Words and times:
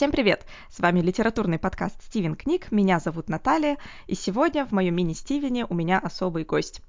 Всем 0.00 0.12
привет! 0.12 0.46
С 0.70 0.80
вами 0.80 1.00
литературный 1.00 1.58
подкаст 1.58 2.02
«Стивен 2.04 2.34
книг», 2.34 2.72
меня 2.72 3.00
зовут 3.00 3.28
Наталья, 3.28 3.76
и 4.06 4.14
сегодня 4.14 4.64
в 4.64 4.72
моем 4.72 4.96
мини-Стивене 4.96 5.66
у 5.66 5.74
меня 5.74 5.98
особый 5.98 6.44
гость. 6.44 6.80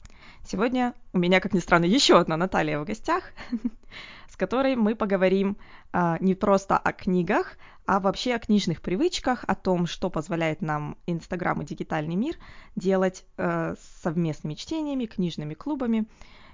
Сегодня 0.47 0.93
у 1.11 1.17
меня, 1.17 1.41
как 1.41 1.53
ни 1.53 1.59
странно, 1.59 1.83
еще 1.83 2.17
одна 2.17 2.37
Наталья 2.37 2.79
в 2.79 2.85
гостях, 2.85 3.33
с 4.29 4.37
которой 4.37 4.77
мы 4.77 4.95
поговорим 4.95 5.57
а, 5.91 6.19
не 6.21 6.35
просто 6.35 6.77
о 6.77 6.93
книгах, 6.93 7.57
а 7.85 7.99
вообще 7.99 8.33
о 8.35 8.39
книжных 8.39 8.81
привычках, 8.81 9.43
о 9.45 9.55
том, 9.55 9.87
что 9.87 10.09
позволяет 10.09 10.61
нам 10.61 10.95
Инстаграм 11.05 11.61
и 11.61 11.65
дигитальный 11.65 12.15
мир 12.15 12.37
делать 12.77 13.25
а, 13.35 13.75
совместными 14.03 14.53
чтениями, 14.53 15.05
книжными 15.05 15.53
клубами 15.53 16.05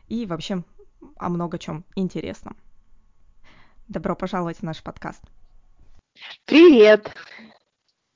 и 0.08 0.26
вообще 0.26 0.64
о 1.18 1.30
много 1.30 1.60
чем 1.60 1.86
интересном. 1.96 2.58
Добро 3.88 4.16
пожаловать 4.16 4.58
в 4.58 4.64
наш 4.64 4.82
подкаст. 4.82 5.22
Привет! 6.46 7.14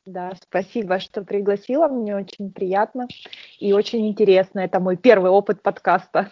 Да, 0.06 0.32
спасибо, 0.42 1.00
что 1.00 1.24
пригласила. 1.24 1.88
Мне 1.88 2.16
очень 2.16 2.52
приятно 2.52 3.08
и 3.60 3.72
очень 3.72 4.08
интересно. 4.08 4.60
Это 4.60 4.80
мой 4.80 4.98
первый 4.98 5.30
опыт 5.30 5.62
подкаста. 5.62 6.32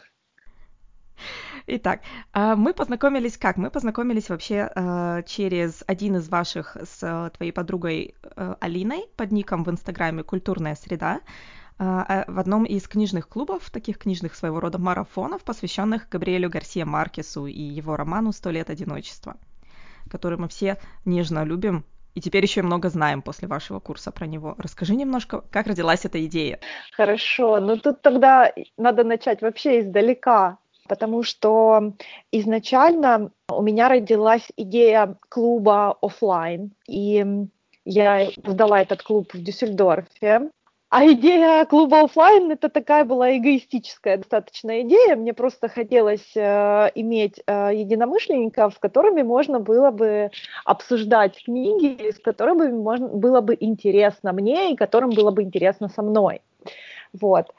Итак, 1.68 2.02
а, 2.34 2.55
мы 2.55 2.73
познакомились 2.73 3.38
как? 3.38 3.58
Мы 3.58 3.70
познакомились 3.70 4.30
вообще 4.30 4.72
а, 4.73 5.22
через 5.22 5.84
один 5.86 6.16
из 6.16 6.28
ваших 6.28 6.78
с 6.84 7.32
твоей 7.38 7.52
подругой 7.52 8.16
а, 8.23 8.58
Алиной 8.59 9.06
под 9.16 9.31
ником 9.31 9.64
в 9.64 9.70
Инстаграме 9.70 10.23
«Культурная 10.23 10.76
среда» 10.76 11.22
в 11.78 12.38
одном 12.38 12.66
из 12.66 12.90
книжных 12.90 13.30
клубов, 13.30 13.70
таких 13.72 14.00
книжных 14.00 14.36
своего 14.36 14.59
рода 14.59 14.78
марафонов, 14.78 15.44
посвященных 15.44 16.09
Габриэлю 16.09 16.50
Гарсия 16.50 16.83
Маркесу 16.83 17.45
и 17.45 17.61
его 17.61 17.95
роману 17.95 18.33
«Сто 18.33 18.50
лет 18.50 18.70
одиночества» 18.70 19.38
который 20.09 20.38
мы 20.38 20.47
все 20.47 20.77
нежно 21.05 21.43
любим 21.43 21.85
и 22.15 22.21
теперь 22.21 22.43
еще 22.43 22.61
много 22.61 22.89
знаем 22.89 23.21
после 23.21 23.47
вашего 23.47 23.79
курса 23.79 24.11
про 24.11 24.25
него. 24.25 24.55
Расскажи 24.57 24.95
немножко, 24.95 25.43
как 25.52 25.67
родилась 25.67 26.05
эта 26.05 26.25
идея. 26.25 26.59
Хорошо, 26.91 27.59
ну 27.59 27.77
тут 27.77 28.02
тогда 28.02 28.52
надо 28.77 29.03
начать 29.03 29.41
вообще 29.41 29.80
издалека, 29.80 30.57
потому 30.87 31.23
что 31.23 31.93
изначально 32.31 33.31
у 33.49 33.61
меня 33.61 33.89
родилась 33.89 34.47
идея 34.57 35.15
клуба 35.30 35.97
офлайн, 36.02 36.71
и 36.87 37.25
я 37.85 38.30
сдала 38.45 38.81
этот 38.81 39.02
клуб 39.02 39.33
в 39.33 39.41
Дюссельдорфе. 39.41 40.49
А 40.90 41.06
идея 41.06 41.66
клуба 41.66 42.02
офлайн 42.02 42.52
это 42.52 42.68
такая 42.68 43.06
была 43.06 43.38
эгоистическая 43.38 44.18
достаточно 44.18 44.82
идея. 44.82 45.16
Мне 45.16 45.36
просто 45.36 45.70
хотелось 45.70 46.36
э, 46.36 46.90
иметь 46.95 47.42
э, 47.45 47.72
единомышленников, 47.76 48.73
с 48.73 48.78
которыми 48.80 49.22
можно 49.22 49.60
было 49.60 49.92
бы 49.92 50.32
обсуждать 50.66 51.44
книги, 51.44 52.10
с 52.12 52.20
которыми 52.20 52.72
можно, 52.72 53.08
было 53.08 53.42
бы 53.42 53.56
интересно 53.60 54.34
мне 54.34 54.73
и 54.73 54.76
которым 54.76 55.12
было 55.12 55.30
бы 55.30 55.44
интересно 55.44 55.90
со 55.90 56.02
мной. 56.02 56.42
Вот. 57.14 57.54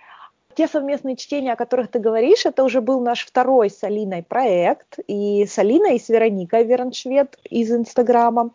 Те 0.55 0.69
совместные 0.69 1.17
чтения, 1.17 1.53
о 1.53 1.57
которых 1.57 1.91
ты 1.91 1.99
говоришь, 1.99 2.47
это 2.47 2.65
уже 2.65 2.81
был 2.81 3.01
наш 3.01 3.25
второй 3.25 3.71
с 3.71 3.83
Алиной 3.85 4.23
проект, 4.23 4.99
и 5.07 5.47
с 5.47 5.59
Алиной, 5.59 5.97
и 5.97 6.01
с 6.01 6.09
Вероникой 6.09 6.65
Верншвед 6.65 7.39
из 7.49 7.71
Инстаграма. 7.71 8.51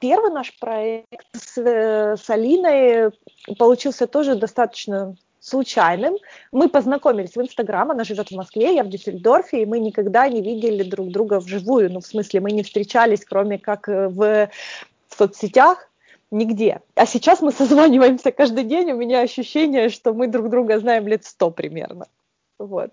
Первый 0.00 0.30
наш 0.30 0.58
проект 0.58 1.26
с, 1.32 1.56
с 1.56 2.30
Алиной 2.30 3.12
получился 3.58 4.06
тоже 4.06 4.34
достаточно 4.34 5.16
случайным. 5.40 6.16
Мы 6.52 6.68
познакомились 6.68 7.36
в 7.36 7.40
Инстаграм, 7.40 7.90
она 7.90 8.04
живет 8.04 8.28
в 8.28 8.36
Москве, 8.36 8.74
я 8.74 8.84
в 8.84 8.88
Дюссельдорфе, 8.88 9.62
и 9.62 9.66
мы 9.66 9.78
никогда 9.78 10.28
не 10.28 10.42
видели 10.42 10.82
друг 10.82 11.08
друга 11.08 11.40
вживую. 11.40 11.92
Ну, 11.92 12.00
в 12.00 12.06
смысле, 12.06 12.40
мы 12.40 12.50
не 12.50 12.62
встречались, 12.62 13.24
кроме 13.24 13.58
как 13.58 13.88
в, 13.88 14.10
в 14.10 14.50
соцсетях, 15.16 15.88
нигде. 16.30 16.82
А 16.94 17.06
сейчас 17.06 17.40
мы 17.40 17.52
созваниваемся 17.52 18.32
каждый 18.32 18.64
день, 18.64 18.92
у 18.92 18.96
меня 18.96 19.20
ощущение, 19.20 19.88
что 19.88 20.12
мы 20.12 20.28
друг 20.28 20.48
друга 20.50 20.78
знаем 20.78 21.06
лет 21.08 21.24
сто 21.24 21.50
примерно. 21.50 22.06
Вот. 22.58 22.90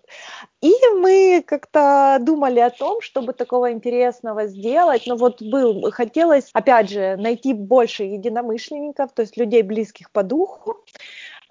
И 0.61 0.71
мы 0.99 1.43
как-то 1.45 2.17
думали 2.21 2.59
о 2.59 2.69
том, 2.69 3.01
чтобы 3.01 3.33
такого 3.33 3.71
интересного 3.71 4.45
сделать. 4.45 5.07
Но 5.07 5.15
вот 5.15 5.41
был, 5.41 5.91
хотелось, 5.91 6.51
опять 6.53 6.91
же, 6.91 7.15
найти 7.17 7.53
больше 7.53 8.03
единомышленников, 8.03 9.11
то 9.13 9.23
есть 9.23 9.37
людей, 9.37 9.63
близких 9.63 10.11
по 10.11 10.21
духу. 10.21 10.77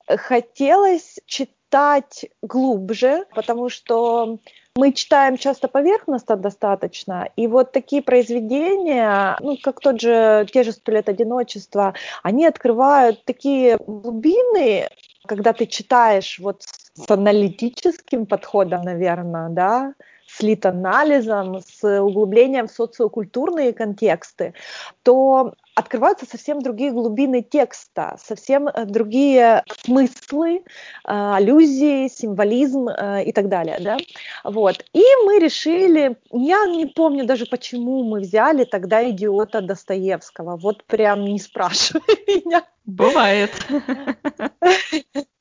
Хотелось 0.07 1.19
читать 1.27 2.27
глубже, 2.41 3.27
потому 3.35 3.69
что 3.69 4.39
мы 4.77 4.93
читаем 4.93 5.37
часто 5.37 5.69
поверхностно 5.69 6.37
достаточно, 6.37 7.29
и 7.37 7.47
вот 7.47 7.73
такие 7.73 8.03
произведения, 8.03 9.37
ну, 9.41 9.57
как 9.63 9.81
тот 9.81 10.01
же, 10.01 10.47
те 10.53 10.65
же 10.65 10.73
«Сто 10.73 10.93
одиночества», 10.93 11.95
они 12.23 12.45
открывают 12.45 13.25
такие 13.25 13.77
глубины, 13.77 14.89
когда 15.27 15.53
ты 15.53 15.67
читаешь 15.67 16.39
вот 16.41 16.63
с 16.63 17.11
аналитическим 17.11 18.27
подходом, 18.27 18.83
наверное, 18.83 19.49
да, 19.49 19.95
с 20.37 20.43
лит-анализом, 20.43 21.61
с 21.61 22.01
углублением 22.01 22.67
в 22.67 22.73
социокультурные 22.73 23.73
контексты, 23.73 24.55
то 25.03 25.55
открываются 25.75 26.27
совсем 26.27 26.63
другие 26.63 26.93
глубины 26.93 27.43
текста, 27.43 28.17
совсем 28.23 28.69
э, 28.69 28.85
другие 28.85 29.65
смыслы, 29.85 30.57
э, 30.57 30.63
аллюзии, 31.05 32.09
символизм 32.09 32.89
э, 32.89 33.25
и 33.25 33.33
так 33.33 33.49
далее. 33.49 33.79
Да? 33.81 33.97
Вот. 34.45 34.85
И 34.93 35.03
мы 35.25 35.39
решили, 35.39 36.17
я 36.31 36.67
не 36.67 36.87
помню 36.87 37.25
даже, 37.25 37.47
почему 37.47 38.05
мы 38.05 38.21
взяли 38.21 38.65
тогда 38.65 39.09
идиота 39.09 39.61
Достоевского. 39.61 40.57
Вот 40.57 40.85
прям 40.85 41.25
не 41.25 41.39
спрашивай 41.39 42.03
меня. 42.27 42.65
Бывает. 42.87 43.51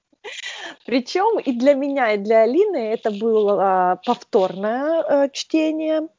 Причем 0.85 1.39
и 1.39 1.53
для 1.53 1.73
меня, 1.73 2.13
и 2.13 2.17
для 2.17 2.41
Алины 2.41 2.77
это 2.77 3.11
было 3.11 3.99
повторное 4.05 5.03
э, 5.03 5.29
чтение. 5.31 6.09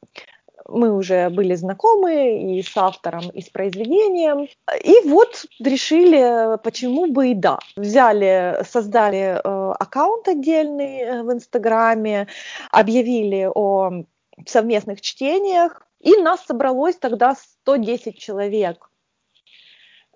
Мы 0.67 0.91
уже 0.91 1.29
были 1.29 1.53
знакомы 1.53 2.55
и 2.57 2.63
с 2.63 2.75
автором, 2.75 3.29
и 3.29 3.41
с 3.41 3.49
произведением. 3.49 4.47
И 4.83 5.07
вот 5.07 5.45
решили, 5.59 6.57
почему 6.63 7.05
бы 7.11 7.29
и 7.29 7.33
да. 7.35 7.59
Взяли, 7.75 8.63
создали 8.67 9.39
э, 9.43 9.73
аккаунт 9.79 10.27
отдельный 10.27 11.01
э, 11.01 11.21
в 11.21 11.31
Инстаграме, 11.31 12.27
объявили 12.71 13.47
о 13.53 14.05
совместных 14.47 15.01
чтениях, 15.01 15.85
и 15.99 16.17
нас 16.17 16.43
собралось 16.45 16.95
тогда 16.95 17.35
110 17.35 18.17
человек. 18.17 18.89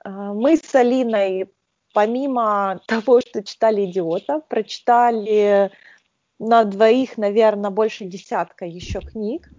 Мы 0.06 0.58
с 0.58 0.74
Алиной 0.76 1.50
помимо 2.00 2.80
того, 2.88 3.20
что 3.20 3.44
читали 3.44 3.84
«Идиота», 3.84 4.40
прочитали 4.48 5.70
на 6.40 6.64
двоих, 6.64 7.18
наверное, 7.18 7.72
больше 7.72 8.06
десятка 8.06 8.64
еще 8.66 9.02
книг, 9.02 9.50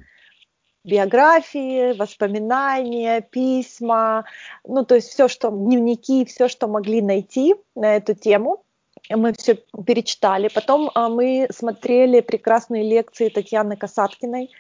биографии, 0.82 1.92
воспоминания, 1.98 3.20
письма, 3.20 4.24
ну, 4.64 4.86
то 4.86 4.94
есть 4.94 5.08
все, 5.08 5.28
что, 5.28 5.50
дневники, 5.50 6.24
все, 6.24 6.48
что 6.48 6.66
могли 6.66 7.02
найти 7.02 7.56
на 7.74 7.96
эту 7.96 8.14
тему, 8.14 8.64
мы 9.10 9.34
все 9.34 9.56
перечитали. 9.86 10.48
Потом 10.48 10.90
а, 10.94 11.10
мы 11.10 11.46
смотрели 11.50 12.22
прекрасные 12.22 12.88
лекции 12.88 13.28
Татьяны 13.28 13.76
Касаткиной, 13.76 14.50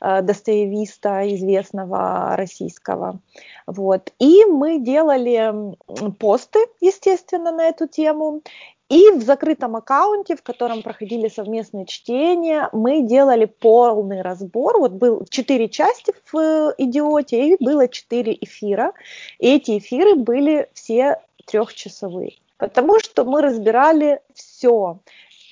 достоевиста 0.00 1.34
известного 1.34 2.36
российского. 2.36 3.20
Вот. 3.66 4.12
И 4.18 4.44
мы 4.44 4.78
делали 4.78 5.76
посты, 6.18 6.60
естественно, 6.80 7.52
на 7.52 7.68
эту 7.68 7.86
тему. 7.86 8.42
И 8.88 9.10
в 9.10 9.22
закрытом 9.22 9.76
аккаунте, 9.76 10.34
в 10.34 10.42
котором 10.42 10.82
проходили 10.82 11.28
совместные 11.28 11.84
чтения, 11.84 12.70
мы 12.72 13.02
делали 13.02 13.44
полный 13.44 14.22
разбор. 14.22 14.78
Вот 14.78 14.92
был 14.92 15.26
четыре 15.28 15.68
части 15.68 16.14
в 16.32 16.38
э, 16.38 16.74
«Идиоте», 16.78 17.50
и 17.50 17.62
было 17.62 17.86
четыре 17.86 18.32
эфира. 18.40 18.94
И 19.38 19.54
эти 19.54 19.76
эфиры 19.76 20.14
были 20.14 20.70
все 20.72 21.20
трехчасовые. 21.44 22.38
Потому 22.56 22.98
что 22.98 23.24
мы 23.24 23.42
разбирали 23.42 24.20
все 24.32 24.98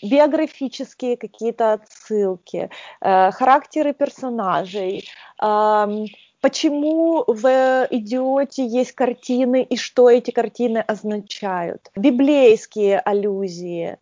биографические 0.02 1.16
какие-то 1.16 1.74
отсылки, 1.74 2.70
э, 3.00 3.30
характеры 3.32 3.92
персонажей, 3.92 5.08
э, 5.42 6.04
почему 6.40 7.24
в 7.26 7.86
«Идиоте» 7.90 8.66
есть 8.66 8.92
картины 8.92 9.62
и 9.62 9.76
что 9.76 10.10
эти 10.10 10.30
картины 10.30 10.78
означают, 10.78 11.90
библейские 11.96 13.00
аллюзии, 13.00 13.98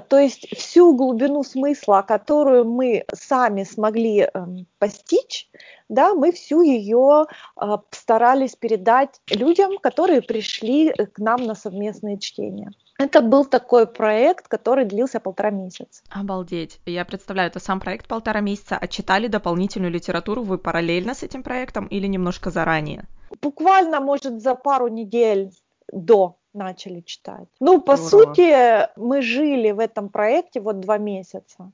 то 0.00 0.18
есть 0.18 0.48
всю 0.56 0.94
глубину 0.94 1.42
смысла, 1.42 2.04
которую 2.06 2.64
мы 2.64 3.04
сами 3.14 3.64
смогли 3.64 4.20
э, 4.22 4.46
постичь, 4.78 5.48
да, 5.88 6.14
мы 6.14 6.32
всю 6.32 6.62
ее 6.62 7.26
э, 7.60 7.76
старались 7.90 8.56
передать 8.56 9.20
людям, 9.30 9.78
которые 9.78 10.22
пришли 10.22 10.92
к 10.92 11.18
нам 11.18 11.44
на 11.44 11.54
совместные 11.54 12.18
чтения. 12.18 12.72
Это 12.98 13.20
был 13.20 13.44
такой 13.44 13.86
проект, 13.86 14.48
который 14.48 14.84
длился 14.84 15.18
полтора 15.20 15.50
месяца. 15.50 16.02
Обалдеть. 16.10 16.78
Я 16.86 17.04
представляю, 17.04 17.50
это 17.50 17.58
сам 17.58 17.80
проект 17.80 18.06
полтора 18.06 18.40
месяца, 18.40 18.78
а 18.80 18.86
читали 18.86 19.26
дополнительную 19.26 19.90
литературу 19.90 20.42
вы 20.42 20.58
параллельно 20.58 21.14
с 21.14 21.22
этим 21.22 21.42
проектом 21.42 21.86
или 21.86 22.06
немножко 22.06 22.50
заранее? 22.50 23.06
буквально, 23.42 24.00
может, 24.00 24.40
за 24.40 24.54
пару 24.54 24.88
недель 24.88 25.50
до 25.92 26.36
начали 26.52 27.00
читать. 27.00 27.48
Ну, 27.60 27.80
по 27.80 27.96
Здорово. 27.96 28.34
сути, 28.34 28.98
мы 28.98 29.22
жили 29.22 29.72
в 29.72 29.80
этом 29.80 30.08
проекте 30.08 30.60
вот 30.60 30.80
два 30.80 30.98
месяца. 30.98 31.72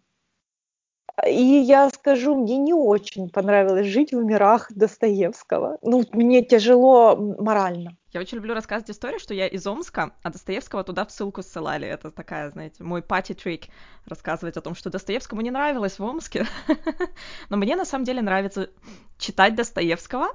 И 1.26 1.42
я 1.42 1.90
скажу, 1.90 2.34
мне 2.34 2.56
не 2.56 2.72
очень 2.72 3.28
понравилось 3.28 3.86
жить 3.86 4.12
в 4.12 4.24
мирах 4.24 4.70
Достоевского. 4.70 5.78
Ну, 5.82 6.04
мне 6.12 6.42
тяжело 6.44 7.16
морально. 7.16 7.96
Я 8.12 8.20
очень 8.20 8.38
люблю 8.38 8.54
рассказывать 8.54 8.90
историю, 8.90 9.20
что 9.20 9.34
я 9.34 9.46
из 9.46 9.64
Омска, 9.66 10.12
а 10.22 10.30
Достоевского 10.30 10.82
туда 10.82 11.04
в 11.04 11.12
ссылку 11.12 11.42
ссылали. 11.42 11.86
Это 11.86 12.10
такая, 12.10 12.50
знаете, 12.50 12.82
мой 12.82 13.02
пати-трик 13.02 13.66
рассказывать 14.04 14.56
о 14.56 14.60
том, 14.60 14.74
что 14.74 14.90
Достоевскому 14.90 15.42
не 15.42 15.52
нравилось 15.52 15.98
в 15.98 16.04
Омске. 16.04 16.46
Но 17.50 17.56
мне 17.56 17.76
на 17.76 17.84
самом 17.84 18.04
деле 18.04 18.20
нравится 18.20 18.70
читать 19.16 19.54
Достоевского, 19.54 20.28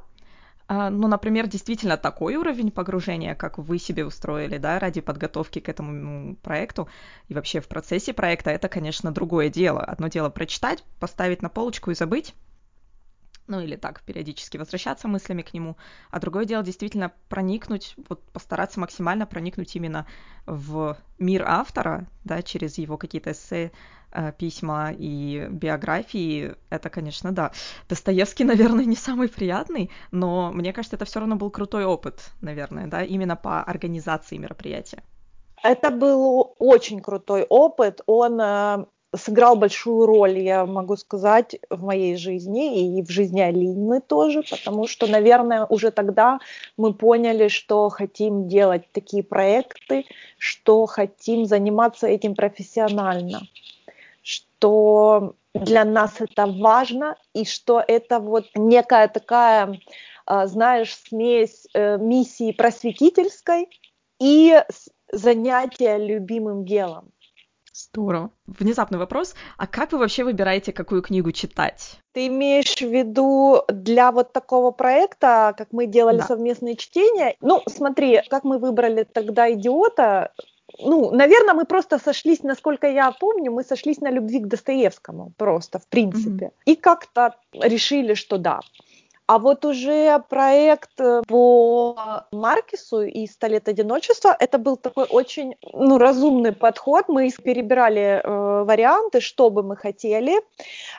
ну, 0.68 1.08
например, 1.08 1.48
действительно 1.48 1.98
такой 1.98 2.36
уровень 2.36 2.72
погружения, 2.72 3.36
как 3.36 3.58
вы 3.58 3.78
себе 3.78 4.06
устроили, 4.06 4.58
да, 4.58 4.80
ради 4.80 5.02
подготовки 5.02 5.60
к 5.60 5.70
этому 5.70 6.36
проекту 6.38 6.88
и 7.28 7.34
вообще 7.34 7.60
в 7.60 7.68
процессе 7.68 8.14
проекта, 8.14 8.50
это, 8.50 8.68
конечно, 8.68 9.12
другое 9.12 9.50
дело. 9.50 9.82
Одно 9.82 10.08
дело 10.08 10.30
прочитать, 10.30 10.84
поставить 11.00 11.42
на 11.42 11.50
полочку 11.50 11.92
и 11.92 11.96
забыть, 11.96 12.34
ну 13.48 13.60
или 13.60 13.76
так, 13.76 14.02
периодически 14.02 14.58
возвращаться 14.58 15.08
мыслями 15.08 15.42
к 15.42 15.54
нему, 15.54 15.78
а 16.12 16.20
другое 16.20 16.46
дело 16.46 16.64
действительно 16.64 17.12
проникнуть, 17.30 17.96
вот 18.10 18.24
постараться 18.32 18.80
максимально 18.80 19.26
проникнуть 19.26 19.76
именно 19.76 20.06
в 20.46 20.98
мир 21.20 21.44
автора, 21.48 22.08
да, 22.24 22.42
через 22.42 22.78
его 22.78 22.98
какие-то 22.98 23.32
эссе, 23.32 23.72
э, 24.12 24.32
письма 24.38 24.92
и 24.98 25.48
биографии, 25.50 26.56
это, 26.70 26.90
конечно, 26.90 27.32
да. 27.32 27.52
Достоевский, 27.90 28.44
наверное, 28.46 28.86
не 28.86 28.96
самый 28.96 29.30
приятный, 29.30 29.92
но 30.12 30.52
мне 30.52 30.74
кажется, 30.74 30.96
это 30.96 31.06
все 31.06 31.20
равно 31.20 31.36
был 31.36 31.50
крутой 31.52 31.86
опыт, 31.86 32.32
наверное, 32.42 32.88
да, 32.88 33.04
именно 33.04 33.36
по 33.36 33.64
организации 33.64 34.38
мероприятия. 34.38 35.04
Это 35.64 35.90
был 35.90 36.54
очень 36.60 37.00
крутой 37.00 37.44
опыт. 37.50 38.02
Он 38.06 38.40
э, 38.40 38.86
сыграл 39.18 39.56
большую 39.56 40.06
роль, 40.06 40.40
я 40.40 40.66
могу 40.66 40.96
сказать, 40.96 41.56
в 41.70 41.84
моей 41.84 42.16
жизни 42.16 42.98
и 42.98 43.04
в 43.04 43.10
жизни 43.10 43.42
Алины 43.42 44.02
тоже, 44.02 44.44
потому 44.50 44.88
что, 44.88 45.08
наверное, 45.08 45.66
уже 45.66 45.92
тогда 45.92 46.40
мы 46.78 46.94
поняли, 46.94 47.48
что 47.48 47.90
хотим 47.90 48.48
делать 48.48 48.84
такие 48.92 49.24
проекты, 49.24 50.06
что 50.38 50.86
хотим 50.86 51.46
заниматься 51.46 52.08
этим 52.08 52.36
профессионально, 52.36 53.42
что 54.22 55.36
для 55.54 55.86
нас 55.86 56.16
это 56.20 56.48
важно 56.48 57.16
и 57.34 57.46
что 57.46 57.84
это 57.86 58.20
вот 58.20 58.46
некая 58.56 59.08
такая, 59.08 59.80
а, 60.26 60.48
знаешь, 60.48 60.96
смесь 60.96 61.68
э, 61.74 61.98
миссии 61.98 62.52
просветительской 62.52 63.70
и 64.20 64.62
занятия 65.12 65.98
любимым 65.98 66.66
делом. 66.66 67.12
Здорово. 67.76 68.32
Внезапный 68.48 68.98
вопрос. 68.98 69.36
А 69.58 69.68
как 69.68 69.92
вы 69.92 69.98
вообще 69.98 70.24
выбираете, 70.24 70.72
какую 70.72 71.02
книгу 71.02 71.34
читать? 71.34 72.00
Ты 72.14 72.28
имеешь 72.28 72.74
в 72.78 72.90
виду 72.90 73.64
для 73.68 74.14
вот 74.14 74.32
такого 74.32 74.72
проекта, 74.72 75.54
как 75.58 75.74
мы 75.74 75.86
делали 75.86 76.20
да. 76.20 76.24
совместные 76.24 76.78
чтения? 76.78 77.36
Ну, 77.42 77.62
смотри, 77.68 78.22
как 78.30 78.46
мы 78.46 78.60
выбрали 78.60 79.04
тогда 79.04 79.52
«Идиота», 79.52 80.32
ну, 80.80 81.12
наверное, 81.12 81.54
мы 81.54 81.66
просто 81.66 82.00
сошлись, 82.00 82.44
насколько 82.44 82.88
я 82.88 83.12
помню, 83.12 83.52
мы 83.52 83.64
сошлись 83.64 84.00
на 84.02 84.10
любви 84.10 84.40
к 84.40 84.48
Достоевскому 84.48 85.32
просто, 85.38 85.80
в 85.80 85.88
принципе. 85.88 86.46
Mm-hmm. 86.46 86.62
И 86.66 86.76
как-то 86.76 87.36
решили, 87.54 88.14
что 88.14 88.38
да. 88.38 88.62
А 89.28 89.40
вот 89.40 89.66
уже 89.66 90.24
проект 90.30 91.00
э, 91.00 91.24
по 91.28 92.26
Маркису 92.32 93.02
и 93.02 93.26
«Сто 93.26 93.48
одиночества» 93.48 94.36
это 94.40 94.60
был 94.60 94.78
такой 94.78 95.06
очень 95.06 95.56
ну, 95.74 95.98
разумный 95.98 96.52
подход. 96.52 97.06
Мы 97.08 97.32
перебирали 97.32 98.22
э, 98.24 98.64
варианты, 98.64 99.22
что 99.22 99.50
бы 99.50 99.64
мы 99.64 99.78
хотели. 99.78 100.42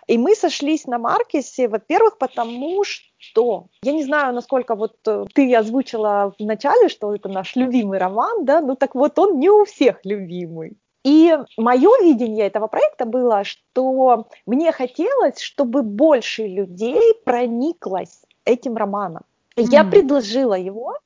И 0.09 0.19
мы 0.19 0.35
сошлись 0.35 0.87
на 0.87 0.99
Маркисе, 0.99 1.69
во-первых, 1.69 2.19
потому 2.19 2.83
что 2.85 3.67
я 3.83 3.93
не 3.93 4.03
знаю, 4.03 4.35
насколько 4.35 4.75
вот 4.75 4.97
э, 5.07 5.25
ты 5.33 5.55
озвучила 5.55 6.35
в 6.37 6.45
начале, 6.45 6.89
что 6.89 7.15
это 7.15 7.29
наш 7.29 7.55
любимый 7.55 7.99
роман, 8.01 8.45
да, 8.45 8.61
ну 8.61 8.75
так 8.75 8.97
вот 8.97 9.17
он 9.21 9.39
не 9.39 9.51
у 9.51 9.65
всех 9.65 10.01
любимый. 10.05 10.77
И 11.07 11.39
мое 11.57 11.91
видение 12.03 12.47
этого 12.47 12.67
проекта 12.67 13.05
было, 13.05 13.45
что 13.45 14.27
мне 14.45 14.73
хотелось, 14.73 15.39
чтобы 15.39 15.85
больше 15.85 16.49
людей 16.49 17.15
прониклось 17.25 18.23
этим 18.45 18.77
романом. 18.77 19.23
Я 19.57 19.85
предложила 19.85 20.55
его, 20.55 20.99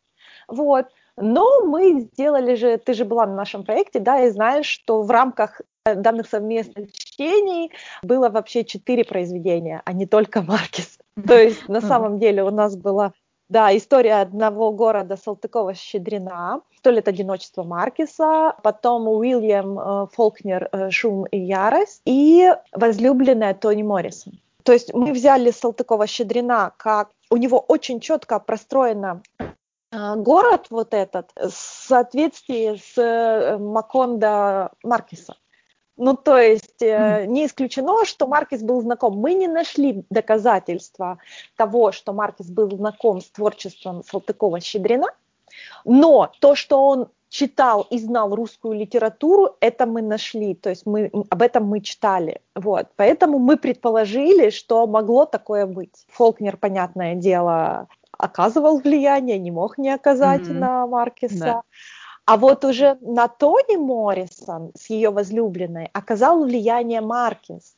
вот, 0.48 0.86
но 1.16 1.66
мы 1.66 2.00
сделали 2.00 2.54
же, 2.54 2.78
ты 2.78 2.94
же 2.94 3.04
была 3.04 3.26
на 3.26 3.34
нашем 3.34 3.62
проекте, 3.62 4.00
да, 4.00 4.24
и 4.24 4.30
знаешь, 4.30 4.64
что 4.64 5.02
в 5.02 5.10
рамках 5.10 5.60
данных 5.84 6.28
совместных 6.28 6.92
чтений 6.92 7.70
было 8.02 8.30
вообще 8.30 8.64
четыре 8.64 9.04
произведения, 9.04 9.82
а 9.84 9.92
не 9.92 10.06
только 10.06 10.40
Маркис. 10.40 10.98
То 11.28 11.38
есть 11.38 11.68
на 11.68 11.82
самом 11.82 12.18
деле 12.18 12.42
у 12.42 12.50
нас 12.50 12.74
была 12.74 13.12
да, 13.50 13.76
история 13.76 14.20
одного 14.20 14.70
города 14.72 15.16
Салтыкова-Щедрина, 15.16 16.62
«Сто 16.78 16.90
лет 16.90 17.08
одиночества» 17.08 17.64
Маркиса, 17.64 18.54
потом 18.62 19.08
Уильям 19.08 19.78
э, 19.78 20.06
Фолкнер 20.12 20.68
э, 20.70 20.90
«Шум 20.90 21.26
и 21.26 21.38
ярость» 21.38 22.00
и 22.04 22.48
«Возлюбленная 22.72 23.54
Тони 23.54 23.82
Моррисон». 23.82 24.38
То 24.62 24.72
есть 24.72 24.94
мы 24.94 25.12
взяли 25.12 25.50
Салтыкова-Щедрина 25.50 26.72
как... 26.76 27.10
У 27.28 27.36
него 27.36 27.58
очень 27.58 27.98
четко 27.98 28.38
простроена 28.38 29.20
э, 29.38 30.14
город 30.16 30.68
вот 30.70 30.94
этот 30.94 31.32
в 31.34 31.50
соответствии 31.50 32.80
с 32.80 33.58
Макондо 33.58 34.70
Маркиса. 34.84 35.34
Ну, 35.96 36.16
то 36.16 36.38
есть 36.38 36.80
э, 36.80 37.26
не 37.26 37.46
исключено, 37.46 38.04
что 38.04 38.26
Маркис 38.26 38.62
был 38.62 38.80
знаком. 38.80 39.18
Мы 39.18 39.34
не 39.34 39.48
нашли 39.48 40.04
доказательства 40.10 41.18
того, 41.56 41.92
что 41.92 42.12
Маркис 42.12 42.46
был 42.50 42.70
знаком 42.70 43.20
с 43.20 43.30
творчеством 43.30 44.02
Салтыкова-Щедрина, 44.10 45.08
но 45.84 46.30
то, 46.40 46.54
что 46.54 46.86
он 46.86 47.08
читал 47.28 47.86
и 47.90 47.98
знал 47.98 48.34
русскую 48.34 48.74
литературу, 48.74 49.56
это 49.60 49.86
мы 49.86 50.02
нашли, 50.02 50.54
то 50.54 50.68
есть 50.68 50.84
мы, 50.84 51.10
об 51.30 51.42
этом 51.42 51.64
мы 51.64 51.80
читали. 51.80 52.40
Вот. 52.54 52.88
Поэтому 52.96 53.38
мы 53.38 53.56
предположили, 53.56 54.50
что 54.50 54.86
могло 54.86 55.26
такое 55.26 55.66
быть. 55.66 56.06
Фолкнер, 56.08 56.56
понятное 56.56 57.14
дело, 57.14 57.86
оказывал 58.18 58.80
влияние, 58.80 59.38
не 59.38 59.50
мог 59.50 59.78
не 59.78 59.90
оказать 59.90 60.42
mm-hmm. 60.42 60.58
на 60.58 60.86
Маркиса. 60.86 61.38
Да. 61.38 61.62
А 62.30 62.36
вот 62.36 62.64
уже 62.64 62.96
на 63.00 63.26
Тони 63.26 63.76
Моррисон 63.76 64.70
с 64.76 64.88
ее 64.88 65.10
возлюбленной 65.10 65.90
оказал 65.92 66.44
влияние 66.44 67.00
Маркес. 67.00 67.74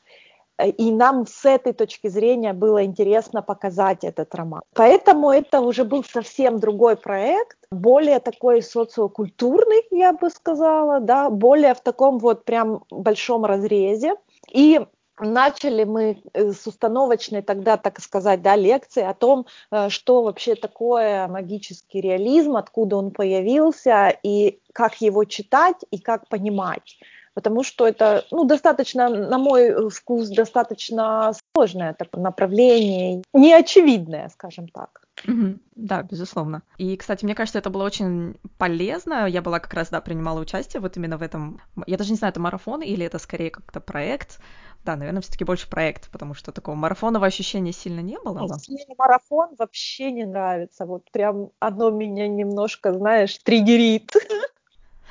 И 0.76 0.92
нам 0.92 1.26
с 1.26 1.47
этой 1.47 1.73
точки 1.73 2.09
зрения 2.09 2.52
было 2.52 2.85
интересно 2.85 3.40
показать 3.40 4.04
этот 4.04 4.35
роман. 4.35 4.61
Поэтому 4.75 5.30
это 5.30 5.62
уже 5.62 5.85
был 5.85 6.04
совсем 6.04 6.59
другой 6.61 6.97
проект, 6.97 7.56
более 7.71 8.21
такой 8.21 8.61
социокультурный, 8.61 9.87
я 9.90 10.12
бы 10.12 10.28
сказала, 10.28 11.00
да, 11.00 11.30
более 11.30 11.73
в 11.73 11.80
таком 11.80 12.18
вот 12.18 12.44
прям 12.44 12.85
большом 12.90 13.47
разрезе. 13.47 14.16
И 14.50 14.82
начали 15.23 15.85
мы 15.85 16.23
э, 16.33 16.52
с 16.52 16.67
установочной 16.67 17.43
тогда, 17.43 17.76
так 17.76 18.00
сказать, 18.00 18.43
да, 18.43 18.57
лекции 18.57 19.02
о 19.02 19.14
том, 19.14 19.47
э, 19.71 19.88
что 19.88 20.23
вообще 20.23 20.55
такое 20.55 21.29
магический 21.29 22.00
реализм, 22.00 22.57
откуда 22.57 22.97
он 22.97 23.11
появился 23.11 24.17
и 24.23 24.61
как 24.73 25.00
его 25.00 25.25
читать 25.25 25.85
и 25.91 25.99
как 25.99 26.29
понимать. 26.29 26.99
Потому 27.34 27.62
что 27.62 27.86
это, 27.86 28.24
ну, 28.30 28.44
достаточно, 28.44 29.08
на 29.08 29.38
мой 29.38 29.90
вкус, 29.90 30.28
достаточно 30.28 31.32
сложное 31.54 31.94
такое 31.94 32.22
направление, 32.22 33.22
неочевидное, 33.32 34.28
скажем 34.28 34.68
так. 34.68 35.02
Mm-hmm. 35.26 35.58
Да, 35.76 36.02
безусловно. 36.02 36.62
И, 36.78 36.96
кстати, 36.96 37.24
мне 37.24 37.34
кажется, 37.34 37.58
это 37.58 37.70
было 37.70 37.84
очень 37.84 38.36
полезно. 38.58 39.26
Я 39.26 39.40
была 39.40 39.60
как 39.60 39.72
раз, 39.74 39.90
да, 39.90 40.00
принимала 40.00 40.40
участие 40.40 40.80
вот 40.80 40.96
именно 40.96 41.16
в 41.16 41.22
этом. 41.22 41.60
Я 41.86 41.96
даже 41.96 42.10
не 42.10 42.16
знаю, 42.16 42.32
это 42.32 42.40
марафон 42.40 42.82
или 42.82 43.06
это 43.06 43.18
скорее 43.18 43.50
как-то 43.50 43.80
проект 43.80 44.40
да, 44.84 44.96
наверное, 44.96 45.22
все-таки 45.22 45.44
больше 45.44 45.68
проект, 45.68 46.10
потому 46.10 46.34
что 46.34 46.52
такого 46.52 46.74
марафонового 46.74 47.26
ощущения 47.26 47.72
сильно 47.72 48.00
не 48.00 48.18
было. 48.18 48.38
Но... 48.38 48.56
Мне 48.68 48.84
марафон 48.98 49.54
вообще 49.58 50.10
не 50.10 50.24
нравится. 50.24 50.86
Вот 50.86 51.10
прям 51.12 51.50
оно 51.60 51.90
меня 51.90 52.26
немножко, 52.28 52.92
знаешь, 52.92 53.38
триггерит. 53.38 54.12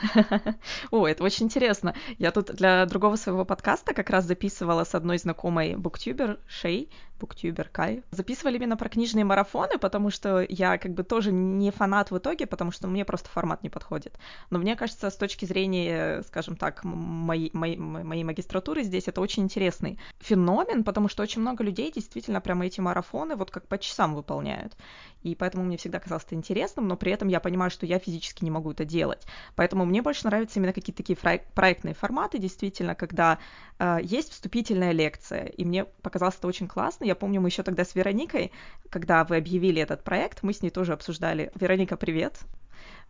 О, 0.91 1.07
это 1.07 1.23
очень 1.23 1.45
интересно. 1.45 1.95
Я 2.17 2.31
тут 2.31 2.53
для 2.53 2.85
другого 2.85 3.15
своего 3.15 3.45
подкаста 3.45 3.93
как 3.93 4.09
раз 4.09 4.25
записывала 4.25 4.83
с 4.83 4.95
одной 4.95 5.17
знакомой 5.17 5.75
буктюбер 5.75 6.39
Шей, 6.47 6.89
буктюбер 7.21 7.69
Кай. 7.69 8.03
Записывали 8.11 8.57
именно 8.57 8.75
про 8.75 8.89
книжные 8.89 9.23
марафоны, 9.23 9.77
потому 9.77 10.09
что 10.09 10.45
я 10.49 10.77
как 10.77 10.93
бы 10.93 11.03
тоже 11.03 11.31
не 11.31 11.71
фанат 11.71 12.11
в 12.11 12.17
итоге, 12.17 12.47
потому 12.47 12.71
что 12.71 12.87
мне 12.87 13.05
просто 13.05 13.29
формат 13.29 13.63
не 13.63 13.69
подходит. 13.69 14.17
Но 14.49 14.59
мне 14.59 14.75
кажется, 14.75 15.09
с 15.09 15.15
точки 15.15 15.45
зрения, 15.45 16.23
скажем 16.23 16.55
так, 16.55 16.83
моей, 16.83 17.51
моей, 17.53 17.77
моей 17.77 18.23
магистратуры 18.23 18.83
здесь 18.83 19.07
это 19.07 19.21
очень 19.21 19.43
интересный 19.43 19.99
феномен, 20.19 20.83
потому 20.83 21.07
что 21.07 21.23
очень 21.23 21.41
много 21.41 21.63
людей 21.63 21.91
действительно 21.91 22.41
прямо 22.41 22.65
эти 22.65 22.81
марафоны 22.81 23.35
вот 23.35 23.51
как 23.51 23.67
по 23.67 23.77
часам 23.77 24.15
выполняют. 24.15 24.75
И 25.21 25.35
поэтому 25.35 25.63
мне 25.63 25.77
всегда 25.77 25.99
казалось 25.99 26.23
это 26.25 26.35
интересным, 26.35 26.87
но 26.87 26.97
при 26.97 27.11
этом 27.11 27.27
я 27.27 27.39
понимаю, 27.39 27.69
что 27.69 27.85
я 27.85 27.99
физически 27.99 28.43
не 28.43 28.49
могу 28.49 28.71
это 28.71 28.85
делать. 28.85 29.21
Поэтому 29.55 29.85
мне 29.91 30.01
больше 30.01 30.25
нравятся 30.25 30.57
именно 30.57 30.73
какие-то 30.73 31.03
такие 31.03 31.17
проектные 31.17 31.93
форматы, 31.93 32.39
действительно, 32.39 32.95
когда 32.95 33.37
э, 33.77 33.99
есть 34.01 34.31
вступительная 34.31 34.93
лекция. 34.93 35.45
И 35.45 35.65
мне 35.65 35.85
показалось 35.85 36.35
это 36.37 36.47
очень 36.47 36.67
классно. 36.67 37.03
Я 37.03 37.13
помню, 37.13 37.41
мы 37.41 37.49
еще 37.49 37.61
тогда 37.61 37.83
с 37.83 37.93
Вероникой, 37.93 38.51
когда 38.89 39.23
вы 39.23 39.37
объявили 39.37 39.81
этот 39.81 40.03
проект, 40.03 40.43
мы 40.43 40.53
с 40.53 40.61
ней 40.61 40.69
тоже 40.69 40.93
обсуждали. 40.93 41.51
Вероника, 41.55 41.97
привет. 41.97 42.39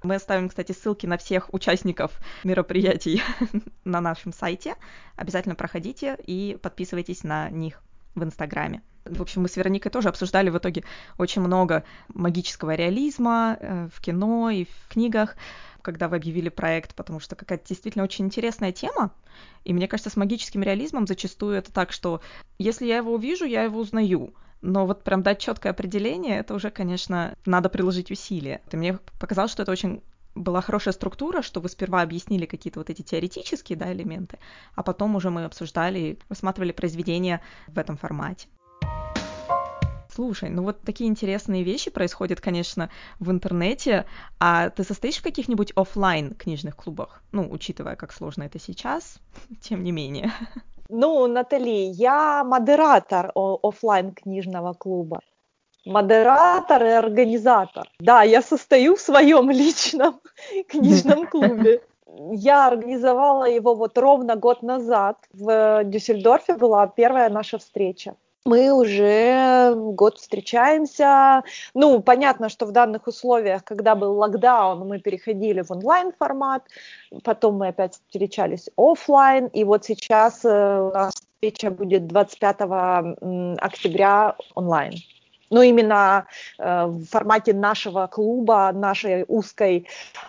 Мы 0.04 0.16
оставим, 0.16 0.50
кстати, 0.50 0.72
ссылки 0.72 1.06
на 1.06 1.18
всех 1.18 1.54
участников 1.54 2.20
мероприятий 2.44 3.22
на 3.84 4.02
нашем 4.02 4.34
сайте. 4.34 4.76
Обязательно 5.16 5.56
проходите 5.56 6.18
и 6.26 6.58
подписывайтесь 6.62 7.24
на 7.24 7.50
них 7.52 7.82
в 8.16 8.24
Инстаграме. 8.24 8.82
В 9.06 9.22
общем, 9.22 9.42
мы 9.42 9.48
с 9.48 9.56
Вероникой 9.56 9.92
тоже 9.92 10.10
обсуждали 10.10 10.50
в 10.50 10.58
итоге 10.58 10.84
очень 11.18 11.42
много 11.42 11.84
магического 12.10 12.76
реализма 12.76 13.58
э, 13.60 13.88
в 13.94 14.00
кино 14.00 14.50
и 14.52 14.66
в 14.66 14.90
книгах 14.90 15.36
когда 15.82 16.08
вы 16.08 16.18
объявили 16.18 16.50
проект, 16.50 16.96
потому 16.96 17.20
что 17.20 17.36
какая-то 17.36 17.68
действительно 17.68 18.04
очень 18.04 18.26
интересная 18.26 18.72
тема. 18.72 19.12
И 19.64 19.74
мне 19.74 19.88
кажется, 19.88 20.10
с 20.10 20.18
магическим 20.18 20.64
реализмом 20.64 21.08
зачастую 21.08 21.56
это 21.56 21.72
так, 21.72 21.92
что 21.92 22.22
если 22.58 22.86
я 22.86 22.98
его 22.98 23.14
увижу, 23.14 23.46
я 23.46 23.64
его 23.64 23.80
узнаю. 23.80 24.34
Но 24.62 24.86
вот 24.86 25.04
прям 25.04 25.24
дать 25.24 25.40
четкое 25.40 25.72
определение, 25.72 26.40
это 26.40 26.54
уже, 26.54 26.70
конечно, 26.70 27.36
надо 27.46 27.70
приложить 27.70 28.12
усилия. 28.12 28.62
И 28.72 28.78
мне 28.78 29.00
показалось, 29.20 29.52
что 29.52 29.64
это 29.64 29.72
очень 29.72 30.02
была 30.36 30.62
хорошая 30.62 30.94
структура, 30.94 31.42
что 31.42 31.60
вы 31.60 31.70
сперва 31.70 32.02
объяснили 32.02 32.46
какие-то 32.46 32.80
вот 32.80 32.90
эти 32.90 33.02
теоретические 33.02 33.78
да, 33.78 33.92
элементы, 33.92 34.40
а 34.76 34.84
потом 34.84 35.16
уже 35.16 35.30
мы 35.30 35.46
обсуждали 35.46 36.00
и 36.00 36.20
рассматривали 36.30 36.72
произведения 36.72 37.42
в 37.68 37.78
этом 37.78 37.98
формате. 37.98 38.48
Слушай, 40.14 40.50
ну 40.50 40.64
вот 40.64 40.82
такие 40.82 41.10
интересные 41.10 41.64
вещи 41.64 41.90
происходят, 41.90 42.42
конечно, 42.42 42.90
в 43.20 43.32
интернете. 43.32 44.06
А 44.40 44.70
ты 44.70 44.84
состоишь 44.84 45.18
в 45.18 45.24
каких-нибудь 45.24 45.72
офлайн 45.76 46.34
книжных 46.34 46.76
клубах? 46.76 47.22
Ну, 47.32 47.48
учитывая, 47.50 47.96
как 47.96 48.12
сложно 48.12 48.44
это 48.44 48.60
сейчас, 48.60 49.20
тем 49.62 49.84
не 49.84 49.92
менее. 49.92 50.32
Ну, 50.90 51.26
Натали, 51.28 51.92
я 51.94 52.44
модератор 52.44 53.32
офлайн 53.36 54.12
книжного 54.12 54.74
клуба. 54.74 55.22
Модератор 55.86 56.84
и 56.84 56.90
организатор. 56.90 57.90
Да, 58.00 58.24
я 58.24 58.42
состою 58.42 58.98
в 58.98 59.02
своем 59.02 59.50
личном 59.62 60.20
книжном 60.68 61.26
клубе. 61.28 61.82
Я 62.34 62.68
организовала 62.68 63.46
его 63.46 63.74
вот 63.76 63.98
ровно 63.98 64.36
год 64.36 64.62
назад. 64.62 65.18
В 65.32 65.86
Дюссельдорфе 65.86 66.58
была 66.58 66.86
первая 66.88 67.30
наша 67.30 67.58
встреча 67.58 68.16
мы 68.46 68.72
уже 68.72 69.74
год 69.76 70.18
встречаемся. 70.18 71.44
Ну, 71.74 72.02
понятно, 72.02 72.50
что 72.50 72.66
в 72.66 72.72
данных 72.72 73.08
условиях, 73.08 73.64
когда 73.64 73.96
был 73.96 74.18
локдаун, 74.18 74.88
мы 74.88 75.00
переходили 75.00 75.62
в 75.62 75.72
онлайн 75.72 76.12
формат, 76.18 76.64
потом 77.24 77.58
мы 77.58 77.68
опять 77.68 77.94
встречались 77.94 78.70
офлайн, 78.78 79.48
и 79.48 79.64
вот 79.64 79.86
сейчас 79.86 80.44
э, 80.44 80.82
у 80.82 80.92
нас 80.92 81.14
встреча 81.14 81.72
будет 81.72 82.08
25 82.08 82.62
октября 83.60 84.36
онлайн. 84.56 84.94
Ну, 85.52 85.62
именно 85.62 86.28
э, 86.58 86.86
в 86.86 87.06
формате 87.06 87.54
нашего 87.54 88.08
клуба, 88.08 88.72
нашей 88.74 89.26
узкой 89.28 89.88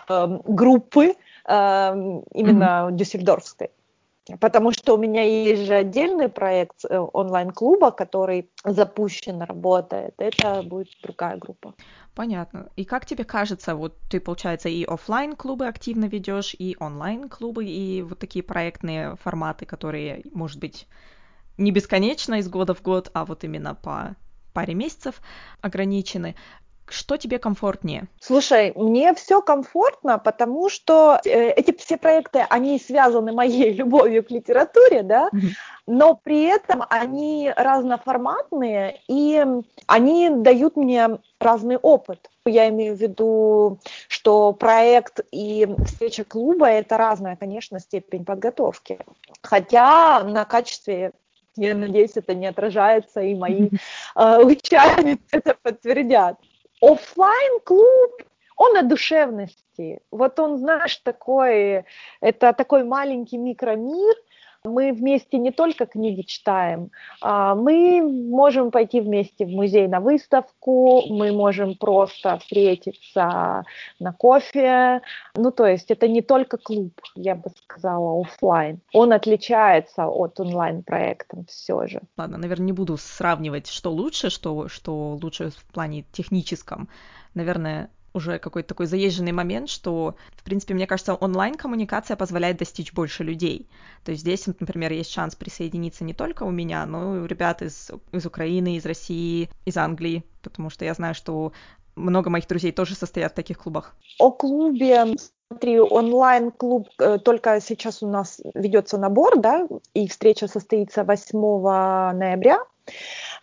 э, 0.09 0.39
группы, 0.45 1.15
э, 1.45 2.21
именно 2.33 2.89
mm-hmm. 2.89 2.91
дюссельдорфской. 2.91 3.69
Потому 4.39 4.71
что 4.71 4.95
у 4.95 4.97
меня 4.97 5.23
есть 5.23 5.63
же 5.63 5.73
отдельный 5.73 6.29
проект 6.29 6.85
э, 6.85 6.97
онлайн-клуба, 6.97 7.91
который 7.91 8.49
запущен, 8.63 9.41
работает. 9.41 10.13
Это 10.17 10.63
будет 10.63 10.87
другая 11.01 11.37
группа. 11.37 11.75
Понятно. 12.15 12.69
И 12.77 12.85
как 12.85 13.05
тебе 13.05 13.25
кажется, 13.25 13.75
вот 13.75 13.97
ты, 14.09 14.21
получается, 14.21 14.69
и 14.69 14.85
офлайн 14.85 15.35
клубы 15.35 15.67
активно 15.67 16.05
ведешь, 16.05 16.55
и 16.57 16.77
онлайн 16.79 17.27
клубы, 17.27 17.65
и 17.65 18.01
вот 18.01 18.19
такие 18.19 18.43
проектные 18.43 19.17
форматы, 19.17 19.65
которые, 19.65 20.23
может 20.31 20.59
быть, 20.59 20.87
не 21.57 21.71
бесконечно 21.71 22.35
из 22.35 22.47
года 22.47 22.73
в 22.73 22.81
год, 22.81 23.09
а 23.13 23.25
вот 23.25 23.43
именно 23.43 23.75
по 23.75 24.15
паре 24.53 24.73
месяцев 24.73 25.21
ограничены. 25.61 26.35
Что 26.93 27.17
тебе 27.17 27.39
комфортнее? 27.39 28.05
Слушай, 28.19 28.71
мне 28.75 29.15
все 29.15 29.41
комфортно, 29.41 30.19
потому 30.19 30.69
что 30.69 31.19
э, 31.25 31.49
эти 31.49 31.75
все 31.75 31.97
проекты, 31.97 32.45
они 32.47 32.77
связаны 32.79 33.31
моей 33.31 33.73
любовью 33.79 34.23
к 34.23 34.29
литературе, 34.29 35.01
да, 35.01 35.31
но 35.87 36.13
при 36.13 36.43
этом 36.43 36.83
они 36.89 37.51
разноформатные, 37.55 38.99
и 39.07 39.43
они 39.87 40.29
дают 40.29 40.75
мне 40.75 41.17
разный 41.39 41.77
опыт. 41.77 42.29
Я 42.45 42.69
имею 42.69 42.95
в 42.95 42.99
виду, 42.99 43.79
что 44.07 44.53
проект 44.53 45.21
и 45.31 45.67
встреча 45.85 46.23
клуба– 46.23 46.67
это 46.69 46.97
разная, 46.97 47.35
конечно, 47.37 47.79
степень 47.79 48.23
подготовки. 48.23 48.99
Хотя 49.41 50.23
на 50.23 50.45
качестве 50.45 51.13
я 51.55 51.75
надеюсь, 51.75 52.11
это 52.15 52.33
не 52.33 52.47
отражается, 52.47 53.21
и 53.21 53.35
мои 53.35 53.69
э, 54.15 54.37
участницы 54.43 55.23
это 55.31 55.55
подтвердят 55.61 56.37
офлайн 56.91 57.59
клуб 57.61 58.23
он 58.55 58.77
о 58.77 58.83
душевности. 58.83 60.01
Вот 60.11 60.39
он, 60.39 60.57
знаешь, 60.57 60.97
такой, 60.97 61.85
это 62.21 62.53
такой 62.53 62.83
маленький 62.83 63.37
микромир, 63.37 64.15
мы 64.65 64.93
вместе 64.93 65.37
не 65.37 65.51
только 65.51 65.85
книги 65.85 66.21
читаем, 66.21 66.89
а 67.21 67.53
мы 67.53 68.01
можем 68.01 68.71
пойти 68.71 69.01
вместе 69.01 69.45
в 69.45 69.49
музей 69.49 69.87
на 69.87 69.99
выставку, 69.99 71.03
мы 71.09 71.33
можем 71.33 71.75
просто 71.75 72.37
встретиться 72.37 73.65
на 73.99 74.13
кофе. 74.13 75.01
Ну, 75.35 75.51
то 75.51 75.65
есть 75.65 75.91
это 75.91 76.07
не 76.07 76.21
только 76.21 76.57
клуб, 76.57 76.93
я 77.15 77.35
бы 77.35 77.49
сказала, 77.63 78.21
офлайн. 78.21 78.79
Он 78.93 79.11
отличается 79.11 80.07
от 80.07 80.39
онлайн-проекта 80.39 81.43
все 81.47 81.85
же. 81.87 82.01
Ладно, 82.17 82.37
наверное, 82.37 82.67
не 82.67 82.73
буду 82.73 82.95
сравнивать, 82.97 83.67
что 83.67 83.91
лучше, 83.91 84.29
что, 84.29 84.69
что 84.69 85.19
лучше 85.21 85.49
в 85.49 85.65
плане 85.73 86.05
техническом. 86.13 86.87
Наверное, 87.33 87.89
уже 88.13 88.39
какой-то 88.39 88.69
такой 88.69 88.85
заезженный 88.85 89.31
момент, 89.31 89.69
что, 89.69 90.15
в 90.35 90.43
принципе, 90.43 90.73
мне 90.73 90.87
кажется, 90.87 91.15
онлайн-коммуникация 91.15 92.15
позволяет 92.15 92.57
достичь 92.57 92.93
больше 92.93 93.23
людей. 93.23 93.69
То 94.03 94.11
есть 94.11 94.21
здесь, 94.21 94.47
например, 94.47 94.91
есть 94.91 95.11
шанс 95.11 95.35
присоединиться 95.35 96.03
не 96.03 96.13
только 96.13 96.43
у 96.43 96.51
меня, 96.51 96.85
но 96.85 97.17
и 97.17 97.19
у 97.19 97.25
ребят 97.25 97.61
из, 97.61 97.91
из 98.11 98.25
Украины, 98.25 98.77
из 98.77 98.85
России, 98.85 99.49
из 99.65 99.77
Англии, 99.77 100.23
потому 100.41 100.69
что 100.69 100.85
я 100.85 100.93
знаю, 100.93 101.15
что 101.15 101.53
много 101.95 102.29
моих 102.29 102.47
друзей 102.47 102.71
тоже 102.71 102.95
состоят 102.95 103.33
в 103.33 103.35
таких 103.35 103.59
клубах. 103.59 103.95
О 104.19 104.31
клубе 104.31 105.15
Смотри, 105.53 105.79
онлайн-клуб 105.79 106.87
э, 106.99 107.19
только 107.19 107.61
сейчас 107.61 108.01
у 108.01 108.07
нас 108.07 108.41
ведется 108.55 108.97
набор, 108.97 109.37
да, 109.37 109.67
и 109.93 110.07
встреча 110.07 110.47
состоится 110.47 111.03
8 111.03 111.37
ноября. 112.17 112.57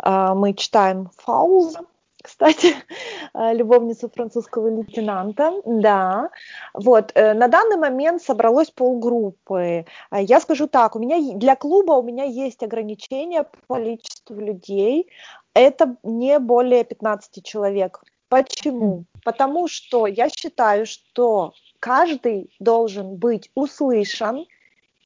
А, 0.01 0.35
мы 0.35 0.55
читаем 0.55 1.11
Фауза, 1.19 1.81
кстати, 2.23 2.75
э, 3.35 3.55
любовницу 3.55 4.09
французского 4.09 4.69
лейтенанта, 4.69 5.53
да. 5.65 6.31
Вот, 6.75 7.13
э, 7.15 7.35
на 7.35 7.49
данный 7.49 7.77
момент 7.77 8.23
собралось 8.23 8.71
полгруппы. 8.71 9.87
Э, 10.11 10.23
я 10.23 10.41
скажу 10.41 10.67
так, 10.67 10.97
у 10.97 10.99
меня 10.99 11.37
для 11.37 11.57
клуба 11.57 11.93
у 11.93 12.03
меня 12.03 12.25
есть 12.25 12.63
ограничения 12.63 13.45
по 13.45 13.75
количеству 13.75 14.41
людей. 14.41 15.09
Это 15.55 15.97
не 16.03 16.39
более 16.39 16.85
15 16.85 17.45
человек. 17.45 18.03
Почему? 18.29 19.05
Потому 19.25 19.67
что 19.67 20.07
я 20.07 20.29
считаю, 20.29 20.87
что 20.87 21.53
каждый 21.81 22.51
должен 22.61 23.17
быть 23.17 23.51
услышан 23.55 24.47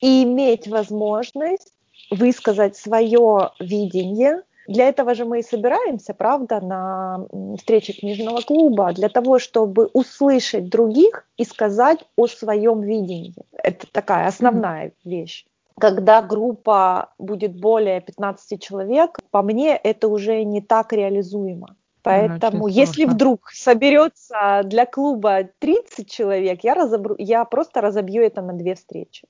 и 0.01 0.25
иметь 0.25 0.69
возможность 0.69 1.73
высказать 2.11 2.77
свое 2.77 3.53
видение– 3.61 4.43
для 4.67 4.89
этого 4.89 5.15
же 5.15 5.25
мы 5.25 5.41
и 5.41 5.43
собираемся, 5.43 6.15
правда, 6.15 6.61
на 6.61 7.27
встрече 7.59 7.93
книжного 7.93 8.41
клуба, 8.41 8.93
для 8.93 9.09
того, 9.09 9.39
чтобы 9.39 9.91
услышать 9.93 10.69
других 10.69 11.27
и 11.37 11.45
сказать 11.45 11.99
о 12.17 12.27
своем 12.27 12.81
видении. 12.83 13.35
Это 13.53 13.87
такая 13.91 14.27
основная 14.29 14.87
mm-hmm. 14.87 15.11
вещь. 15.11 15.47
Когда 15.79 16.23
группа 16.23 17.13
будет 17.19 17.59
более 17.59 18.01
15 18.01 18.63
человек, 18.63 19.19
по 19.31 19.43
мне 19.43 19.77
это 19.77 20.09
уже 20.09 20.45
не 20.45 20.61
так 20.61 20.93
реализуемо. 20.93 21.77
Поэтому, 22.03 22.69
если 22.69 23.07
вдруг 23.07 23.51
соберется 23.51 24.61
для 24.65 24.85
клуба 24.85 25.49
30 25.59 26.11
человек, 26.11 26.61
я, 26.63 26.75
разобру, 26.75 27.15
я 27.19 27.45
просто 27.47 27.81
разобью 27.81 28.23
это 28.23 28.43
на 28.43 28.53
две 28.53 28.75
встречи. 28.75 29.27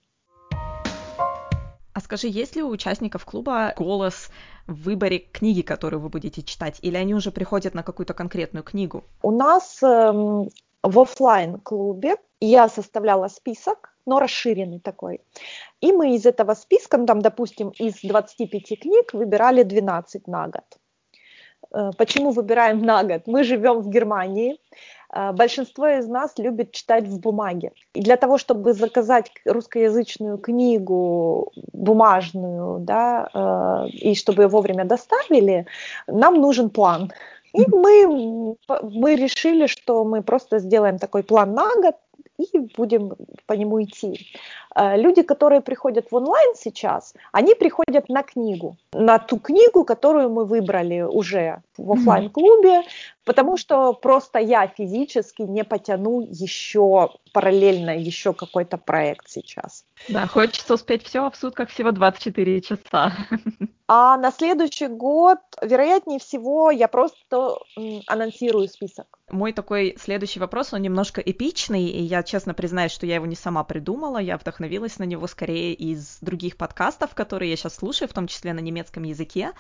А 1.95 2.01
скажи, 2.01 2.27
есть 2.27 2.57
ли 2.57 2.63
у 2.65 2.71
участников 2.71 3.25
клуба 3.25 3.73
голос 3.79 4.29
в 4.67 4.85
выборе 4.85 5.19
книги, 5.19 5.63
которую 5.63 6.01
вы 6.01 6.09
будете 6.09 6.43
читать, 6.43 6.79
или 6.83 6.97
они 6.97 7.15
уже 7.15 7.31
приходят 7.31 7.75
на 7.75 7.83
какую-то 7.83 8.15
конкретную 8.15 8.63
книгу? 8.63 9.05
У 9.23 9.31
нас 9.31 9.83
эм, 9.83 10.51
в 10.83 11.01
офлайн 11.01 11.59
клубе 11.61 12.17
я 12.41 12.69
составляла 12.69 13.29
список, 13.29 13.95
но 14.07 14.21
расширенный 14.21 14.81
такой. 14.81 15.21
И 15.81 15.93
мы 15.93 16.15
из 16.15 16.27
этого 16.27 16.55
списка, 16.55 16.99
ну, 16.99 17.07
там, 17.07 17.21
допустим, 17.21 17.71
из 17.71 18.01
25 18.03 18.81
книг 18.81 19.15
выбирали 19.15 19.63
12 19.63 20.27
на 20.27 20.49
год. 20.49 20.65
Э, 21.73 21.91
почему 21.97 22.31
выбираем 22.31 22.83
на 22.83 23.03
год? 23.03 23.23
Мы 23.27 23.45
живем 23.45 23.81
в 23.81 23.89
Германии, 23.89 24.59
большинство 25.33 25.87
из 25.87 26.09
нас 26.09 26.33
любит 26.39 26.73
читать 26.73 27.05
в 27.05 27.21
бумаге. 27.21 27.73
И 27.95 28.03
для 28.03 28.17
того, 28.17 28.39
чтобы 28.39 28.73
заказать 28.73 29.31
русскоязычную 29.45 30.39
книгу 30.39 31.53
бумажную, 31.73 32.81
да, 32.81 33.29
э, 33.33 33.89
и 33.91 34.15
чтобы 34.15 34.43
ее 34.43 34.49
вовремя 34.49 34.85
доставили, 34.85 35.67
нам 36.07 36.41
нужен 36.41 36.71
план. 36.71 37.13
И 37.53 37.65
мы, 37.71 38.57
мы 38.83 39.15
решили, 39.15 39.67
что 39.67 40.05
мы 40.05 40.23
просто 40.23 40.59
сделаем 40.59 40.99
такой 40.99 41.23
план 41.23 41.55
на 41.55 41.69
год, 41.77 41.95
и 42.39 42.59
будем 42.77 43.13
по 43.47 43.53
нему 43.53 43.83
идти. 43.83 44.29
Э, 44.75 44.97
люди, 44.97 45.23
которые 45.23 45.61
приходят 45.61 46.11
в 46.11 46.17
онлайн 46.17 46.55
сейчас, 46.57 47.15
они 47.33 47.55
приходят 47.55 48.09
на 48.09 48.23
книгу, 48.23 48.77
на 48.93 49.19
ту 49.19 49.39
книгу, 49.39 49.85
которую 49.85 50.31
мы 50.31 50.45
выбрали 50.45 51.03
уже 51.03 51.63
в 51.77 51.93
офлайн 51.93 52.31
клубе 52.31 52.83
потому 53.25 53.57
что 53.57 53.93
просто 53.93 54.39
я 54.39 54.67
физически 54.67 55.43
не 55.43 55.65
потяну 55.65 56.21
еще 56.21 57.11
параллельно 57.33 57.97
еще 57.97 58.33
какой-то 58.33 58.79
проект 58.79 59.29
сейчас. 59.29 59.85
Да, 60.09 60.27
хочется 60.27 60.75
успеть 60.75 61.05
все, 61.05 61.25
а 61.27 61.31
в 61.31 61.37
сутках 61.37 61.71
всего 61.71 61.91
24 61.91 62.61
часа. 62.61 63.13
А 63.87 64.17
на 64.17 64.33
следующий 64.33 64.87
год, 64.87 65.39
вероятнее 65.61 66.19
всего, 66.19 66.71
я 66.71 66.89
просто 66.89 67.59
анонсирую 68.07 68.67
список. 68.69 69.07
Мой 69.31 69.53
такой 69.53 69.97
следующий 69.99 70.41
вопрос, 70.41 70.73
он 70.73 70.81
немножко 70.81 71.21
эпичный, 71.21 71.85
и 71.85 72.03
я 72.03 72.23
честно 72.23 72.55
признаюсь, 72.55 72.93
что 72.93 73.05
я 73.05 73.17
его 73.17 73.27
не 73.27 73.37
сама 73.37 73.63
придумала, 73.63 74.17
я 74.17 74.39
вдохновилась 74.39 74.99
на 74.99 75.05
него 75.05 75.27
скорее 75.27 75.75
из 75.75 76.17
других 76.23 76.57
подкастов, 76.57 77.15
которые 77.15 77.51
я 77.51 77.57
сейчас 77.57 77.75
слушаю, 77.75 78.09
в 78.09 78.15
том 78.15 78.27
числе 78.27 78.55
на 78.55 78.61
немецком 78.61 79.03
языке. 79.03 79.53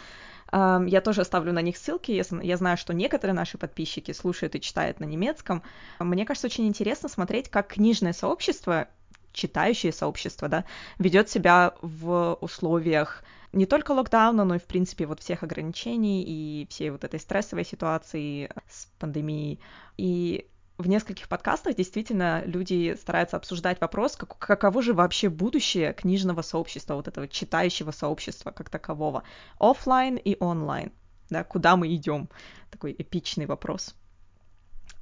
Я 0.52 1.00
тоже 1.02 1.20
оставлю 1.20 1.52
на 1.52 1.60
них 1.60 1.76
ссылки. 1.76 2.22
Я 2.42 2.56
знаю, 2.56 2.78
что 2.78 2.94
некоторые 2.94 3.34
наши 3.34 3.58
подписчики 3.58 4.12
слушают 4.12 4.54
и 4.54 4.60
читают 4.60 5.00
на 5.00 5.04
немецком. 5.04 5.62
Мне 5.98 6.24
кажется, 6.24 6.46
очень 6.46 6.66
интересно 6.66 7.10
смотреть, 7.10 7.50
как 7.50 7.68
книжное 7.74 8.14
сообщество 8.14 8.88
читающее 9.32 9.92
сообщество, 9.92 10.48
да, 10.48 10.64
ведет 10.98 11.28
себя 11.28 11.74
в 11.82 12.38
условиях 12.40 13.24
не 13.54 13.66
только 13.66 13.92
локдауна, 13.92 14.44
но 14.44 14.56
и, 14.56 14.58
в 14.58 14.64
принципе, 14.64 15.06
вот 15.06 15.20
всех 15.20 15.42
ограничений 15.42 16.22
и 16.22 16.66
всей 16.68 16.90
вот 16.90 17.04
этой 17.04 17.20
стрессовой 17.20 17.64
ситуации 17.64 18.50
с 18.68 18.86
пандемией. 18.98 19.60
И 19.96 20.48
в 20.76 20.88
нескольких 20.88 21.28
подкастах 21.28 21.76
действительно 21.76 22.42
люди 22.46 22.96
стараются 23.00 23.36
обсуждать 23.36 23.80
вопрос, 23.80 24.16
как, 24.16 24.36
каково 24.38 24.82
же 24.82 24.92
вообще 24.92 25.28
будущее 25.28 25.92
книжного 25.92 26.42
сообщества, 26.42 26.94
вот 26.94 27.08
этого 27.08 27.28
читающего 27.28 27.92
сообщества 27.92 28.50
как 28.50 28.70
такового, 28.70 29.22
офлайн 29.58 30.16
и 30.16 30.36
онлайн, 30.40 30.92
да, 31.30 31.44
куда 31.44 31.76
мы 31.76 31.94
идем, 31.94 32.28
такой 32.70 32.94
эпичный 32.98 33.46
вопрос. 33.46 33.94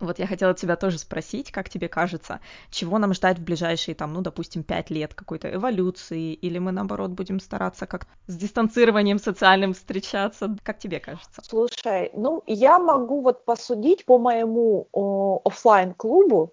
Вот 0.02 0.18
я 0.18 0.26
хотела 0.26 0.52
тебя 0.52 0.74
тоже 0.74 0.98
спросить, 0.98 1.52
как 1.52 1.68
тебе 1.68 1.88
кажется, 1.88 2.40
чего 2.70 2.98
нам 2.98 3.14
ждать 3.14 3.38
в 3.38 3.44
ближайшие, 3.44 3.94
там, 3.94 4.12
ну, 4.12 4.20
допустим, 4.20 4.64
пять 4.64 4.90
лет 4.90 5.14
какой-то 5.14 5.52
эволюции, 5.54 6.34
или 6.34 6.58
мы, 6.58 6.72
наоборот, 6.72 7.12
будем 7.12 7.38
стараться 7.38 7.86
как 7.86 8.08
с 8.26 8.36
дистанцированием 8.36 9.20
социальным 9.20 9.74
встречаться? 9.74 10.56
Как 10.64 10.78
тебе 10.80 10.98
кажется? 10.98 11.40
Слушай, 11.44 12.10
ну, 12.14 12.42
я 12.48 12.80
могу 12.80 13.20
вот 13.20 13.44
посудить 13.44 14.04
по 14.04 14.18
моему 14.18 14.88
офлайн 15.44 15.94
клубу 15.94 16.52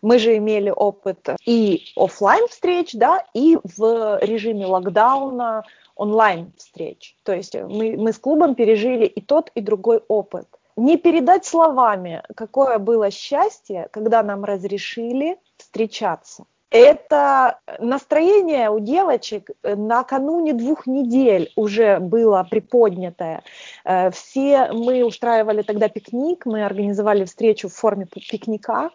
мы 0.00 0.18
же 0.18 0.36
имели 0.36 0.70
опыт 0.70 1.28
и 1.44 1.84
офлайн 1.96 2.46
встреч, 2.48 2.92
да, 2.94 3.24
и 3.34 3.58
в 3.76 4.18
режиме 4.22 4.66
локдауна 4.66 5.64
онлайн 5.96 6.52
встреч. 6.56 7.16
То 7.24 7.34
есть 7.34 7.54
мы, 7.54 7.96
мы 7.96 8.12
с 8.12 8.18
клубом 8.18 8.54
пережили 8.54 9.06
и 9.06 9.20
тот, 9.20 9.50
и 9.54 9.60
другой 9.60 10.02
опыт 10.08 10.46
не 10.76 10.96
передать 10.96 11.44
словами, 11.44 12.22
какое 12.36 12.78
было 12.78 13.10
счастье, 13.10 13.88
когда 13.92 14.22
нам 14.22 14.44
разрешили 14.44 15.38
встречаться. 15.56 16.44
Это 16.70 17.60
настроение 17.78 18.70
у 18.70 18.80
девочек 18.80 19.50
накануне 19.62 20.52
двух 20.52 20.86
недель 20.86 21.52
уже 21.54 22.00
было 22.00 22.46
приподнятое. 22.50 23.42
Э, 23.84 24.10
все 24.10 24.72
мы 24.72 25.04
устраивали 25.04 25.62
тогда 25.62 25.88
пикник, 25.88 26.44
мы 26.44 26.64
организовали 26.64 27.24
встречу 27.24 27.68
в 27.68 27.74
форме 27.74 28.06
пикника. 28.06 28.90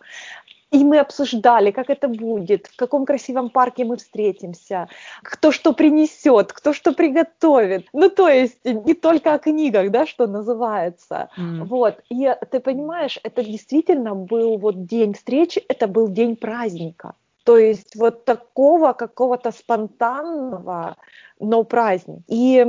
И 0.72 0.86
мы 0.86 1.00
обсуждали, 1.00 1.72
как 1.72 1.90
это 1.90 2.08
будет, 2.08 2.68
в 2.68 2.78
каком 2.78 3.06
красивом 3.06 3.50
парке 3.50 3.84
мы 3.84 3.98
встретимся, 3.98 4.88
кто 5.22 5.52
что 5.52 5.74
принесет, 5.74 6.54
кто 6.54 6.72
что 6.72 6.94
приготовит. 6.94 7.88
Ну, 7.92 8.10
то 8.10 8.30
есть 8.30 8.64
не 8.64 8.94
только 8.94 9.34
о 9.34 9.40
книгах, 9.40 9.92
да, 9.92 10.06
что 10.06 10.28
называется. 10.28 11.30
Mm. 11.38 11.66
Вот. 11.66 12.00
И 12.10 12.34
ты 12.50 12.62
понимаешь, 12.62 13.20
это 13.22 13.44
действительно 13.44 14.16
был 14.16 14.58
вот 14.58 14.86
день 14.86 15.14
встречи, 15.14 15.60
это 15.68 15.88
был 15.88 16.08
день 16.08 16.38
праздника. 16.38 17.16
То 17.44 17.58
есть 17.58 17.96
вот 17.96 18.24
такого 18.24 18.94
какого-то 18.94 19.52
спонтанного, 19.52 20.96
но 21.40 21.64
праздник. 21.64 22.20
И 22.28 22.66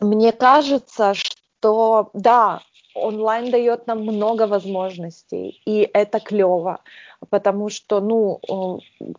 мне 0.00 0.32
кажется, 0.32 1.12
что 1.14 2.08
да, 2.14 2.62
онлайн 2.98 3.50
дает 3.50 3.86
нам 3.86 4.02
много 4.02 4.46
возможностей, 4.46 5.62
и 5.64 5.88
это 5.92 6.20
клево 6.20 6.80
потому 7.30 7.68
что, 7.68 8.00
ну, 8.00 8.40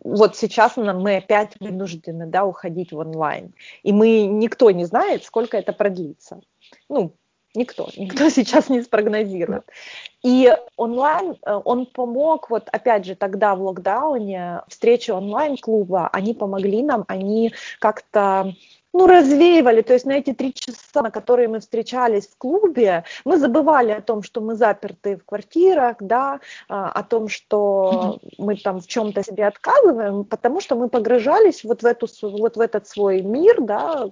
вот 0.02 0.36
сейчас 0.36 0.76
мы 0.76 1.16
опять 1.16 1.54
вынуждены, 1.60 2.26
да, 2.26 2.44
уходить 2.44 2.92
в 2.92 2.98
онлайн, 2.98 3.52
и 3.82 3.92
мы, 3.92 4.22
никто 4.22 4.70
не 4.70 4.84
знает, 4.84 5.24
сколько 5.24 5.56
это 5.56 5.72
продлится. 5.72 6.40
Ну, 6.88 7.12
никто, 7.54 7.88
никто 7.96 8.28
сейчас 8.30 8.68
не 8.68 8.82
спрогнозирует. 8.82 9.64
И 10.22 10.52
онлайн, 10.76 11.36
э, 11.44 11.60
он 11.64 11.86
помог, 11.86 12.50
вот 12.50 12.68
опять 12.70 13.04
же, 13.04 13.14
тогда 13.14 13.54
в 13.54 13.62
локдауне, 13.62 14.62
встречи 14.68 15.10
онлайн-клуба, 15.10 16.08
они 16.12 16.34
помогли 16.34 16.82
нам, 16.82 17.04
они 17.08 17.52
как-то 17.78 18.54
ну, 18.92 19.06
развеивали, 19.06 19.82
то 19.82 19.92
есть 19.92 20.06
на 20.06 20.12
эти 20.12 20.32
три 20.32 20.52
часа, 20.52 21.02
на 21.02 21.10
которые 21.10 21.48
мы 21.48 21.60
встречались 21.60 22.26
в 22.26 22.36
клубе, 22.36 23.04
мы 23.24 23.38
забывали 23.38 23.92
о 23.92 24.00
том, 24.00 24.22
что 24.22 24.40
мы 24.40 24.56
заперты 24.56 25.16
в 25.16 25.24
квартирах, 25.24 25.96
да, 26.00 26.40
а, 26.68 26.90
о 26.90 27.02
том, 27.02 27.28
что 27.28 28.18
мы 28.38 28.56
там 28.56 28.80
в 28.80 28.86
чем-то 28.86 29.22
себе 29.22 29.46
отказываем, 29.46 30.24
потому 30.24 30.60
что 30.60 30.74
мы 30.74 30.88
погружались 30.88 31.64
вот 31.64 31.82
в, 31.82 31.86
эту, 31.86 32.08
вот 32.22 32.56
в 32.56 32.60
этот 32.60 32.88
свой 32.88 33.22
мир, 33.22 33.60
да, 33.60 34.10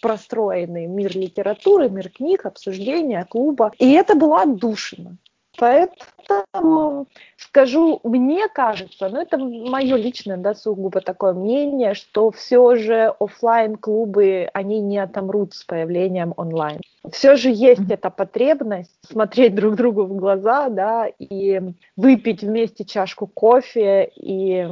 простроенный 0.00 0.86
мир 0.86 1.16
литературы, 1.16 1.88
мир 1.88 2.10
книг, 2.10 2.46
обсуждения, 2.46 3.26
клуба. 3.28 3.72
И 3.78 3.92
это 3.92 4.14
было 4.14 4.42
отдушина. 4.42 5.16
Поэтому 5.58 7.08
скажу, 7.36 8.00
мне 8.04 8.46
кажется, 8.48 9.08
ну 9.08 9.20
это 9.20 9.38
мое 9.38 9.96
личное, 9.96 10.36
да, 10.36 10.54
сугубо 10.54 11.00
такое 11.00 11.32
мнение, 11.32 11.94
что 11.94 12.30
все 12.30 12.76
же 12.76 13.12
офлайн 13.18 13.76
клубы 13.76 14.48
они 14.54 14.80
не 14.80 14.98
отомрут 14.98 15.54
с 15.54 15.64
появлением 15.64 16.32
онлайн. 16.36 16.80
Все 17.10 17.34
же 17.34 17.50
есть 17.50 17.90
эта 17.90 18.08
потребность 18.10 18.96
смотреть 19.04 19.56
друг 19.56 19.74
другу 19.74 20.04
в 20.04 20.14
глаза, 20.14 20.68
да, 20.68 21.06
и 21.18 21.60
выпить 21.96 22.42
вместе 22.42 22.84
чашку 22.84 23.26
кофе 23.26 24.12
и, 24.14 24.68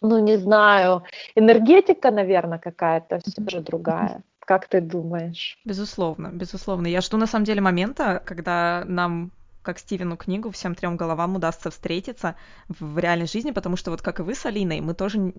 ну 0.00 0.18
не 0.18 0.38
знаю, 0.38 1.02
энергетика, 1.34 2.10
наверное, 2.10 2.58
какая-то 2.58 3.18
все 3.18 3.42
же 3.50 3.60
другая. 3.60 4.22
Как 4.40 4.66
ты 4.66 4.80
думаешь? 4.80 5.58
Безусловно, 5.64 6.30
безусловно. 6.32 6.86
Я 6.86 7.00
жду 7.00 7.16
на 7.18 7.26
самом 7.26 7.44
деле 7.44 7.60
момента, 7.60 8.20
когда 8.24 8.82
нам 8.86 9.30
как 9.62 9.78
Стивену 9.78 10.16
книгу 10.16 10.50
всем 10.50 10.74
трем 10.74 10.96
головам 10.96 11.36
удастся 11.36 11.70
встретиться 11.70 12.36
в 12.68 12.98
реальной 12.98 13.26
жизни, 13.26 13.50
потому 13.50 13.76
что 13.76 13.90
вот 13.90 14.02
как 14.02 14.20
и 14.20 14.22
вы 14.22 14.34
с 14.34 14.44
Алиной, 14.46 14.80
мы 14.80 14.94
тоже 14.94 15.32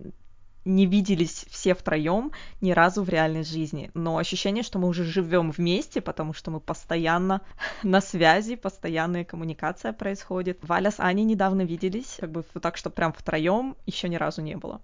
не 0.66 0.86
виделись 0.86 1.46
все 1.50 1.74
втроем 1.76 2.32
ни 2.62 2.72
разу 2.72 3.04
в 3.04 3.10
реальной 3.10 3.44
жизни. 3.44 3.92
Но 3.94 4.18
ощущение, 4.18 4.64
что 4.64 4.80
мы 4.80 4.88
уже 4.88 5.04
живем 5.04 5.52
вместе, 5.52 6.02
потому 6.02 6.34
что 6.34 6.52
мы 6.52 6.60
постоянно 6.60 7.42
на 7.84 8.02
связи, 8.02 8.56
постоянная 8.56 9.26
коммуникация 9.26 9.94
происходит. 9.94 10.60
Валя 10.62 10.92
с 10.92 11.00
Аней 11.00 11.26
недавно 11.26 11.64
виделись, 11.64 12.18
как 12.20 12.32
бы 12.32 12.44
так, 12.44 12.78
что 12.78 12.90
прям 12.90 13.14
втроем 13.14 13.76
еще 13.86 14.10
ни 14.10 14.16
разу 14.16 14.42
не 14.42 14.56
было. 14.56 14.82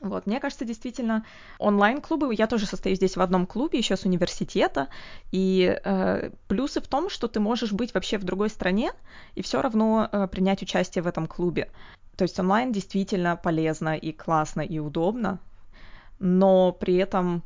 Вот, 0.00 0.26
мне 0.26 0.38
кажется, 0.38 0.64
действительно, 0.64 1.24
онлайн-клубы, 1.58 2.32
я 2.34 2.46
тоже 2.46 2.66
состою 2.66 2.94
здесь 2.94 3.16
в 3.16 3.20
одном 3.20 3.46
клубе, 3.46 3.78
еще 3.78 3.96
с 3.96 4.04
университета, 4.04 4.88
и 5.32 5.76
э, 5.84 6.30
плюсы 6.46 6.80
в 6.80 6.86
том, 6.86 7.10
что 7.10 7.26
ты 7.26 7.40
можешь 7.40 7.72
быть 7.72 7.94
вообще 7.94 8.18
в 8.18 8.24
другой 8.24 8.48
стране 8.48 8.92
и 9.34 9.42
все 9.42 9.60
равно 9.60 10.08
э, 10.10 10.28
принять 10.28 10.62
участие 10.62 11.02
в 11.02 11.08
этом 11.08 11.26
клубе. 11.26 11.70
То 12.16 12.22
есть 12.22 12.38
онлайн 12.38 12.70
действительно 12.72 13.36
полезно 13.36 13.96
и 13.96 14.12
классно 14.12 14.60
и 14.60 14.78
удобно, 14.78 15.40
но 16.20 16.72
при 16.72 16.96
этом, 16.96 17.42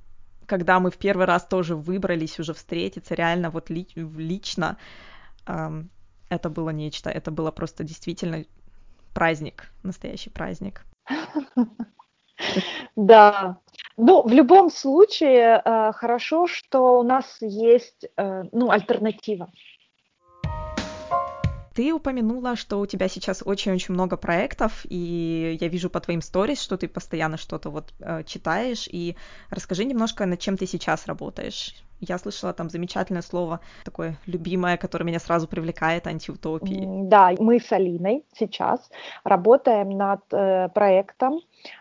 когда 0.47 0.79
мы 0.79 0.91
в 0.91 0.99
первый 0.99 1.25
раз 1.27 1.47
тоже 1.47 1.75
выбрались 1.75 2.39
уже 2.39 2.53
встретиться 2.53 3.15
реально 3.15 3.49
вот 3.49 3.71
ли, 3.71 3.89
лично, 3.95 4.77
э, 5.47 5.85
это 6.29 6.51
было 6.51 6.71
нечто, 6.71 7.09
это 7.09 7.31
было 7.31 7.51
просто 7.51 7.83
действительно 7.83 8.45
праздник, 9.15 9.71
настоящий 9.83 10.29
праздник. 10.29 10.85
Да. 12.97 13.59
Ну, 13.97 14.23
в 14.23 14.33
любом 14.33 14.71
случае, 14.71 15.61
э, 15.65 15.93
хорошо, 15.93 16.47
что 16.47 16.99
у 16.99 17.03
нас 17.03 17.39
есть, 17.41 18.07
э, 18.17 18.45
ну, 18.53 18.71
альтернатива. 18.71 19.51
Ты 21.75 21.93
упомянула, 21.93 22.55
что 22.57 22.81
у 22.81 22.87
тебя 22.87 23.09
сейчас 23.09 23.43
очень-очень 23.45 23.95
много 23.95 24.17
проектов, 24.17 24.85
и 24.89 25.57
я 25.59 25.69
вижу 25.69 25.89
по 25.89 26.01
твоим 26.01 26.21
сторис, 26.21 26.61
что 26.61 26.77
ты 26.77 26.87
постоянно 26.87 27.39
что-то 27.39 27.71
вот 27.71 27.95
э, 28.01 28.25
читаешь. 28.25 28.89
И 28.91 29.17
расскажи 29.49 29.85
немножко, 29.85 30.27
над 30.27 30.39
чем 30.39 30.59
ты 30.59 30.67
сейчас 30.67 31.07
работаешь. 31.07 31.75
Я 32.05 32.19
слышала 32.19 32.53
там 32.53 32.69
замечательное 32.69 33.23
слово, 33.23 33.61
такое 33.85 34.19
любимое, 34.27 34.77
которое 34.77 35.05
меня 35.05 35.21
сразу 35.21 35.47
привлекает, 35.47 36.09
антиутопии. 36.09 36.85
Да, 37.05 37.31
мы 37.39 37.61
с 37.61 37.71
Алиной 37.71 38.25
сейчас 38.37 38.91
работаем 39.23 39.91
над 39.91 40.21
э, 40.33 40.69
проектом, 40.75 41.39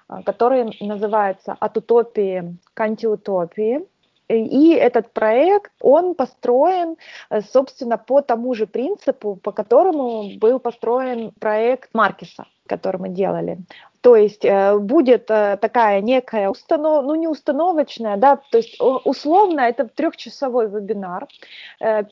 э, 0.10 0.21
который 0.23 0.77
называется 0.79 1.57
«От 1.60 1.77
утопии 1.77 2.55
к 2.75 2.79
антиутопии». 2.81 3.88
И 4.29 4.73
этот 4.73 5.12
проект, 5.12 5.71
он 5.81 6.13
построен, 6.13 6.97
э, 7.31 7.41
собственно, 7.41 7.97
по 7.97 8.21
тому 8.21 8.53
же 8.53 8.67
принципу, 8.67 9.38
по 9.38 9.51
которому 9.51 10.38
был 10.38 10.60
построен 10.60 11.31
проект 11.39 11.95
Маркиса, 11.95 12.45
который 12.67 12.97
мы 13.01 13.10
делали. 13.10 13.57
То 14.01 14.15
есть 14.15 14.43
э, 14.43 14.77
будет 14.77 15.29
э, 15.29 15.57
такая 15.61 16.01
некая 16.01 16.49
установ, 16.49 17.05
ну 17.05 17.15
не 17.15 17.27
установочная, 17.27 18.17
да, 18.17 18.37
то 18.51 18.57
есть 18.57 18.77
условно 18.79 19.61
это 19.61 19.87
трехчасовой 19.87 20.67
вебинар. 20.67 21.27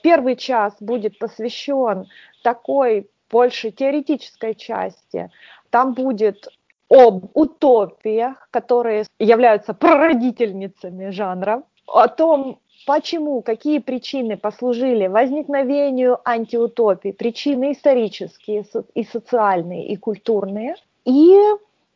Первый 0.04 0.36
час 0.36 0.76
будет 0.80 1.18
посвящен 1.18 2.08
такой 2.44 3.10
больше 3.32 3.72
теоретической 3.72 4.56
части. 4.56 5.32
Там 5.70 5.94
будет 5.94 6.48
об 6.90 7.26
утопиях, 7.34 8.48
которые 8.52 9.06
являются 9.20 9.74
прародительницами 9.74 11.10
жанра 11.12 11.64
о 11.86 12.08
том, 12.08 12.60
почему, 12.86 13.42
какие 13.42 13.80
причины 13.80 14.38
послужили 14.38 15.08
возникновению 15.08 16.20
антиутопии, 16.26 17.12
причины 17.12 17.74
исторические 17.74 18.66
и 18.96 19.04
социальные, 19.04 19.88
и 19.88 19.96
культурные. 19.96 20.76
И 21.06 21.40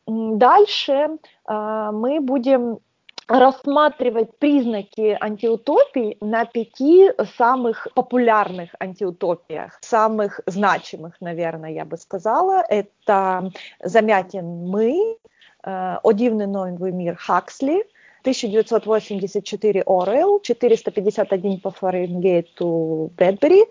дальше 0.08 1.18
э, 1.48 1.89
мы 1.94 2.20
будем 2.20 2.80
рассматривать 3.28 4.38
признаки 4.38 5.18
антиутопий 5.20 6.18
на 6.22 6.46
пяти 6.46 7.10
самых 7.38 7.88
популярных 7.96 8.76
антиутопиях, 8.80 9.78
самых 9.82 10.42
значимых, 10.46 11.16
наверное, 11.22 11.72
я 11.72 11.86
бы 11.86 11.98
сказала. 11.98 12.63
Это 12.68 13.52
«Замятин 13.82 14.68
мы», 14.68 15.18
э, 15.63 15.98
«О 16.04 16.12
дивный 16.12 16.48
новый 16.48 16.92
мир» 16.92 17.16
Хаксли, 17.16 17.86
1984 18.22 19.84
Орел, 19.86 20.39
451 20.39 21.60
по 21.60 21.72
Фаренгейту 21.72 23.12
Брэдбери 23.18 23.66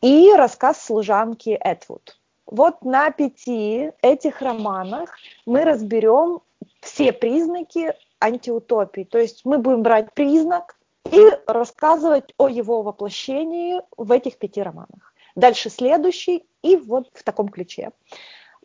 и 0.00 0.32
рассказ 0.36 0.84
служанки 0.84 1.50
Этвуд. 1.50 2.17
Вот 2.48 2.82
на 2.82 3.10
пяти 3.10 3.92
этих 4.00 4.40
романах 4.40 5.14
мы 5.44 5.64
разберем 5.64 6.40
все 6.80 7.12
признаки 7.12 7.92
антиутопии. 8.20 9.04
То 9.04 9.18
есть 9.18 9.44
мы 9.44 9.58
будем 9.58 9.82
брать 9.82 10.12
признак 10.14 10.76
и 11.12 11.24
рассказывать 11.46 12.32
о 12.38 12.48
его 12.48 12.82
воплощении 12.82 13.80
в 13.96 14.10
этих 14.12 14.38
пяти 14.38 14.62
романах. 14.62 15.12
Дальше 15.36 15.68
следующий 15.68 16.46
и 16.62 16.76
вот 16.76 17.08
в 17.12 17.22
таком 17.22 17.48
ключе. 17.50 17.90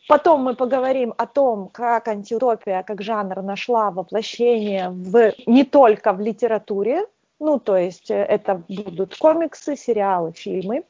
Потом 0.08 0.42
мы 0.44 0.56
поговорим 0.56 1.14
о 1.18 1.28
том, 1.28 1.68
как 1.70 2.08
антиутопия 2.08 2.84
как 2.84 3.02
жанр 3.02 3.42
нашла 3.42 3.92
воплощение 3.92 4.90
в, 4.90 5.34
не 5.46 5.64
только 5.66 6.14
в 6.14 6.22
литературе, 6.22 7.06
ну 7.40 7.60
то 7.60 7.78
есть 7.78 8.12
э, 8.12 8.16
это 8.16 8.64
будут 8.68 9.18
комиксы, 9.18 9.76
сериалы, 9.76 10.34
фильмы. 10.34 10.84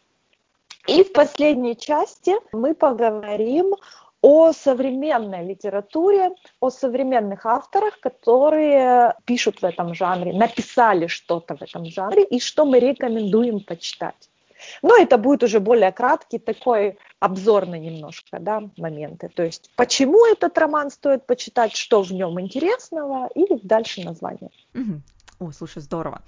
И 0.87 1.03
в 1.03 1.13
последней 1.13 1.77
части 1.77 2.33
мы 2.51 2.73
поговорим 2.73 3.75
о 4.21 4.53
современной 4.53 5.45
литературе, 5.45 6.31
о 6.59 6.69
современных 6.69 7.45
авторах, 7.45 7.99
которые 7.99 9.15
пишут 9.25 9.61
в 9.61 9.65
этом 9.65 9.93
жанре, 9.93 10.33
написали 10.33 11.07
что-то 11.07 11.55
в 11.57 11.61
этом 11.61 11.85
жанре 11.85 12.23
и 12.23 12.39
что 12.39 12.65
мы 12.65 12.79
рекомендуем 12.79 13.59
почитать. 13.59 14.29
Но 14.81 14.95
это 14.95 15.17
будет 15.17 15.43
уже 15.43 15.59
более 15.59 15.91
краткий 15.91 16.39
такой 16.39 16.97
обзорный 17.19 17.79
немножко, 17.79 18.39
да, 18.39 18.63
моменты. 18.77 19.29
То 19.29 19.43
есть, 19.43 19.69
почему 19.75 20.25
этот 20.25 20.57
роман 20.57 20.89
стоит 20.89 21.25
почитать, 21.25 21.75
что 21.75 22.01
в 22.01 22.11
нем 22.11 22.39
интересного, 22.39 23.29
и 23.35 23.45
дальше 23.61 24.03
название. 24.03 24.51
О, 25.39 25.51
слушай, 25.51 25.81
здорово. 25.81 26.21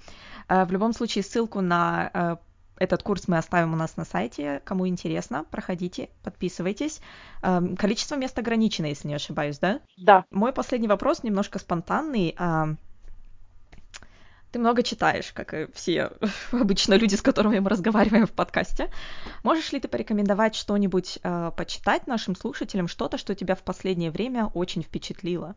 Э, 0.48 0.64
в 0.64 0.72
любом 0.72 0.92
случае, 0.92 1.24
ссылку 1.24 1.60
на 1.60 2.10
э, 2.12 2.36
этот 2.78 3.02
курс 3.02 3.28
мы 3.28 3.38
оставим 3.38 3.72
у 3.72 3.76
нас 3.76 3.96
на 3.96 4.04
сайте. 4.04 4.60
Кому 4.64 4.86
интересно, 4.86 5.44
проходите, 5.50 6.08
подписывайтесь. 6.22 7.00
Эм, 7.42 7.76
количество 7.76 8.16
мест 8.16 8.38
ограничено, 8.38 8.86
если 8.86 9.08
не 9.08 9.14
ошибаюсь, 9.14 9.58
да? 9.58 9.80
Да. 9.96 10.24
Мой 10.30 10.52
последний 10.52 10.88
вопрос 10.88 11.22
немножко 11.22 11.58
спонтанный. 11.58 12.36
Ты 14.52 14.60
много 14.60 14.82
читаешь, 14.82 15.32
как 15.32 15.52
и 15.52 15.70
все 15.72 16.12
обычно 16.52 16.94
люди, 16.94 17.14
с 17.14 17.22
которыми 17.22 17.58
мы 17.58 17.68
разговариваем 17.68 18.26
в 18.26 18.32
подкасте. 18.32 18.90
Можешь 19.42 19.72
ли 19.72 19.80
ты 19.80 19.88
порекомендовать 19.88 20.54
что-нибудь 20.54 21.18
э, 21.22 21.50
почитать 21.56 22.06
нашим 22.06 22.34
слушателям, 22.34 22.88
что-то, 22.88 23.18
что 23.18 23.34
тебя 23.34 23.54
в 23.54 23.62
последнее 23.62 24.10
время 24.10 24.46
очень 24.54 24.82
впечатлило? 24.82 25.56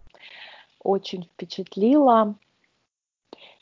Очень 0.83 1.23
впечатлило. 1.23 2.35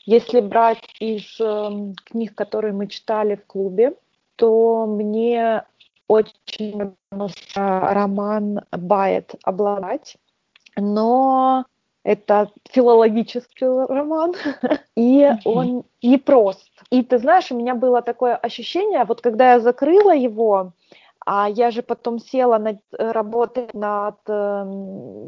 Если 0.04 0.40
брать 0.40 0.82
из 1.00 1.38
э, 1.40 1.94
книг, 2.04 2.34
которые 2.34 2.72
мы 2.72 2.86
читали 2.86 3.36
в 3.36 3.46
клубе, 3.46 3.94
то 4.36 4.86
мне 4.86 5.64
очень 6.06 6.94
нравился 7.10 7.80
роман 7.92 8.60
«Бает 8.70 9.34
обладать», 9.44 10.16
но 10.76 11.66
это 12.04 12.50
филологический 12.70 13.66
роман, 13.66 14.34
и 14.96 15.30
он 15.44 15.84
непрост. 16.02 16.70
И 16.90 17.02
ты 17.02 17.18
знаешь, 17.18 17.52
у 17.52 17.58
меня 17.58 17.74
было 17.74 18.00
такое 18.00 18.36
ощущение, 18.36 19.04
вот 19.04 19.20
когда 19.20 19.52
я 19.52 19.60
закрыла 19.60 20.14
его, 20.14 20.72
а 21.26 21.50
я 21.50 21.70
же 21.70 21.82
потом 21.82 22.18
села 22.18 22.56
над, 22.56 22.78
работать 22.92 23.74
над 23.74 24.16
э, 24.26 24.32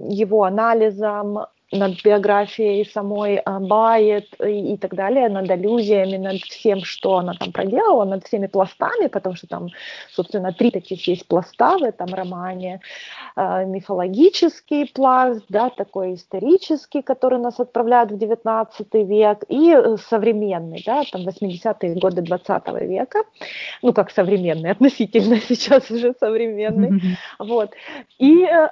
его 0.08 0.44
анализом, 0.44 1.40
над 1.72 2.02
биографией 2.02 2.84
самой 2.84 3.42
Байет 3.46 4.28
и, 4.40 4.74
и 4.74 4.76
так 4.76 4.94
далее, 4.94 5.28
над 5.28 5.50
аллюзиями, 5.50 6.16
над 6.16 6.40
всем, 6.40 6.80
что 6.84 7.18
она 7.18 7.34
там 7.34 7.52
проделала, 7.52 8.04
над 8.04 8.26
всеми 8.26 8.46
пластами, 8.46 9.06
потому 9.06 9.36
что 9.36 9.46
там, 9.46 9.68
собственно, 10.10 10.52
три 10.52 10.70
таких 10.70 11.06
есть 11.06 11.26
пласта 11.26 11.78
в 11.78 11.82
этом 11.84 12.12
романе. 12.14 12.80
Э, 13.36 13.64
мифологический 13.64 14.86
пласт, 14.86 15.44
да, 15.48 15.70
такой 15.70 16.14
исторический, 16.14 17.02
который 17.02 17.38
нас 17.38 17.60
отправляет 17.60 18.10
в 18.10 18.18
19 18.18 18.94
век, 18.94 19.44
и 19.48 19.76
современный, 20.08 20.82
да, 20.84 21.04
там 21.10 21.26
80-е 21.26 21.94
годы 21.94 22.22
20 22.22 22.68
века, 22.82 23.22
ну, 23.82 23.92
как 23.92 24.10
современный, 24.10 24.70
относительно 24.72 25.40
сейчас 25.40 25.90
уже 25.90 26.14
современный, 26.18 26.90
mm-hmm. 26.90 27.46
вот. 27.46 27.70
И 28.18 28.42
э, 28.44 28.68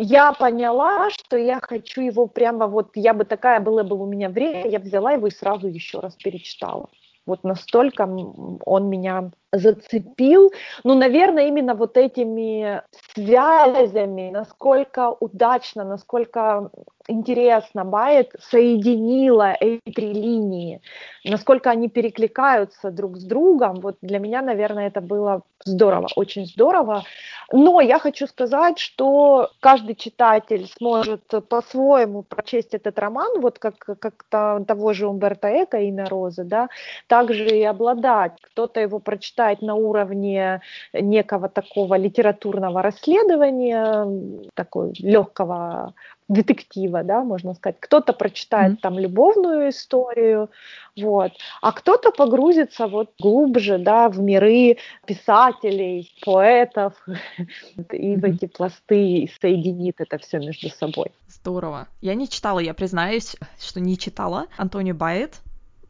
я 0.00 0.32
поняла, 0.32 1.10
что 1.10 1.36
я 1.36 1.60
хочу 1.60 2.00
его 2.00 2.28
прямо 2.28 2.68
вот, 2.68 2.90
я 2.94 3.12
бы 3.12 3.24
такая 3.24 3.58
была 3.58 3.82
бы 3.82 4.00
у 4.00 4.06
меня 4.06 4.28
время, 4.28 4.68
я 4.68 4.78
взяла 4.78 5.12
его 5.12 5.26
и 5.26 5.32
сразу 5.32 5.66
еще 5.66 5.98
раз 5.98 6.14
перечитала. 6.14 6.88
Вот 7.26 7.42
настолько 7.42 8.04
он 8.04 8.88
меня 8.88 9.32
зацепил, 9.52 10.52
ну, 10.84 10.94
наверное, 10.94 11.48
именно 11.48 11.74
вот 11.74 11.96
этими 11.96 12.82
связями, 13.14 14.30
насколько 14.30 15.16
удачно, 15.20 15.84
насколько 15.84 16.70
интересно 17.08 17.84
Байет 17.84 18.34
соединила 18.38 19.52
эти 19.52 19.90
три 19.94 20.12
линии, 20.12 20.82
насколько 21.24 21.70
они 21.70 21.88
перекликаются 21.88 22.90
друг 22.90 23.16
с 23.16 23.24
другом, 23.24 23.80
вот 23.80 23.96
для 24.02 24.18
меня, 24.18 24.42
наверное, 24.42 24.88
это 24.88 25.00
было 25.00 25.42
здорово, 25.64 26.08
очень 26.16 26.46
здорово. 26.46 27.04
Но 27.50 27.80
я 27.80 27.98
хочу 27.98 28.26
сказать, 28.26 28.78
что 28.78 29.50
каждый 29.60 29.94
читатель 29.94 30.68
сможет 30.76 31.22
по-своему 31.48 32.22
прочесть 32.22 32.74
этот 32.74 32.98
роман, 32.98 33.40
вот 33.40 33.58
как, 33.58 33.78
как 33.78 34.24
того 34.28 34.92
же 34.92 35.06
Умберто 35.08 35.48
Эко 35.64 35.78
«Имя 35.78 36.06
Розы», 36.06 36.44
да, 36.44 36.68
также 37.06 37.48
и 37.48 37.62
обладать. 37.64 38.32
Кто-то 38.42 38.80
его 38.80 38.98
прочитает 38.98 39.37
на 39.60 39.74
уровне 39.74 40.60
некого 40.92 41.48
такого 41.48 41.96
литературного 41.96 42.82
расследования, 42.82 44.50
такой 44.54 44.92
легкого 44.98 45.94
детектива, 46.28 47.02
да, 47.02 47.24
можно 47.24 47.54
сказать. 47.54 47.76
Кто-то 47.80 48.12
прочитает 48.12 48.74
mm-hmm. 48.74 48.82
там 48.82 48.98
любовную 48.98 49.70
историю, 49.70 50.50
вот, 50.96 51.32
а 51.62 51.72
кто-то 51.72 52.10
погрузится 52.10 52.86
вот 52.86 53.10
глубже, 53.18 53.78
да, 53.78 54.08
в 54.08 54.20
миры 54.20 54.76
писателей, 55.06 56.12
поэтов 56.24 56.92
и 57.92 58.16
в 58.16 58.24
эти 58.24 58.46
пласты 58.46 59.20
и 59.20 59.32
соединит 59.40 60.00
это 60.00 60.18
все 60.18 60.38
между 60.38 60.68
собой. 60.68 61.12
Здорово. 61.28 61.88
Я 62.00 62.14
не 62.14 62.28
читала, 62.28 62.58
я 62.58 62.74
признаюсь, 62.74 63.36
что 63.58 63.80
не 63.80 63.96
читала 63.96 64.46
Антонио 64.58 64.94
Байет, 64.94 65.40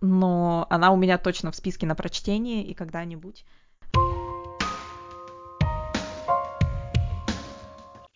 но 0.00 0.66
она 0.70 0.92
у 0.92 0.96
меня 0.96 1.18
точно 1.18 1.50
в 1.50 1.56
списке 1.56 1.87
на 1.87 1.94
прочтение 1.94 2.62
и 2.62 2.74
когда-нибудь 2.74 3.44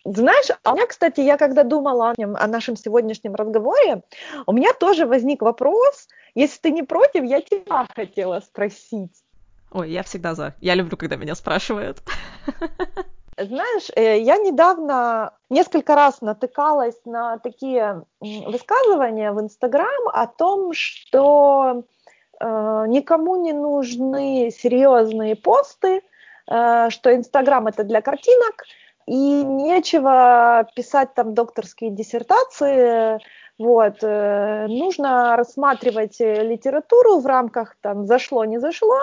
Знаешь, 0.05 0.47
а 0.63 0.73
меня, 0.73 0.85
кстати, 0.85 1.21
я 1.21 1.37
когда 1.37 1.63
думала 1.63 2.13
о 2.17 2.47
нашем 2.47 2.75
сегодняшнем 2.75 3.35
разговоре, 3.35 4.03
у 4.45 4.51
меня 4.51 4.73
тоже 4.73 5.05
возник 5.05 5.41
вопрос, 5.41 6.09
если 6.35 6.59
ты 6.59 6.71
не 6.71 6.83
против, 6.83 7.23
я 7.23 7.41
тебя 7.41 7.87
хотела 7.95 8.41
спросить. 8.41 9.23
Ой, 9.71 9.91
я 9.91 10.03
всегда 10.03 10.35
за. 10.35 10.55
Я 10.59 10.75
люблю, 10.75 10.97
когда 10.97 11.15
меня 11.15 11.35
спрашивают. 11.35 12.03
Знаешь, 13.37 13.89
э, 13.95 14.19
я 14.19 14.37
недавно 14.37 15.33
несколько 15.49 15.95
раз 15.95 16.21
натыкалась 16.21 16.99
на 17.05 17.39
такие 17.39 18.03
высказывания 18.19 19.31
в 19.31 19.41
Инстаграм 19.41 20.07
о 20.13 20.27
том, 20.27 20.73
что 20.73 21.83
э, 22.39 22.85
никому 22.87 23.35
не 23.37 23.53
нужны 23.53 24.51
серьезные 24.51 25.35
посты, 25.35 26.01
э, 26.47 26.89
что 26.89 27.15
Инстаграм 27.15 27.65
это 27.67 27.83
для 27.83 28.01
картинок, 28.01 28.65
и 29.07 29.43
нечего 29.43 30.67
писать 30.75 31.13
там 31.13 31.33
докторские 31.33 31.89
диссертации, 31.89 33.19
вот, 33.59 34.01
нужно 34.01 35.35
рассматривать 35.35 36.19
литературу 36.19 37.19
в 37.19 37.25
рамках 37.25 37.75
там 37.81 38.07
зашло, 38.07 38.45
не 38.45 38.59
зашло, 38.59 38.97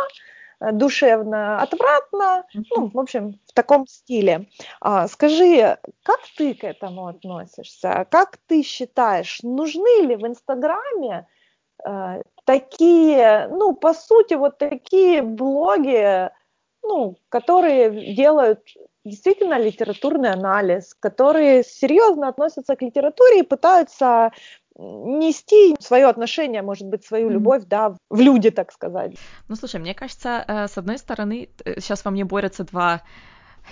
душевно, 0.60 1.60
отвратно, 1.60 2.44
ну, 2.54 2.90
в 2.92 2.98
общем, 2.98 3.40
в 3.46 3.52
таком 3.54 3.86
стиле. 3.86 4.48
А, 4.80 5.08
скажи, 5.08 5.78
как 6.02 6.20
ты 6.36 6.54
к 6.54 6.64
этому 6.64 7.06
относишься? 7.06 8.06
Как 8.10 8.36
ты 8.46 8.62
считаешь, 8.62 9.40
нужны 9.42 10.02
ли 10.06 10.16
в 10.16 10.26
Инстаграме 10.26 11.26
э, 11.84 12.22
такие, 12.44 13.48
ну, 13.48 13.74
по 13.74 13.94
сути, 13.94 14.34
вот 14.34 14.58
такие 14.58 15.22
блоги, 15.22 16.30
ну, 16.82 17.16
которые 17.28 18.14
делают 18.14 18.60
действительно 19.04 19.58
литературный 19.58 20.30
анализ, 20.30 20.94
которые 20.94 21.64
серьезно 21.64 22.28
относятся 22.28 22.76
к 22.76 22.82
литературе 22.82 23.40
и 23.40 23.44
пытаются 23.44 24.32
нести 24.80 25.76
свое 25.80 26.06
отношение, 26.06 26.62
может 26.62 26.86
быть, 26.88 27.04
свою 27.04 27.28
любовь, 27.28 27.64
да, 27.66 27.94
в 28.08 28.20
люди, 28.20 28.50
так 28.50 28.72
сказать. 28.72 29.16
Ну, 29.48 29.56
слушай, 29.56 29.80
мне 29.80 29.94
кажется, 29.94 30.44
э, 30.46 30.68
с 30.68 30.78
одной 30.78 30.98
стороны, 30.98 31.50
сейчас 31.64 32.04
во 32.04 32.10
мне 32.10 32.24
борются 32.24 32.64
два, 32.64 33.02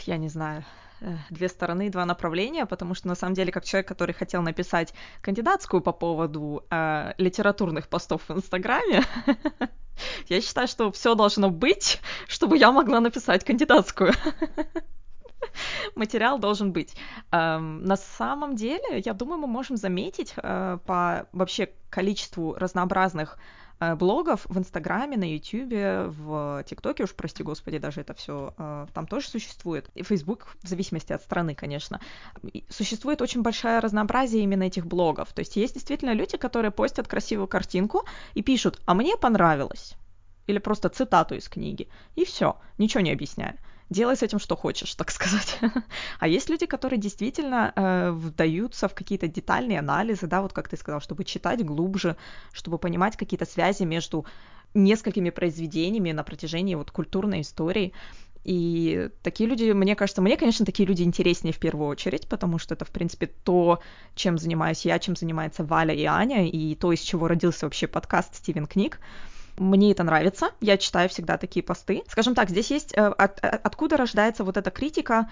я 0.07 0.16
не 0.18 0.29
знаю, 0.29 0.64
э, 1.01 1.16
две 1.31 1.49
стороны, 1.49 1.90
два 1.90 2.05
направления, 2.05 2.66
потому 2.66 2.94
что 2.94 3.09
на 3.09 3.14
самом 3.14 3.35
деле, 3.35 3.53
как 3.53 3.64
человек, 3.64 3.88
который 3.88 4.14
хотел 4.14 4.42
написать 4.42 4.92
кандидатскую 5.23 5.81
по 5.81 5.92
поводу 5.92 6.64
э, 6.71 7.12
литературных 7.18 7.88
постов 7.88 8.29
в 8.29 8.33
Инстаграме, 8.33 9.03
я 10.29 10.40
считаю, 10.40 10.68
что 10.68 10.92
все 10.92 11.14
должно 11.14 11.51
быть, 11.51 12.01
чтобы 12.27 12.59
я 12.59 12.71
могла 12.71 13.01
написать 13.01 13.44
кандидатскую. 13.44 14.12
материал 15.94 16.38
должен 16.38 16.72
быть. 16.72 16.94
На 17.31 17.96
самом 17.96 18.57
деле, 18.57 19.03
я 19.05 19.12
думаю, 19.14 19.38
мы 19.38 19.46
можем 19.46 19.77
заметить 19.77 20.35
э, 20.37 20.79
по 20.87 21.27
вообще 21.33 21.70
количеству 21.90 22.55
разнообразных 22.55 23.38
э, 23.81 23.94
блогов 23.94 24.46
в 24.46 24.59
Инстаграме, 24.59 25.16
на 25.16 25.31
Ютубе, 25.31 26.05
в 26.07 26.64
ТикТоке, 26.64 27.05
уж 27.05 27.14
прости 27.14 27.42
господи, 27.42 27.79
даже 27.79 28.01
это 28.01 28.14
все 28.14 28.55
э, 28.59 28.87
там 28.92 29.07
тоже 29.07 29.29
существует. 29.29 29.90
И 29.94 30.03
Фейсбук, 30.03 30.57
в 30.62 30.68
зависимости 30.68 31.12
от 31.12 31.22
страны, 31.22 31.55
конечно. 31.55 32.01
Существует 32.68 33.22
очень 33.22 33.42
большое 33.42 33.79
разнообразие 33.79 34.42
именно 34.42 34.64
этих 34.64 34.87
блогов. 34.87 35.33
То 35.33 35.40
есть 35.40 35.57
есть 35.57 35.74
действительно 35.74 36.12
люди, 36.12 36.37
которые 36.37 36.70
постят 36.70 37.09
красивую 37.09 37.48
картинку 37.48 38.05
и 38.35 38.42
пишут, 38.42 38.81
а 38.87 38.94
мне 38.94 39.16
понравилось. 39.16 39.94
Или 40.46 40.59
просто 40.59 40.88
цитату 40.88 41.35
из 41.35 41.46
книги. 41.48 41.88
И 42.16 42.24
все, 42.24 42.57
ничего 42.79 43.03
не 43.03 43.12
объясняя 43.12 43.59
делай 43.90 44.16
с 44.16 44.22
этим 44.22 44.38
что 44.38 44.57
хочешь, 44.57 44.94
так 44.94 45.11
сказать. 45.11 45.59
а 46.20 46.29
есть 46.29 46.48
люди, 46.51 46.66
которые 46.66 46.98
действительно 46.98 47.72
э, 47.74 48.11
вдаются 48.11 48.88
в 48.88 48.94
какие-то 48.94 49.29
детальные 49.29 49.79
анализы, 49.79 50.27
да, 50.27 50.42
вот 50.42 50.53
как 50.53 50.68
ты 50.68 50.77
сказал, 50.77 51.01
чтобы 51.01 51.24
читать 51.24 51.64
глубже, 51.64 52.16
чтобы 52.53 52.79
понимать 52.79 53.16
какие-то 53.16 53.46
связи 53.46 53.85
между 53.85 54.27
несколькими 54.74 55.31
произведениями 55.31 56.12
на 56.12 56.22
протяжении 56.22 56.74
вот 56.74 56.90
культурной 56.90 57.40
истории. 57.40 57.92
И 58.44 59.11
такие 59.22 59.48
люди, 59.48 59.72
мне 59.72 59.94
кажется, 59.94 60.22
мне, 60.22 60.37
конечно, 60.37 60.64
такие 60.64 60.87
люди 60.87 61.03
интереснее 61.03 61.53
в 61.53 61.59
первую 61.59 61.88
очередь, 61.88 62.29
потому 62.29 62.59
что 62.59 62.74
это, 62.74 62.85
в 62.85 62.90
принципе, 62.90 63.27
то, 63.27 63.81
чем 64.14 64.38
занимаюсь 64.38 64.87
я, 64.87 64.98
чем 64.98 65.16
занимается 65.16 65.64
Валя 65.64 65.94
и 65.94 66.05
Аня, 66.05 66.48
и 66.48 66.74
то, 66.74 66.92
из 66.92 67.01
чего 67.01 67.29
родился 67.29 67.66
вообще 67.66 67.87
подкаст 67.87 68.37
Стивен 68.37 68.66
Книг. 68.66 69.01
Мне 69.59 69.92
это 69.92 70.05
нравится, 70.05 70.51
я 70.61 70.77
читаю 70.77 71.09
всегда 71.09 71.37
такие 71.37 71.62
посты. 71.62 72.03
Скажем 72.09 72.35
так, 72.35 72.49
здесь 72.51 72.71
есть 72.71 72.97
э, 72.97 73.01
от, 73.01 73.44
э, 73.44 73.49
откуда 73.49 73.97
рождается 73.97 74.44
вот 74.44 74.57
эта 74.57 74.71
критика 74.71 75.29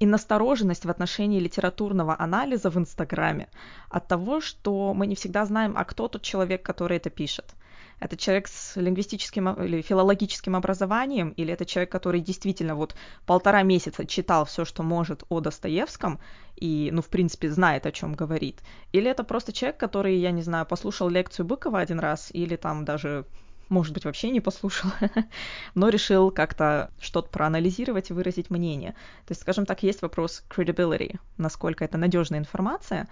и 0.00 0.06
настороженность 0.06 0.86
в 0.86 0.90
отношении 0.90 1.38
литературного 1.38 2.16
анализа 2.18 2.70
в 2.70 2.78
Инстаграме 2.78 3.48
от 3.90 4.08
того, 4.08 4.40
что 4.40 4.94
мы 4.94 5.06
не 5.06 5.14
всегда 5.14 5.44
знаем, 5.44 5.74
а 5.76 5.84
кто 5.84 6.08
тот 6.08 6.22
человек, 6.22 6.62
который 6.62 6.96
это 6.96 7.10
пишет. 7.10 7.54
Это 8.00 8.16
человек 8.16 8.48
с 8.48 8.76
лингвистическим 8.76 9.52
или 9.62 9.82
филологическим 9.82 10.56
образованием, 10.56 11.30
или 11.36 11.52
это 11.52 11.66
человек, 11.66 11.92
который 11.92 12.22
действительно 12.22 12.74
вот 12.74 12.94
полтора 13.26 13.62
месяца 13.62 14.06
читал 14.06 14.46
все, 14.46 14.64
что 14.64 14.82
может 14.82 15.24
о 15.28 15.40
Достоевском, 15.40 16.18
и, 16.56 16.88
ну, 16.92 17.02
в 17.02 17.08
принципе, 17.08 17.50
знает, 17.50 17.84
о 17.84 17.92
чем 17.92 18.14
говорит. 18.14 18.60
Или 18.92 19.10
это 19.10 19.22
просто 19.22 19.52
человек, 19.52 19.78
который, 19.78 20.16
я 20.16 20.30
не 20.30 20.40
знаю, 20.40 20.64
послушал 20.64 21.10
лекцию 21.10 21.44
Быкова 21.44 21.78
один 21.78 22.00
раз, 22.00 22.30
или 22.32 22.56
там 22.56 22.86
даже 22.86 23.26
может 23.70 23.94
быть, 23.94 24.04
вообще 24.04 24.30
не 24.30 24.40
послушал, 24.40 24.90
но 25.74 25.88
решил 25.88 26.30
как-то 26.30 26.90
что-то 27.00 27.30
проанализировать 27.30 28.10
и 28.10 28.12
выразить 28.12 28.50
мнение. 28.50 28.90
То 29.26 29.32
есть, 29.32 29.40
скажем 29.40 29.64
так, 29.64 29.82
есть 29.82 30.02
вопрос 30.02 30.44
credibility, 30.50 31.18
насколько 31.38 31.84
это 31.84 31.96
надежная 31.96 32.40
информация, 32.40 33.08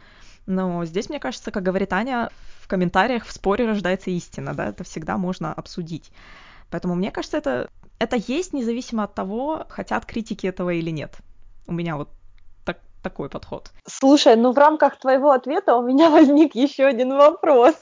но 0.47 0.85
здесь, 0.85 1.09
мне 1.09 1.21
кажется, 1.21 1.51
как 1.51 1.62
говорит 1.62 1.92
Аня, 1.92 2.31
в 2.61 2.68
комментариях 2.68 3.25
в 3.25 3.33
споре 3.33 3.66
рождается 3.66 4.11
истина, 4.11 4.55
да, 4.55 4.68
это 4.68 4.83
всегда 4.83 5.16
можно 5.16 5.53
обсудить. 5.53 6.11
Поэтому 6.71 6.94
мне 6.94 7.11
кажется, 7.11 7.37
это, 7.37 7.71
это 7.99 8.16
есть 8.16 8.53
независимо 8.53 9.05
от 9.05 9.14
того, 9.14 9.66
хотят 9.68 10.07
критики 10.07 10.47
этого 10.47 10.71
или 10.71 10.90
нет. 10.90 11.16
У 11.66 11.73
меня 11.73 11.97
вот 11.97 12.09
так, 12.64 12.79
такой 13.03 13.29
подход. 13.29 13.71
Слушай, 13.87 14.37
ну 14.37 14.53
в 14.53 14.59
рамках 14.59 14.99
твоего 14.99 15.31
ответа 15.31 15.77
у 15.77 15.83
меня 15.83 16.11
возник 16.18 16.55
еще 16.55 16.85
один 16.85 17.14
вопрос 17.14 17.75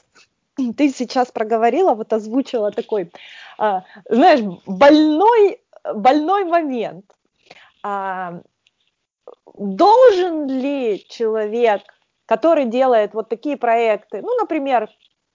ты 0.77 0.89
сейчас 0.89 1.31
проговорила, 1.31 1.93
вот 1.93 2.13
озвучила 2.13 2.71
такой, 2.71 3.11
а, 3.57 3.83
знаешь, 4.09 4.41
больной, 4.65 5.61
больной 5.93 6.45
момент. 6.45 7.05
А, 7.83 8.41
должен 9.57 10.47
ли 10.47 11.05
человек, 11.09 11.81
который 12.25 12.65
делает 12.65 13.13
вот 13.13 13.29
такие 13.29 13.57
проекты, 13.57 14.21
ну, 14.21 14.35
например, 14.35 14.89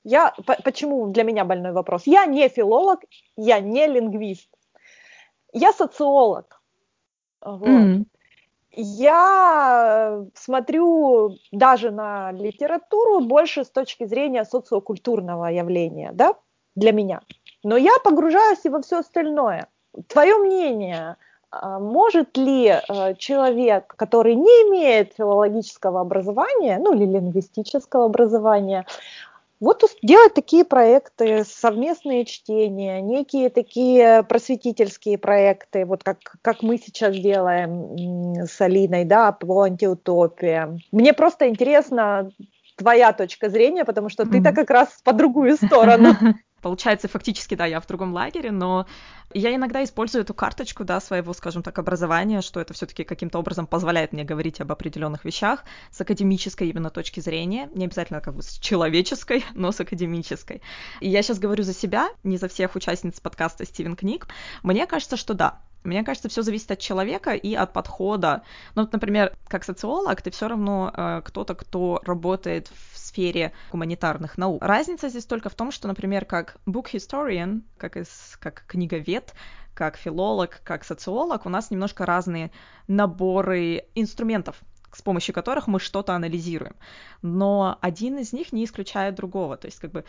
я, 0.04 0.34
почему 0.64 1.06
для 1.08 1.22
меня 1.22 1.44
больной 1.44 1.72
вопрос? 1.72 2.02
Я 2.06 2.26
не 2.26 2.48
филолог, 2.48 3.00
я 3.36 3.60
не 3.60 3.86
лингвист, 3.86 4.48
я 5.52 5.72
социолог. 5.72 6.60
Вот. 7.40 7.68
Mm 7.68 8.04
я 8.74 10.24
смотрю 10.34 11.36
даже 11.50 11.90
на 11.90 12.32
литературу 12.32 13.20
больше 13.20 13.64
с 13.64 13.70
точки 13.70 14.04
зрения 14.04 14.44
социокультурного 14.44 15.46
явления, 15.46 16.10
да, 16.12 16.34
для 16.74 16.92
меня. 16.92 17.20
Но 17.62 17.76
я 17.76 17.92
погружаюсь 18.02 18.64
и 18.64 18.68
во 18.68 18.80
все 18.80 18.98
остальное. 18.98 19.68
твое 20.08 20.36
мнение, 20.36 21.16
а, 21.50 21.78
может 21.78 22.38
ли 22.38 22.66
э, 22.68 23.14
человек, 23.16 23.94
который 23.96 24.34
не 24.34 24.48
имеет 24.68 25.12
филологического 25.12 26.00
образования, 26.00 26.78
ну 26.78 26.94
или 26.94 27.04
лингвистического 27.04 28.06
образования, 28.06 28.86
вот 29.62 29.84
делать 30.02 30.34
такие 30.34 30.64
проекты, 30.64 31.44
совместные 31.44 32.24
чтения, 32.24 33.00
некие 33.00 33.48
такие 33.48 34.24
просветительские 34.24 35.18
проекты, 35.18 35.86
вот 35.86 36.02
как, 36.02 36.18
как 36.42 36.62
мы 36.62 36.78
сейчас 36.78 37.14
делаем 37.16 38.44
с 38.44 38.60
Алиной, 38.60 39.04
да, 39.04 39.30
по 39.30 39.62
антиутопии. 39.62 40.80
Мне 40.90 41.12
просто 41.12 41.48
интересно 41.48 42.32
твоя 42.76 43.12
точка 43.12 43.50
зрения, 43.50 43.84
потому 43.84 44.08
что 44.08 44.26
ты-то 44.26 44.50
как 44.52 44.68
раз 44.68 44.88
по 45.04 45.12
другую 45.12 45.56
сторону. 45.56 46.08
Получается, 46.62 47.08
фактически, 47.08 47.56
да, 47.56 47.66
я 47.66 47.80
в 47.80 47.86
другом 47.86 48.12
лагере, 48.14 48.52
но 48.52 48.86
я 49.34 49.54
иногда 49.54 49.82
использую 49.82 50.22
эту 50.22 50.32
карточку, 50.32 50.84
да, 50.84 51.00
своего, 51.00 51.32
скажем 51.32 51.62
так, 51.62 51.78
образования, 51.78 52.40
что 52.40 52.60
это 52.60 52.72
все-таки 52.72 53.02
каким-то 53.02 53.38
образом 53.38 53.66
позволяет 53.66 54.12
мне 54.12 54.24
говорить 54.24 54.60
об 54.60 54.70
определенных 54.70 55.24
вещах 55.24 55.64
с 55.90 56.00
академической 56.00 56.68
именно 56.68 56.90
точки 56.90 57.20
зрения, 57.20 57.68
не 57.74 57.86
обязательно 57.86 58.20
как 58.20 58.34
бы 58.34 58.42
с 58.42 58.58
человеческой, 58.58 59.44
но 59.54 59.72
с 59.72 59.80
академической. 59.80 60.62
И 61.00 61.08
я 61.08 61.22
сейчас 61.22 61.40
говорю 61.40 61.64
за 61.64 61.74
себя, 61.74 62.08
не 62.22 62.36
за 62.36 62.48
всех 62.48 62.76
участниц 62.76 63.18
подкаста 63.18 63.66
Стивен 63.66 63.96
Книг. 63.96 64.28
Мне 64.62 64.86
кажется, 64.86 65.16
что 65.16 65.34
да, 65.34 65.60
мне 65.84 66.04
кажется, 66.04 66.28
все 66.28 66.42
зависит 66.42 66.70
от 66.70 66.78
человека 66.78 67.32
и 67.32 67.54
от 67.54 67.72
подхода. 67.72 68.42
Ну, 68.74 68.82
вот, 68.82 68.92
например, 68.92 69.36
как 69.48 69.64
социолог, 69.64 70.22
ты 70.22 70.30
все 70.30 70.48
равно 70.48 70.92
э, 70.94 71.22
кто-то, 71.24 71.54
кто 71.54 72.00
работает 72.04 72.68
сфере 73.12 73.52
гуманитарных 73.70 74.38
наук. 74.38 74.62
Разница 74.62 75.08
здесь 75.08 75.26
только 75.26 75.50
в 75.50 75.54
том, 75.54 75.70
что, 75.70 75.86
например, 75.86 76.24
как 76.24 76.56
book 76.66 76.86
historian, 76.92 77.62
как, 77.76 77.96
из, 77.96 78.38
как 78.40 78.64
книговед, 78.66 79.34
как 79.74 79.96
филолог, 79.96 80.60
как 80.64 80.84
социолог, 80.84 81.46
у 81.46 81.48
нас 81.48 81.70
немножко 81.70 82.06
разные 82.06 82.50
наборы 82.88 83.84
инструментов, 83.94 84.56
с 84.92 85.02
помощью 85.02 85.34
которых 85.34 85.66
мы 85.66 85.78
что-то 85.78 86.14
анализируем. 86.14 86.74
Но 87.20 87.78
один 87.80 88.18
из 88.18 88.32
них 88.32 88.52
не 88.52 88.64
исключает 88.64 89.14
другого. 89.14 89.56
То 89.56 89.66
есть, 89.66 89.78
как 89.78 89.92
бы, 89.92 90.04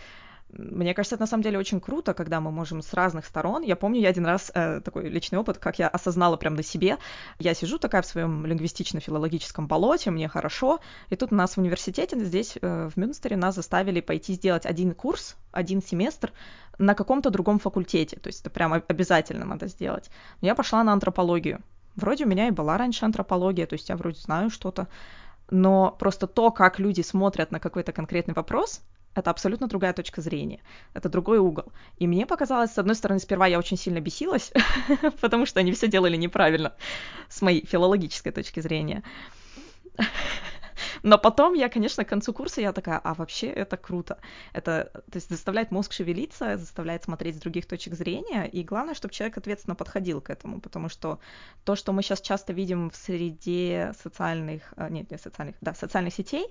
мне 0.58 0.94
кажется, 0.94 1.16
это 1.16 1.24
на 1.24 1.28
самом 1.28 1.44
деле 1.44 1.58
очень 1.58 1.80
круто, 1.80 2.14
когда 2.14 2.40
мы 2.40 2.52
можем 2.52 2.82
с 2.82 2.94
разных 2.94 3.26
сторон. 3.26 3.64
Я 3.64 3.76
помню, 3.76 4.00
я 4.00 4.10
один 4.10 4.26
раз 4.26 4.52
э, 4.54 4.82
такой 4.82 5.10
личный 5.10 5.40
опыт, 5.40 5.58
как 5.58 5.80
я 5.80 5.88
осознала 5.88 6.38
прям 6.38 6.56
на 6.56 6.64
себе. 6.64 6.98
Я 7.40 7.54
сижу 7.54 7.80
такая 7.80 8.02
в 8.02 8.06
своем 8.06 8.46
лингвистично-филологическом 8.46 9.68
болоте, 9.68 10.12
мне 10.12 10.28
хорошо. 10.28 10.80
И 11.10 11.16
тут 11.16 11.32
нас 11.32 11.56
в 11.56 11.58
университете 11.58 12.20
здесь, 12.24 12.58
э, 12.62 12.90
в 12.94 12.98
Мюнстере, 12.98 13.36
нас 13.36 13.56
заставили 13.56 14.02
пойти 14.02 14.34
сделать 14.34 14.66
один 14.66 14.94
курс, 14.94 15.36
один 15.52 15.82
семестр 15.82 16.32
на 16.78 16.94
каком-то 16.94 17.30
другом 17.30 17.60
факультете. 17.60 18.18
То 18.20 18.28
есть 18.28 18.42
это 18.42 18.50
прям 18.50 18.74
обязательно 18.74 19.46
надо 19.46 19.68
сделать. 19.68 20.10
Но 20.42 20.48
я 20.48 20.56
пошла 20.56 20.84
на 20.84 20.94
антропологию. 20.94 21.62
Вроде 21.96 22.26
у 22.26 22.28
меня 22.28 22.48
и 22.48 22.52
была 22.52 22.78
раньше 22.78 23.06
антропология, 23.06 23.68
то 23.68 23.74
есть 23.74 23.90
я 23.90 23.96
вроде 23.96 24.20
знаю 24.20 24.50
что-то. 24.50 24.88
Но 25.50 25.96
просто 26.00 26.26
то, 26.26 26.52
как 26.52 26.80
люди 26.80 27.02
смотрят 27.02 27.52
на 27.52 27.60
какой-то 27.60 27.92
конкретный 27.92 28.34
вопрос, 28.34 28.82
это 29.16 29.30
абсолютно 29.30 29.68
другая 29.68 29.94
точка 29.94 30.22
зрения, 30.22 30.62
это 30.94 31.10
другой 31.10 31.38
угол. 31.38 31.72
И 31.98 32.08
мне 32.08 32.26
показалось, 32.26 32.72
с 32.72 32.78
одной 32.78 32.96
стороны, 32.96 33.20
сперва 33.20 33.48
я 33.48 33.60
очень 33.60 33.78
сильно 33.78 34.00
бесилась, 34.00 34.52
потому 35.22 35.46
что 35.46 35.60
они 35.60 35.72
все 35.72 35.88
делали 35.88 36.18
неправильно 36.18 36.74
с 37.30 37.42
моей 37.42 37.66
филологической 37.66 38.32
точки 38.32 38.60
зрения. 38.60 39.04
Но 41.04 41.18
потом 41.18 41.54
я, 41.54 41.70
конечно, 41.70 42.04
к 42.06 42.10
концу 42.10 42.34
курса 42.34 42.62
я 42.62 42.72
такая, 42.72 42.98
а 42.98 43.14
вообще 43.14 43.48
это 43.48 43.78
круто. 43.78 44.20
Это, 44.54 44.90
то 44.94 45.16
есть, 45.16 45.30
заставляет 45.30 45.72
мозг 45.72 45.92
шевелиться, 45.92 46.58
заставляет 46.58 47.04
смотреть 47.04 47.36
с 47.36 47.40
других 47.40 47.66
точек 47.66 47.94
зрения, 47.94 48.46
и 48.46 48.64
главное, 48.64 48.94
чтобы 48.94 49.14
человек 49.14 49.38
ответственно 49.38 49.76
подходил 49.76 50.22
к 50.22 50.30
этому, 50.30 50.62
потому 50.62 50.90
что 50.90 51.20
то, 51.64 51.76
что 51.76 51.92
мы 51.94 52.02
сейчас 52.04 52.22
часто 52.22 52.54
видим 52.54 52.90
в 52.90 52.96
среде 52.96 53.94
социальных, 54.02 54.74
э, 54.78 54.88
нет, 54.90 55.12
не 55.12 55.18
социальных, 55.18 55.56
да, 55.62 55.74
социальных 55.74 56.14
сетей, 56.14 56.48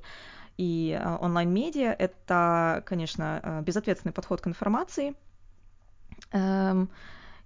и 0.56 0.98
э, 0.98 1.16
онлайн-медиа— 1.20 1.94
это, 1.98 2.82
конечно, 2.86 3.40
э, 3.42 3.62
безответственный 3.62 4.12
подход 4.12 4.40
к 4.40 4.46
информации, 4.46 5.14
эм, 6.32 6.90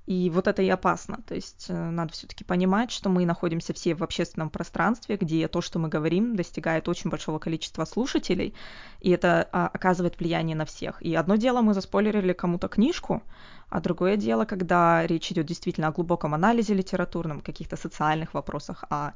и 0.07 0.31
вот 0.31 0.47
это 0.47 0.63
и 0.63 0.69
опасно. 0.69 1.23
То 1.27 1.35
есть 1.35 1.67
э, 1.69 1.91
надо 1.91 2.13
все-таки 2.13 2.45
понимать, 2.45 2.93
что 2.93 3.09
мы 3.09 3.27
находимся 3.27 3.73
все 3.73 3.95
в 3.95 4.05
общественном 4.05 4.51
пространстве, 4.51 5.17
где 5.17 5.49
то, 5.49 5.61
что 5.61 5.81
мы 5.81 5.89
говорим, 5.89 6.37
достигает 6.37 6.89
очень 6.89 7.11
большого 7.11 7.41
количества 7.41 7.85
слушателей, 7.85 8.55
и 9.01 9.11
это 9.11 9.49
а, 9.53 9.67
оказывает 9.67 10.19
влияние 10.21 10.57
на 10.57 10.65
всех. 10.65 11.03
И 11.03 11.15
одно 11.15 11.35
дело 11.35 11.61
мы 11.61 11.75
заспойлерили 11.75 12.33
кому-то 12.33 12.69
книжку, 12.69 13.23
а 13.69 13.81
другое 13.81 14.17
дело, 14.17 14.45
когда 14.45 15.05
речь 15.07 15.33
идет 15.33 15.47
действительно 15.47 15.89
о 15.89 15.93
глубоком 15.93 16.35
анализе 16.35 16.75
литературном, 16.75 17.41
каких-то 17.41 17.77
социальных 17.77 18.33
вопросах, 18.33 18.85
о 18.91 19.13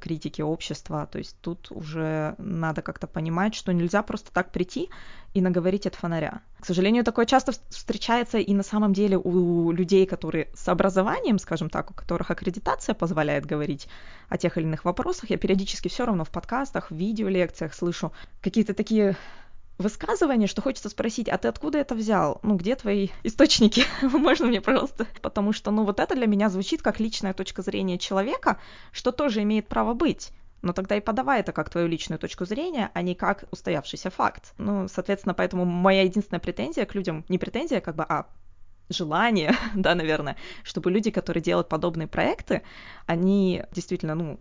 критики 0.00 0.42
общества. 0.42 1.08
То 1.10 1.18
есть 1.18 1.36
тут 1.40 1.70
уже 1.70 2.34
надо 2.38 2.82
как-то 2.82 3.06
понимать, 3.06 3.54
что 3.54 3.72
нельзя 3.72 4.02
просто 4.02 4.32
так 4.32 4.52
прийти 4.52 4.88
и 5.34 5.40
наговорить 5.40 5.86
от 5.86 5.94
фонаря. 5.94 6.40
К 6.60 6.66
сожалению, 6.66 7.04
такое 7.04 7.26
часто 7.26 7.52
встречается 7.68 8.38
и 8.38 8.54
на 8.54 8.62
самом 8.62 8.92
деле 8.92 9.18
у 9.18 9.70
людей, 9.72 10.06
которые 10.06 10.48
с 10.54 10.68
образованием, 10.68 11.38
скажем 11.38 11.70
так, 11.70 11.90
у 11.90 11.94
которых 11.94 12.30
аккредитация 12.30 12.94
позволяет 12.94 13.46
говорить 13.46 13.88
о 14.28 14.38
тех 14.38 14.56
или 14.56 14.64
иных 14.64 14.84
вопросах. 14.84 15.30
Я 15.30 15.36
периодически 15.36 15.88
все 15.88 16.06
равно 16.06 16.24
в 16.24 16.30
подкастах, 16.30 16.90
в 16.90 16.94
видеолекциях 16.94 17.74
слышу 17.74 18.12
какие-то 18.40 18.74
такие 18.74 19.16
высказывание, 19.78 20.48
что 20.48 20.60
хочется 20.60 20.88
спросить, 20.88 21.28
а 21.28 21.38
ты 21.38 21.48
откуда 21.48 21.78
это 21.78 21.94
взял? 21.94 22.40
Ну, 22.42 22.56
где 22.56 22.74
твои 22.74 23.08
источники? 23.22 23.84
Можно 24.02 24.46
мне, 24.46 24.60
пожалуйста? 24.60 25.06
Потому 25.22 25.52
что, 25.52 25.70
ну, 25.70 25.84
вот 25.84 26.00
это 26.00 26.14
для 26.14 26.26
меня 26.26 26.48
звучит 26.50 26.82
как 26.82 27.00
личная 27.00 27.32
точка 27.32 27.62
зрения 27.62 27.98
человека, 27.98 28.58
что 28.92 29.12
тоже 29.12 29.42
имеет 29.42 29.68
право 29.68 29.94
быть. 29.94 30.32
Но 30.60 30.72
тогда 30.72 30.96
и 30.96 31.00
подавай 31.00 31.40
это 31.40 31.52
как 31.52 31.70
твою 31.70 31.86
личную 31.86 32.18
точку 32.18 32.44
зрения, 32.44 32.90
а 32.92 33.02
не 33.02 33.14
как 33.14 33.44
устоявшийся 33.52 34.10
факт. 34.10 34.54
Ну, 34.58 34.88
соответственно, 34.88 35.34
поэтому 35.34 35.64
моя 35.64 36.02
единственная 36.02 36.40
претензия 36.40 36.84
к 36.84 36.94
людям, 36.94 37.24
не 37.28 37.38
претензия, 37.38 37.80
как 37.80 37.94
бы, 37.94 38.02
а 38.02 38.26
желание, 38.88 39.54
да, 39.74 39.94
наверное, 39.94 40.36
чтобы 40.62 40.90
люди, 40.90 41.10
которые 41.10 41.42
делают 41.42 41.68
подобные 41.68 42.08
проекты, 42.08 42.62
они 43.06 43.62
действительно, 43.72 44.14
ну, 44.14 44.40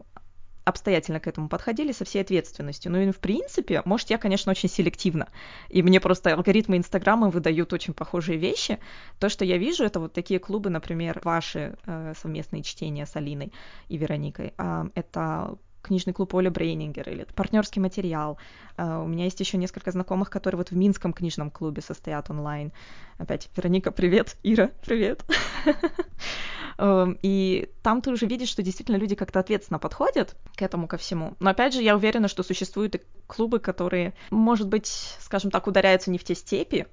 обстоятельно 0.67 1.19
к 1.19 1.27
этому 1.27 1.47
подходили 1.47 1.93
со 1.93 2.03
всей 2.03 2.21
ответственностью. 2.21 2.91
Ну 2.91 2.99
и 2.99 3.11
в 3.11 3.19
принципе, 3.19 3.81
может, 3.85 4.09
я, 4.09 4.17
конечно, 4.17 4.51
очень 4.51 4.69
селективно. 4.69 5.29
И 5.69 5.81
мне 5.81 5.99
просто 5.99 6.33
алгоритмы 6.33 6.77
Инстаграма 6.77 7.29
выдают 7.29 7.71
очень 7.73 7.93
похожие 7.93 8.37
вещи. 8.37 8.79
То, 9.19 9.29
что 9.29 9.45
я 9.45 9.57
вижу, 9.57 9.83
это 9.85 9.99
вот 9.99 10.13
такие 10.13 10.39
клубы, 10.39 10.69
например, 10.69 11.21
ваши 11.23 11.77
э, 11.85 12.13
совместные 12.21 12.63
чтения 12.63 13.05
с 13.05 13.15
Алиной 13.15 13.53
и 13.87 13.97
Вероникой. 13.97 14.53
Э, 14.57 14.89
это 14.93 15.57
книжный 15.87 16.13
клуб 16.13 16.33
Оля 16.35 16.51
Брейнингер 16.51 17.09
или 17.09 17.25
партнерский 17.35 17.79
материал. 17.79 18.37
Uh, 18.77 19.03
у 19.03 19.07
меня 19.07 19.23
есть 19.23 19.39
еще 19.39 19.57
несколько 19.57 19.91
знакомых, 19.91 20.29
которые 20.29 20.57
вот 20.57 20.69
в 20.69 20.75
Минском 20.75 21.13
книжном 21.13 21.49
клубе 21.49 21.81
состоят 21.81 22.29
онлайн. 22.29 22.71
Опять, 23.17 23.49
Вероника, 23.55 23.91
привет. 23.91 24.37
Ира, 24.43 24.71
привет. 24.85 25.25
Эм, 26.77 27.17
и 27.23 27.71
там 27.81 28.01
ты 28.01 28.11
уже 28.11 28.27
видишь, 28.27 28.49
что 28.49 28.61
действительно 28.61 28.97
люди 28.97 29.15
как-то 29.15 29.39
ответственно 29.39 29.79
подходят 29.79 30.35
к 30.55 30.61
этому 30.61 30.87
ко 30.87 30.97
всему. 30.97 31.33
Но 31.39 31.49
опять 31.49 31.73
же, 31.73 31.81
я 31.81 31.95
уверена, 31.95 32.27
что 32.27 32.43
существуют 32.43 32.95
и 32.95 33.01
клубы, 33.25 33.59
которые, 33.59 34.13
может 34.29 34.67
быть, 34.67 34.87
скажем 35.19 35.49
так, 35.49 35.65
ударяются 35.65 36.11
не 36.11 36.19
в 36.19 36.23
те 36.23 36.35
степи, 36.35 36.85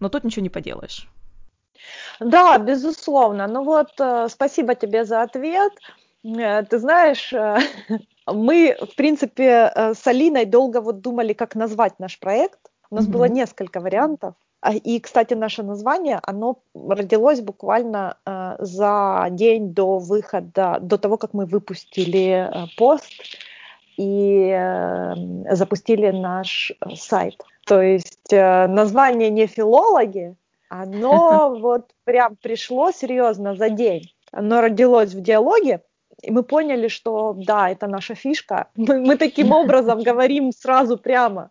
но 0.00 0.08
тут 0.08 0.24
ничего 0.24 0.42
не 0.42 0.48
поделаешь. 0.48 1.06
Да, 2.18 2.58
безусловно. 2.58 3.46
Ну 3.46 3.64
вот, 3.64 3.92
э, 3.98 4.28
спасибо 4.30 4.74
тебе 4.74 5.04
за 5.04 5.22
ответ. 5.22 5.72
Э, 6.24 6.62
ты 6.62 6.78
знаешь, 6.78 7.32
э, 7.32 7.58
мы, 8.26 8.76
в 8.80 8.94
принципе, 8.96 9.72
с 9.74 10.06
Алиной 10.06 10.44
долго 10.44 10.80
вот 10.80 11.00
думали, 11.00 11.32
как 11.32 11.54
назвать 11.54 11.98
наш 11.98 12.18
проект. 12.18 12.58
У 12.90 12.96
нас 12.96 13.06
mm-hmm. 13.06 13.10
было 13.10 13.24
несколько 13.24 13.80
вариантов. 13.80 14.34
А, 14.60 14.74
и, 14.74 15.00
кстати, 15.00 15.34
наше 15.34 15.62
название, 15.62 16.20
оно 16.22 16.58
родилось 16.74 17.40
буквально 17.40 18.18
э, 18.26 18.56
за 18.58 19.28
день 19.30 19.72
до 19.72 19.98
выхода, 19.98 20.78
до 20.82 20.98
того, 20.98 21.16
как 21.16 21.32
мы 21.32 21.46
выпустили 21.46 22.46
э, 22.46 22.66
пост 22.76 23.10
и 23.96 24.50
э, 24.50 25.14
запустили 25.54 26.10
наш 26.10 26.72
э, 26.72 26.94
сайт. 26.94 27.42
То 27.66 27.80
есть 27.80 28.32
э, 28.32 28.66
название 28.66 29.30
не 29.30 29.46
филологи, 29.46 30.36
оно 30.68 31.56
вот 31.60 31.90
прям 32.04 32.36
пришло 32.36 32.92
серьезно 32.92 33.56
за 33.56 33.70
день. 33.70 34.12
Оно 34.30 34.60
родилось 34.60 35.14
в 35.14 35.22
диалоге, 35.22 35.80
и 36.22 36.30
мы 36.30 36.42
поняли, 36.42 36.88
что 36.88 37.34
да, 37.36 37.70
это 37.70 37.86
наша 37.86 38.14
фишка. 38.14 38.68
Мы, 38.76 39.00
мы 39.00 39.16
таким 39.16 39.52
образом 39.60 40.02
говорим 40.02 40.52
сразу 40.52 40.96
прямо 40.98 41.50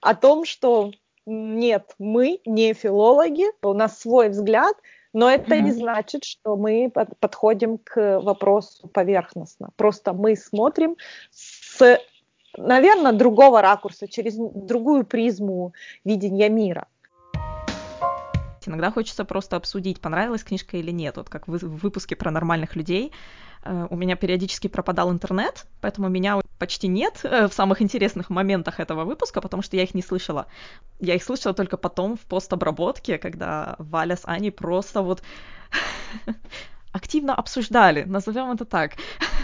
о 0.00 0.14
том, 0.14 0.44
что 0.44 0.92
нет, 1.26 1.94
мы 1.98 2.40
не 2.46 2.72
филологи, 2.72 3.44
у 3.62 3.74
нас 3.74 4.00
свой 4.00 4.30
взгляд, 4.30 4.74
но 5.12 5.30
это 5.30 5.54
mm-hmm. 5.54 5.60
не 5.60 5.72
значит, 5.72 6.24
что 6.24 6.56
мы 6.56 6.90
подходим 7.20 7.78
к 7.78 8.20
вопросу 8.20 8.88
поверхностно. 8.88 9.68
Просто 9.76 10.14
мы 10.14 10.36
смотрим 10.36 10.96
с, 11.30 12.00
наверное, 12.56 13.12
другого 13.12 13.60
ракурса, 13.60 14.08
через 14.08 14.36
другую 14.36 15.04
призму 15.04 15.74
видения 16.04 16.48
мира. 16.48 16.86
иногда 18.66 18.90
хочется 18.90 19.24
просто 19.24 19.56
обсудить, 19.56 20.00
понравилась 20.00 20.44
книжка 20.44 20.78
или 20.78 20.90
нет. 20.90 21.16
Вот 21.18 21.28
как 21.28 21.46
в 21.46 21.58
выпуске 21.58 22.16
про 22.16 22.30
нормальных 22.30 22.74
людей 22.74 23.12
у 23.90 23.96
меня 23.96 24.16
периодически 24.16 24.68
пропадал 24.68 25.10
интернет, 25.10 25.66
поэтому 25.80 26.08
меня 26.08 26.40
почти 26.58 26.88
нет 26.88 27.20
э, 27.22 27.48
в 27.48 27.52
самых 27.52 27.82
интересных 27.82 28.30
моментах 28.30 28.80
этого 28.80 29.04
выпуска, 29.04 29.40
потому 29.40 29.62
что 29.62 29.76
я 29.76 29.82
их 29.82 29.94
не 29.94 30.02
слышала. 30.02 30.46
Я 31.00 31.14
их 31.14 31.22
слышала 31.22 31.54
только 31.54 31.76
потом 31.76 32.16
в 32.16 32.20
постобработке, 32.20 33.18
когда 33.18 33.76
Валя 33.78 34.16
с 34.16 34.22
Аней 34.24 34.50
просто 34.50 35.02
вот 35.02 35.22
активно 36.92 37.34
обсуждали, 37.34 38.04
назовем 38.04 38.50
это 38.50 38.64
так, 38.64 38.92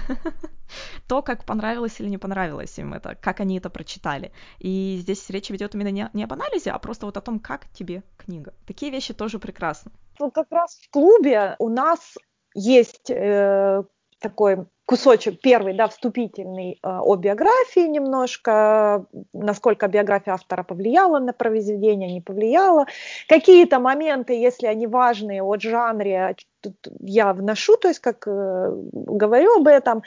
то, 1.08 1.22
как 1.22 1.44
понравилось 1.44 2.00
или 2.00 2.08
не 2.08 2.18
понравилось 2.18 2.78
им 2.78 2.94
это, 2.94 3.14
как 3.14 3.40
они 3.40 3.58
это 3.58 3.70
прочитали. 3.70 4.32
И 4.58 4.98
здесь 5.00 5.30
речь 5.30 5.50
ведет 5.50 5.74
именно 5.74 5.90
не, 5.90 6.10
не 6.12 6.24
об 6.24 6.32
анализе, 6.32 6.70
а 6.70 6.78
просто 6.78 7.06
вот 7.06 7.16
о 7.16 7.20
том, 7.20 7.38
как 7.38 7.68
тебе 7.72 8.02
книга. 8.16 8.52
Такие 8.66 8.90
вещи 8.90 9.14
тоже 9.14 9.38
прекрасны. 9.38 9.92
Ну, 10.18 10.30
как 10.30 10.50
раз 10.50 10.78
в 10.82 10.90
клубе 10.90 11.56
у 11.58 11.68
нас 11.68 12.16
есть 12.54 13.10
э, 13.10 13.82
такой 14.24 14.56
кусочек 14.86 15.40
первый, 15.42 15.74
да, 15.74 15.86
вступительный 15.86 16.72
э, 16.72 16.76
о 16.82 17.16
биографии 17.16 17.86
немножко, 17.86 19.04
насколько 19.34 19.86
биография 19.86 20.32
автора 20.32 20.62
повлияла 20.62 21.18
на 21.18 21.32
произведение, 21.32 22.10
не 22.10 22.22
повлияла. 22.22 22.86
Какие-то 23.28 23.78
моменты, 23.80 24.32
если 24.32 24.66
они 24.66 24.86
важные 24.86 25.42
от 25.42 25.60
жанре, 25.60 26.36
тут 26.64 26.88
я 27.00 27.32
вношу, 27.32 27.76
то 27.76 27.88
есть 27.88 28.00
как 28.00 28.26
э, 28.26 28.72
говорю 28.92 29.56
об 29.56 29.68
этом. 29.68 30.02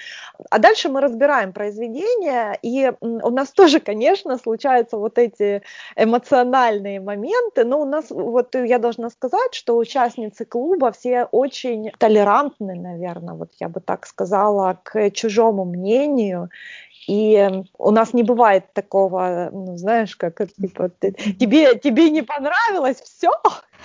А 0.50 0.60
дальше 0.60 0.90
мы 0.90 1.02
разбираем 1.02 1.54
произведение, 1.54 2.58
и 2.62 2.92
у 3.02 3.30
нас 3.30 3.52
тоже, 3.52 3.80
конечно, 3.80 4.38
случаются 4.38 4.98
вот 4.98 5.18
эти 5.18 5.62
эмоциональные 5.96 7.00
моменты, 7.00 7.64
но 7.64 7.82
у 7.82 7.86
нас, 7.86 8.06
вот 8.10 8.56
я 8.56 8.80
должна 8.80 9.10
сказать, 9.10 9.54
что 9.54 9.78
участницы 9.78 10.46
клуба 10.46 10.92
все 10.92 11.26
очень 11.32 11.92
толерантны, 11.98 12.76
наверное, 12.76 13.36
вот 13.36 13.52
я 13.60 13.70
бы 13.70 13.80
так 13.80 14.06
сказала, 14.08 14.80
к 14.84 15.12
чужому 15.12 15.66
мнению, 15.66 16.50
и 17.08 17.64
у 17.78 17.92
нас 17.92 18.14
не 18.14 18.24
бывает 18.24 18.74
такого, 18.74 19.50
ну, 19.52 19.78
знаешь, 19.78 20.16
как 20.16 20.42
типа, 20.54 20.90
ты, 20.90 21.12
тебе, 21.12 21.78
тебе 21.80 22.10
не 22.10 22.22
понравилось, 22.22 23.02
все, 23.02 23.32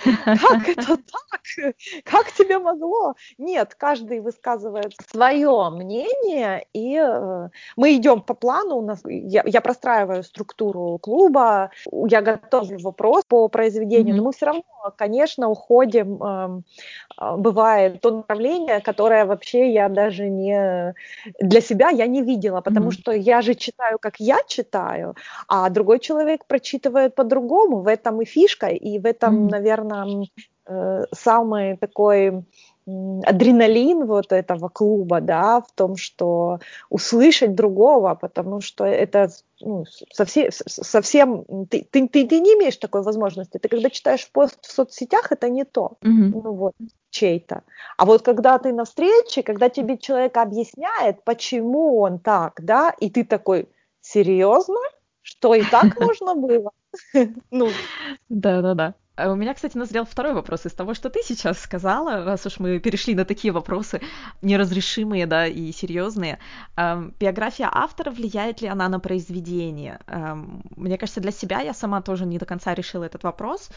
как 0.25 0.67
это 0.67 0.97
так? 0.97 1.39
Как 2.03 2.31
тебе 2.31 2.59
могло? 2.59 3.13
Нет, 3.37 3.75
каждый 3.75 4.19
высказывает 4.19 4.93
свое 5.11 5.69
мнение, 5.69 6.65
и 6.73 6.97
э, 6.97 7.49
мы 7.75 7.95
идем 7.95 8.21
по 8.21 8.33
плану. 8.33 8.77
У 8.77 8.81
нас, 8.81 9.01
я, 9.05 9.43
я 9.45 9.61
простраиваю 9.61 10.23
структуру 10.23 10.97
клуба, 10.99 11.71
я 11.91 12.21
готовлю 12.21 12.79
вопрос 12.79 13.23
по 13.27 13.47
произведению, 13.47 14.15
mm-hmm. 14.15 14.17
но 14.17 14.23
мы 14.23 14.33
все 14.33 14.45
равно, 14.47 14.63
конечно, 14.97 15.49
уходим. 15.49 16.21
Э, 16.23 16.61
бывает 17.37 18.01
то 18.01 18.11
направление, 18.11 18.81
которое 18.81 19.25
вообще 19.25 19.71
я 19.71 19.89
даже 19.89 20.29
не 20.29 20.93
для 21.39 21.61
себя 21.61 21.89
я 21.89 22.07
не 22.07 22.21
видела, 22.21 22.61
потому 22.61 22.89
mm-hmm. 22.89 22.99
что 22.99 23.12
я 23.15 23.41
же 23.41 23.55
читаю, 23.55 23.97
как 23.99 24.19
я 24.19 24.39
читаю, 24.47 25.15
а 25.47 25.69
другой 25.69 25.99
человек 25.99 26.45
прочитывает 26.45 27.15
по-другому. 27.15 27.81
В 27.81 27.87
этом 27.87 28.21
и 28.21 28.25
фишка, 28.25 28.67
и 28.67 28.99
в 28.99 29.05
этом, 29.05 29.47
наверное 29.47 29.83
наверное, 29.83 30.27
э, 30.65 31.05
самый 31.11 31.77
такой 31.77 32.45
адреналин 32.85 34.05
вот 34.05 34.31
этого 34.31 34.69
клуба, 34.69 35.21
да, 35.21 35.61
в 35.61 35.71
том, 35.73 35.95
что 35.95 36.59
услышать 36.89 37.55
другого, 37.55 38.15
потому 38.15 38.61
что 38.61 38.85
это 38.85 39.29
ну, 39.61 39.85
совсем, 40.11 40.49
совсем 40.51 41.45
ты, 41.67 41.87
ты, 41.89 42.07
ты, 42.07 42.27
ты 42.27 42.39
не 42.39 42.53
имеешь 42.55 42.77
такой 42.77 43.01
возможности. 43.01 43.57
Ты 43.57 43.69
когда 43.69 43.89
читаешь 43.89 44.29
пост 44.31 44.57
в 44.65 44.71
соцсетях, 44.71 45.31
это 45.31 45.49
не 45.49 45.63
то, 45.63 45.93
mm-hmm. 46.01 46.41
ну 46.43 46.53
вот, 46.53 46.73
чей-то. 47.09 47.63
А 47.97 48.05
вот 48.05 48.23
когда 48.23 48.57
ты 48.57 48.73
на 48.73 48.85
встрече, 48.85 49.43
когда 49.43 49.69
тебе 49.69 49.97
человек 49.97 50.37
объясняет, 50.37 51.23
почему 51.23 51.99
он 51.99 52.19
так, 52.19 52.59
да, 52.63 52.93
и 52.99 53.09
ты 53.09 53.23
такой, 53.23 53.69
серьезно? 54.01 54.79
Что 55.21 55.55
и 55.55 55.63
так 55.63 55.99
можно 55.99 56.35
было? 56.35 56.71
Ну. 57.51 57.69
Да-да-да. 58.29 58.85
А 58.85 58.93
у 59.15 59.35
меня, 59.35 59.53
кстати, 59.53 59.77
назрел 59.77 60.05
второй 60.05 60.33
вопрос 60.33 60.65
из 60.65 60.73
того, 60.73 60.95
что 60.95 61.09
ты 61.09 61.21
сейчас 61.23 61.59
сказала, 61.59 62.25
раз 62.25 62.45
уж 62.47 62.59
мы 62.59 62.79
перешли 62.79 63.13
на 63.13 63.25
такие 63.25 63.51
вопросы 63.51 64.01
неразрешимые, 64.41 65.27
да, 65.27 65.45
и 65.45 65.71
серьезные. 65.71 66.39
Эм, 66.77 67.13
биография 67.19 67.69
автора, 67.71 68.09
влияет 68.09 68.61
ли 68.61 68.67
она 68.67 68.89
на 68.89 68.99
произведение? 68.99 69.99
Эм, 70.07 70.63
мне 70.75 70.97
кажется, 70.97 71.21
для 71.21 71.31
себя 71.31 71.61
я 71.61 71.73
сама 71.75 72.01
тоже 72.01 72.25
не 72.25 72.39
до 72.39 72.45
конца 72.45 72.73
решила 72.73 73.03
этот 73.03 73.23
вопрос 73.23 73.69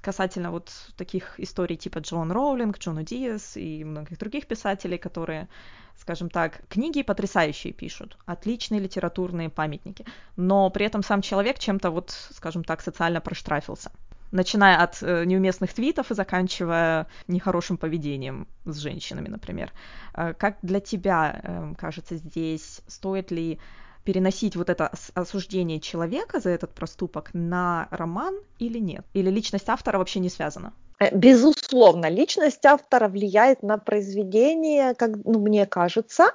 касательно 0.00 0.50
вот 0.50 0.70
таких 0.96 1.38
историй 1.38 1.76
типа 1.76 1.98
Джон 1.98 2.32
Роулинг, 2.32 2.78
Джона 2.78 3.04
Диас 3.04 3.56
и 3.56 3.84
многих 3.84 4.18
других 4.18 4.46
писателей, 4.46 4.98
которые, 4.98 5.48
скажем 5.96 6.28
так, 6.28 6.60
книги 6.68 7.02
потрясающие 7.02 7.72
пишут, 7.72 8.18
отличные 8.26 8.80
литературные 8.80 9.48
памятники, 9.48 10.04
но 10.36 10.68
при 10.70 10.86
этом 10.86 11.02
сам 11.02 11.22
человек 11.22 11.58
чем-то 11.58 11.90
вот, 11.90 12.10
скажем 12.10 12.64
так, 12.64 12.82
социально 12.82 13.20
проштрафился 13.20 13.92
начиная 14.32 14.82
от 14.82 15.02
э, 15.02 15.24
неуместных 15.24 15.72
твитов 15.72 16.10
и 16.10 16.14
заканчивая 16.14 17.06
нехорошим 17.28 17.76
поведением 17.76 18.48
с 18.64 18.78
женщинами, 18.78 19.28
например. 19.28 19.72
Э, 20.14 20.34
как 20.34 20.56
для 20.62 20.80
тебя 20.80 21.40
э, 21.42 21.74
кажется 21.78 22.16
здесь, 22.16 22.80
стоит 22.88 23.30
ли 23.30 23.58
переносить 24.04 24.56
вот 24.56 24.68
это 24.68 24.90
осуждение 25.14 25.78
человека 25.78 26.40
за 26.40 26.50
этот 26.50 26.74
проступок 26.74 27.30
на 27.34 27.86
роман 27.90 28.34
или 28.58 28.78
нет? 28.78 29.04
Или 29.14 29.30
личность 29.30 29.68
автора 29.68 29.98
вообще 29.98 30.18
не 30.18 30.30
связана? 30.30 30.72
Э, 30.98 31.14
безусловно, 31.16 32.08
личность 32.08 32.64
автора 32.64 33.08
влияет 33.08 33.62
на 33.62 33.78
произведение, 33.78 34.94
как 34.94 35.10
ну, 35.24 35.40
мне 35.40 35.66
кажется, 35.66 36.32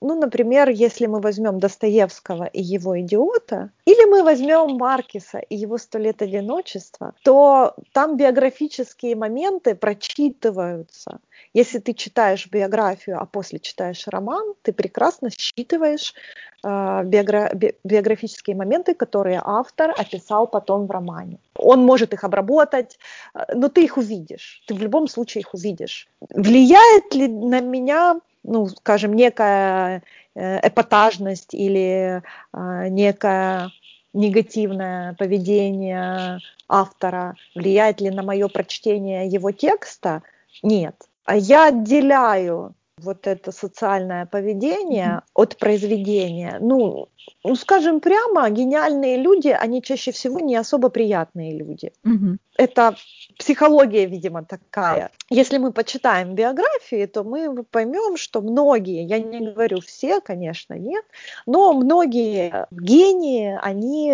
ну, 0.00 0.14
например, 0.14 0.68
если 0.68 1.06
мы 1.06 1.20
возьмем 1.20 1.58
Достоевского 1.58 2.44
и 2.44 2.62
его 2.62 3.00
«Идиота», 3.00 3.70
или 3.84 4.08
мы 4.08 4.22
возьмем 4.22 4.76
Маркиса 4.76 5.38
и 5.38 5.56
его 5.56 5.78
«Сто 5.78 5.98
лет 5.98 6.22
одиночества», 6.22 7.14
то 7.22 7.74
там 7.92 8.16
биографические 8.16 9.16
моменты 9.16 9.74
прочитываются. 9.74 11.18
Если 11.52 11.78
ты 11.78 11.94
читаешь 11.94 12.48
биографию, 12.50 13.20
а 13.20 13.26
после 13.26 13.58
читаешь 13.58 14.06
роман, 14.06 14.54
ты 14.62 14.72
прекрасно 14.72 15.30
считываешь 15.30 16.14
э, 16.62 16.68
биогра- 16.68 17.54
би- 17.54 17.74
биографические 17.84 18.54
моменты, 18.56 18.94
которые 18.94 19.40
автор 19.44 19.94
описал 19.96 20.46
потом 20.46 20.86
в 20.86 20.90
романе. 20.90 21.38
Он 21.56 21.84
может 21.84 22.12
их 22.12 22.24
обработать, 22.24 22.98
э, 23.34 23.54
но 23.54 23.68
ты 23.68 23.84
их 23.84 23.96
увидишь. 23.96 24.62
Ты 24.66 24.74
в 24.74 24.82
любом 24.82 25.08
случае 25.08 25.40
их 25.40 25.54
увидишь. 25.54 26.08
Влияет 26.30 27.14
ли 27.14 27.28
на 27.28 27.60
меня 27.60 28.20
ну, 28.42 28.68
скажем, 28.68 29.14
некая 29.14 30.02
э, 30.34 30.66
эпатажность 30.66 31.54
или 31.54 32.22
а, 32.52 32.88
некое 32.88 33.70
негативное 34.12 35.14
поведение 35.14 36.38
автора 36.68 37.36
влияет 37.54 38.00
ли 38.00 38.10
на 38.10 38.22
мое 38.22 38.48
прочтение 38.48 39.26
его 39.28 39.52
текста? 39.52 40.22
Нет. 40.62 40.96
А 41.24 41.36
я 41.36 41.68
отделяю 41.68 42.74
вот 43.00 43.26
это 43.26 43.52
социальное 43.52 44.26
поведение 44.26 45.22
от 45.34 45.56
произведения. 45.56 46.58
Ну, 46.60 47.08
ну, 47.44 47.54
скажем 47.56 48.00
прямо, 48.00 48.48
гениальные 48.50 49.16
люди, 49.16 49.48
они 49.48 49.82
чаще 49.82 50.12
всего 50.12 50.40
не 50.40 50.56
особо 50.56 50.88
приятные 50.88 51.56
люди. 51.56 51.92
Mm-hmm. 52.06 52.36
Это 52.56 52.96
психология, 53.38 54.06
видимо, 54.06 54.44
такая. 54.44 55.10
Если 55.30 55.58
мы 55.58 55.72
почитаем 55.72 56.34
биографии, 56.34 57.06
то 57.06 57.22
мы 57.24 57.62
поймем, 57.64 58.16
что 58.16 58.40
многие, 58.40 59.04
я 59.04 59.18
не 59.18 59.40
говорю 59.40 59.80
все, 59.80 60.20
конечно, 60.20 60.74
нет, 60.74 61.04
но 61.46 61.72
многие 61.72 62.66
гении, 62.70 63.58
они 63.62 64.12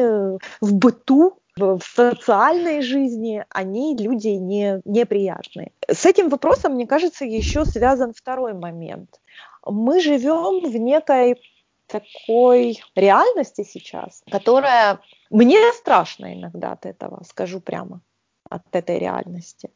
в 0.61 0.75
быту 0.75 1.39
в 1.57 1.81
социальной 1.83 2.83
жизни 2.83 3.45
они 3.49 3.97
люди 3.97 4.29
не, 4.29 4.81
неприятные. 4.85 5.73
С 5.89 6.05
этим 6.05 6.29
вопросом, 6.29 6.73
мне 6.73 6.87
кажется, 6.87 7.25
еще 7.25 7.65
связан 7.65 8.13
второй 8.13 8.55
момент. 8.55 9.21
Мы 9.65 10.01
живем 10.01 10.69
в 10.69 10.77
некой 10.77 11.41
такой 11.87 12.81
реальности 12.97 13.63
сейчас, 13.63 14.23
которая 14.31 15.01
мне 15.31 15.73
страшно 15.73 16.35
иногда 16.35 16.73
от 16.73 16.87
этого, 16.87 17.23
скажу 17.25 17.61
прямо, 17.61 18.01
от 18.49 18.63
этой 18.73 18.99
реальности 18.99 19.71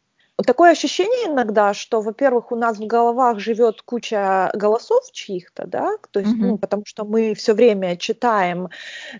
такое 0.44 0.70
ощущение 0.70 1.26
иногда, 1.26 1.74
что, 1.74 2.00
во-первых, 2.00 2.52
у 2.52 2.56
нас 2.56 2.78
в 2.78 2.86
головах 2.86 3.40
живет 3.40 3.82
куча 3.82 4.50
голосов 4.54 5.10
чьих-то, 5.12 5.66
да, 5.66 5.96
то 6.12 6.20
есть, 6.20 6.32
mm-hmm. 6.32 6.46
ну, 6.46 6.58
потому 6.58 6.84
что 6.86 7.04
мы 7.04 7.34
все 7.34 7.54
время 7.54 7.96
читаем 7.96 8.68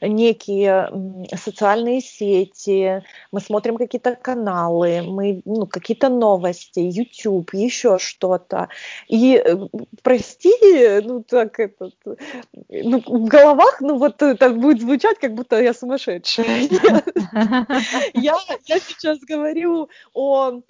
некие 0.00 0.90
социальные 1.34 2.02
сети, 2.02 3.02
мы 3.32 3.40
смотрим 3.40 3.76
какие-то 3.76 4.14
каналы, 4.14 5.02
мы, 5.02 5.42
ну, 5.44 5.66
какие-то 5.66 6.08
новости, 6.08 6.78
YouTube, 6.78 7.52
еще 7.52 7.98
что-то. 7.98 8.68
И, 9.08 9.42
э, 9.44 9.56
прости, 10.02 10.52
ну, 11.02 11.22
так 11.24 11.58
это, 11.58 11.90
ну, 12.68 13.02
в 13.04 13.26
головах, 13.26 13.80
ну, 13.80 13.98
вот 13.98 14.22
это 14.22 14.50
будет 14.50 14.80
звучать, 14.80 15.18
как 15.18 15.34
будто 15.34 15.60
я 15.60 15.74
сумасшедшая. 15.74 16.68
Я 18.14 18.36
сейчас 18.80 19.18
говорю 19.20 19.88
о 20.14 20.60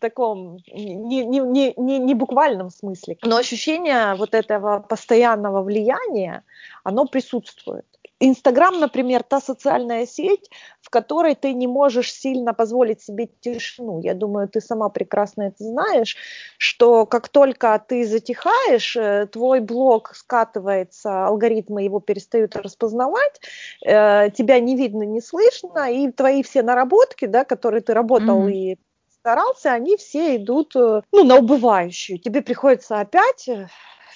таком 0.00 0.58
не, 0.72 1.24
не, 1.24 1.38
не, 1.40 1.74
не, 1.76 1.98
не 1.98 2.14
буквальном 2.14 2.70
смысле, 2.70 3.16
но 3.22 3.36
ощущение 3.36 4.14
вот 4.14 4.34
этого 4.34 4.80
постоянного 4.80 5.62
влияния, 5.62 6.42
оно 6.82 7.06
присутствует. 7.06 7.86
Инстаграм, 8.20 8.78
например, 8.78 9.22
та 9.22 9.40
социальная 9.40 10.06
сеть, 10.06 10.48
в 10.80 10.88
которой 10.88 11.34
ты 11.34 11.52
не 11.52 11.66
можешь 11.66 12.12
сильно 12.12 12.54
позволить 12.54 13.02
себе 13.02 13.28
тишину. 13.40 14.00
Я 14.00 14.14
думаю, 14.14 14.48
ты 14.48 14.60
сама 14.60 14.88
прекрасно 14.88 15.42
это 15.42 15.64
знаешь, 15.64 16.16
что 16.56 17.06
как 17.06 17.28
только 17.28 17.84
ты 17.86 18.06
затихаешь, 18.06 18.96
э, 18.96 19.26
твой 19.26 19.60
блог 19.60 20.14
скатывается, 20.14 21.26
алгоритмы 21.26 21.82
его 21.82 22.00
перестают 22.00 22.56
распознавать, 22.56 23.40
э, 23.84 24.30
тебя 24.30 24.60
не 24.60 24.76
видно, 24.76 25.02
не 25.02 25.20
слышно, 25.20 25.90
и 25.90 26.10
твои 26.10 26.42
все 26.42 26.62
наработки, 26.62 27.26
да, 27.26 27.44
которые 27.44 27.82
ты 27.82 27.94
работал 27.94 28.48
mm-hmm. 28.48 28.52
и 28.52 28.78
старался, 29.24 29.72
они 29.72 29.96
все 29.96 30.36
идут 30.36 30.76
э, 30.76 31.00
ну, 31.10 31.24
на 31.24 31.36
убывающую. 31.36 32.18
Тебе 32.18 32.42
приходится 32.42 33.00
опять 33.00 33.48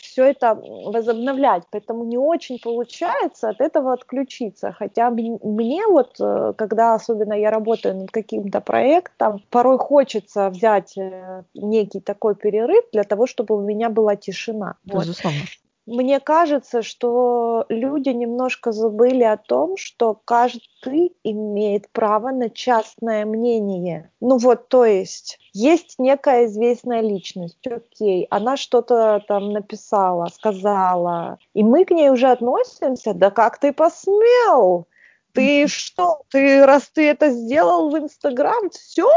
все 0.01 0.25
это 0.25 0.55
возобновлять. 0.55 1.63
Поэтому 1.71 2.05
не 2.05 2.19
очень 2.19 2.59
получается 2.59 3.49
от 3.49 3.61
этого 3.61 3.95
отключиться. 3.95 4.73
Хотя 4.73 5.09
мне 5.11 5.87
вот, 5.87 6.17
э, 6.21 6.53
когда 6.59 6.95
особенно 6.95 7.33
я 7.33 7.51
работаю 7.51 7.97
над 7.97 8.11
каким-то 8.11 8.61
проектом, 8.61 9.43
порой 9.49 9.79
хочется 9.79 10.51
взять 10.51 10.99
э, 10.99 11.45
некий 11.55 12.01
такой 12.01 12.35
перерыв 12.35 12.85
для 12.93 13.05
того, 13.05 13.27
чтобы 13.27 13.57
у 13.57 13.63
меня 13.63 13.89
была 13.89 14.15
тишина. 14.15 14.75
Безусловно. 14.85 15.41
Вот. 15.41 15.68
Мне 15.91 16.21
кажется, 16.21 16.83
что 16.83 17.65
люди 17.71 18.11
немножко 18.11 18.73
забыли 18.73 19.23
о 19.23 19.39
том, 19.39 19.79
что 19.79 20.21
каждый 20.23 21.17
имеет 21.25 21.89
право 21.93 22.31
на 22.31 22.51
частное 22.51 23.25
мнение. 23.25 24.11
Ну 24.21 24.37
вот, 24.37 24.69
то 24.69 24.85
есть, 24.85 25.39
есть 25.55 25.95
некая 25.99 26.45
известная 26.45 27.01
личность, 27.01 27.67
окей, 27.67 28.27
она 28.29 28.59
что-то 28.59 29.25
там 29.27 29.55
написала, 29.55 30.27
сказала, 30.27 31.39
и 31.55 31.63
мы 31.63 31.87
к 31.87 31.91
ней 31.91 32.11
уже 32.11 32.29
относимся, 32.29 33.15
да 33.15 33.31
как 33.31 33.57
ты 33.57 33.73
посмел? 33.73 34.89
Ты 35.33 35.69
что? 35.69 36.21
Ты, 36.29 36.67
раз 36.67 36.91
ты 36.91 37.09
это 37.09 37.31
сделал 37.31 37.89
в 37.89 37.97
Инстаграм, 37.97 38.69
все, 38.69 39.11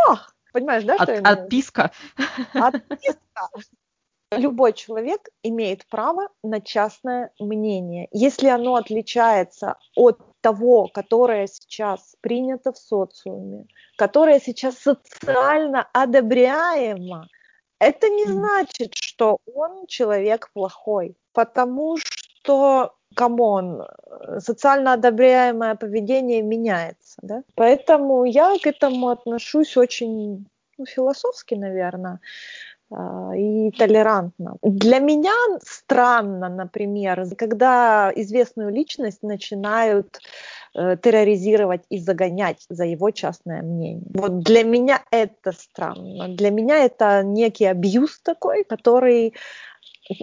Понимаешь, 0.54 0.84
да, 0.84 0.96
От, 0.96 1.04
что 1.04 1.14
я 1.14 1.22
Отписка. 1.22 1.92
Отписка 2.54 3.50
любой 4.38 4.74
человек 4.74 5.30
имеет 5.44 5.86
право 5.88 6.30
на 6.44 6.62
частное 6.62 7.32
мнение, 7.40 8.08
если 8.12 8.48
оно 8.48 8.76
отличается 8.76 9.78
от 9.96 10.20
того, 10.42 10.88
которое 10.88 11.48
сейчас 11.48 12.16
принято 12.22 12.72
в 12.72 12.78
социуме, 12.78 13.66
которое 13.98 14.40
сейчас 14.40 14.78
социально 14.78 15.88
одобряемо, 15.94 17.28
это 17.80 18.10
не 18.10 18.26
значит, 18.26 18.96
что 18.96 19.38
он 19.54 19.86
человек 19.88 20.50
плохой, 20.54 21.16
потому 21.34 21.98
что, 21.98 22.94
come 23.16 23.57
on, 23.57 23.88
социально 24.40 24.94
одобряемое 24.94 25.76
поведение 25.76 26.42
меняется, 26.42 27.18
да? 27.22 27.44
Поэтому 27.56 28.24
я 28.26 28.58
к 28.62 28.68
этому 28.68 29.10
отношусь 29.10 29.76
очень 29.78 30.46
ну, 30.78 30.86
философски, 30.86 31.56
наверное. 31.56 32.20
А, 32.92 33.32
и 33.36 33.72
толерантно. 33.72 34.58
Для 34.62 35.00
меня 35.00 35.34
странно, 35.64 36.50
например, 36.50 37.26
когда 37.38 38.12
известную 38.14 38.70
личность 38.70 39.24
начинают 39.24 40.20
э, 40.76 40.98
терроризировать 40.98 41.84
и 41.90 42.00
загонять 42.00 42.66
за 42.70 42.84
его 42.84 43.12
частное 43.12 43.62
мнение. 43.62 44.04
Вот 44.14 44.40
для 44.40 44.64
меня 44.64 45.02
это 45.12 45.54
странно. 45.54 46.28
Для 46.36 46.50
меня 46.52 46.84
это 46.84 47.24
некий 47.24 47.66
абьюз 47.66 48.20
такой, 48.20 48.66
который, 48.66 49.36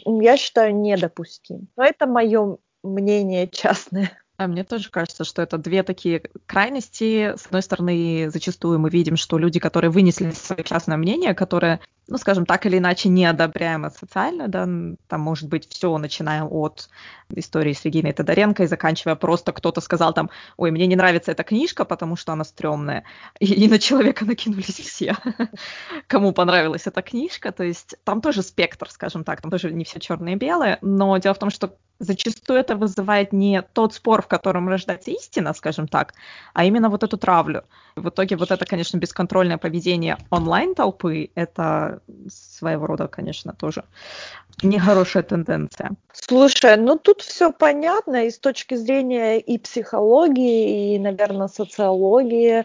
я 0.05 0.37
считаю, 0.37 0.77
недопустим. 0.77 1.69
Но 1.77 1.85
это 1.85 2.07
мое 2.07 2.59
мнение 2.83 3.49
частное. 3.53 4.11
А 4.39 4.47
мне 4.47 4.63
тоже 4.63 4.89
кажется, 4.91 5.25
что 5.25 5.43
это 5.43 5.59
две 5.59 5.83
такие 5.83 6.23
крайности. 6.47 7.35
С 7.37 7.47
одной 7.47 7.61
стороны, 7.61 8.31
зачастую 8.31 8.79
мы 8.79 8.89
видим, 8.89 9.17
что 9.17 9.37
люди, 9.37 9.59
которые 9.59 9.91
вынесли 9.91 10.31
свое 10.31 10.63
частное 10.63 10.97
мнение, 10.97 11.35
которое 11.35 11.81
ну, 12.09 12.17
скажем, 12.17 12.47
так 12.47 12.65
или 12.65 12.79
иначе 12.79 13.11
неодобряемо 13.11 13.91
социально, 13.91 14.49
да, 14.49 14.63
там 14.63 15.21
может 15.21 15.49
быть 15.49 15.69
все, 15.69 15.97
начиная 15.99 16.43
от 16.43 16.89
истории 17.29 17.75
с 17.75 17.85
Региной 17.85 18.13
Тодоренко 18.13 18.63
и 18.63 18.67
заканчивая 18.67 19.15
просто 19.15 19.53
кто-то 19.53 19.83
сказал 19.83 20.15
там, 20.15 20.31
ой, 20.57 20.71
мне 20.71 20.87
не 20.87 20.97
нравится 20.97 21.33
эта 21.33 21.43
книжка, 21.45 21.85
потому 21.85 22.17
что 22.17 22.33
она 22.33 22.45
стрёмная, 22.45 23.05
и, 23.41 23.53
и 23.53 23.69
на 23.69 23.79
человека 23.79 24.25
накинулись 24.25 24.79
все, 24.79 25.17
кому 26.07 26.33
понравилась 26.33 26.87
эта 26.87 27.03
книжка, 27.03 27.53
то 27.53 27.63
есть 27.63 27.97
там 28.05 28.23
тоже 28.23 28.43
спектр, 28.43 28.89
скажем 28.91 29.23
так, 29.23 29.43
там 29.43 29.51
тоже 29.51 29.71
не 29.71 29.85
все 29.85 30.01
черное 30.01 30.33
и 30.33 30.37
белое, 30.37 30.79
но 30.81 31.19
дело 31.19 31.35
в 31.35 31.39
том, 31.39 31.51
что 31.51 31.77
зачастую 31.99 32.61
это 32.61 32.77
вызывает 32.77 33.33
не 33.33 33.63
тот 33.63 33.95
спор, 33.95 34.23
в 34.23 34.29
котором 34.29 34.69
рождается 34.69 35.11
истина, 35.11 35.53
скажем 35.55 35.89
так, 35.89 36.15
а 36.55 36.65
именно 36.65 36.89
вот 36.89 37.03
эту 37.03 37.17
травлю. 37.19 37.65
В 37.97 38.09
итоге 38.09 38.37
вот 38.37 38.51
это, 38.51 38.65
конечно, 38.65 38.99
бесконтрольное 38.99 39.59
поведение 39.59 40.17
онлайн-толпы, 40.31 41.31
это 41.35 42.01
своего 42.29 42.87
рода, 42.87 43.09
конечно, 43.09 43.53
тоже 43.53 43.85
нехорошая 44.63 45.23
тенденция. 45.23 45.91
Слушай, 46.13 46.77
ну 46.77 46.97
тут 46.97 47.23
все 47.23 47.53
понятно 47.53 48.27
и 48.27 48.31
с 48.31 48.39
точки 48.39 48.75
зрения 48.75 49.39
и 49.39 49.59
психологии, 49.59 50.95
и, 50.95 50.99
наверное, 50.99 51.49
социологии. 51.49 52.65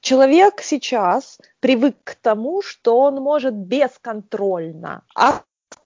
Человек 0.00 0.60
сейчас 0.62 1.38
привык 1.58 1.96
к 2.04 2.14
тому, 2.14 2.62
что 2.62 3.00
он 3.00 3.16
может 3.16 3.54
бесконтрольно 3.54 5.02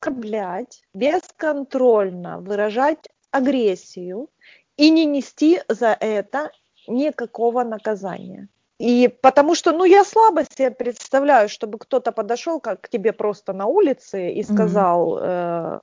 оскорблять, 0.03 0.83
бесконтрольно 0.95 2.41
выражать 2.41 3.09
агрессию 3.31 4.29
и 4.77 4.91
не 4.91 5.05
нести 5.05 5.61
за 5.69 5.97
это 6.01 6.51
никакого 6.89 7.63
наказания. 7.63 8.49
И 8.79 9.09
потому 9.23 9.55
что, 9.55 9.73
ну, 9.73 9.85
я 9.85 10.05
слабо 10.05 10.45
себе 10.45 10.71
представляю, 10.73 11.49
чтобы 11.49 11.79
кто-то 11.79 12.11
подошел 12.11 12.61
как 12.61 12.81
к 12.81 12.89
тебе 12.89 13.13
просто 13.13 13.53
на 13.53 13.67
улице 13.67 14.33
и 14.33 14.43
сказал 14.43 15.19
mm-hmm. 15.19 15.77
э, 15.77 15.81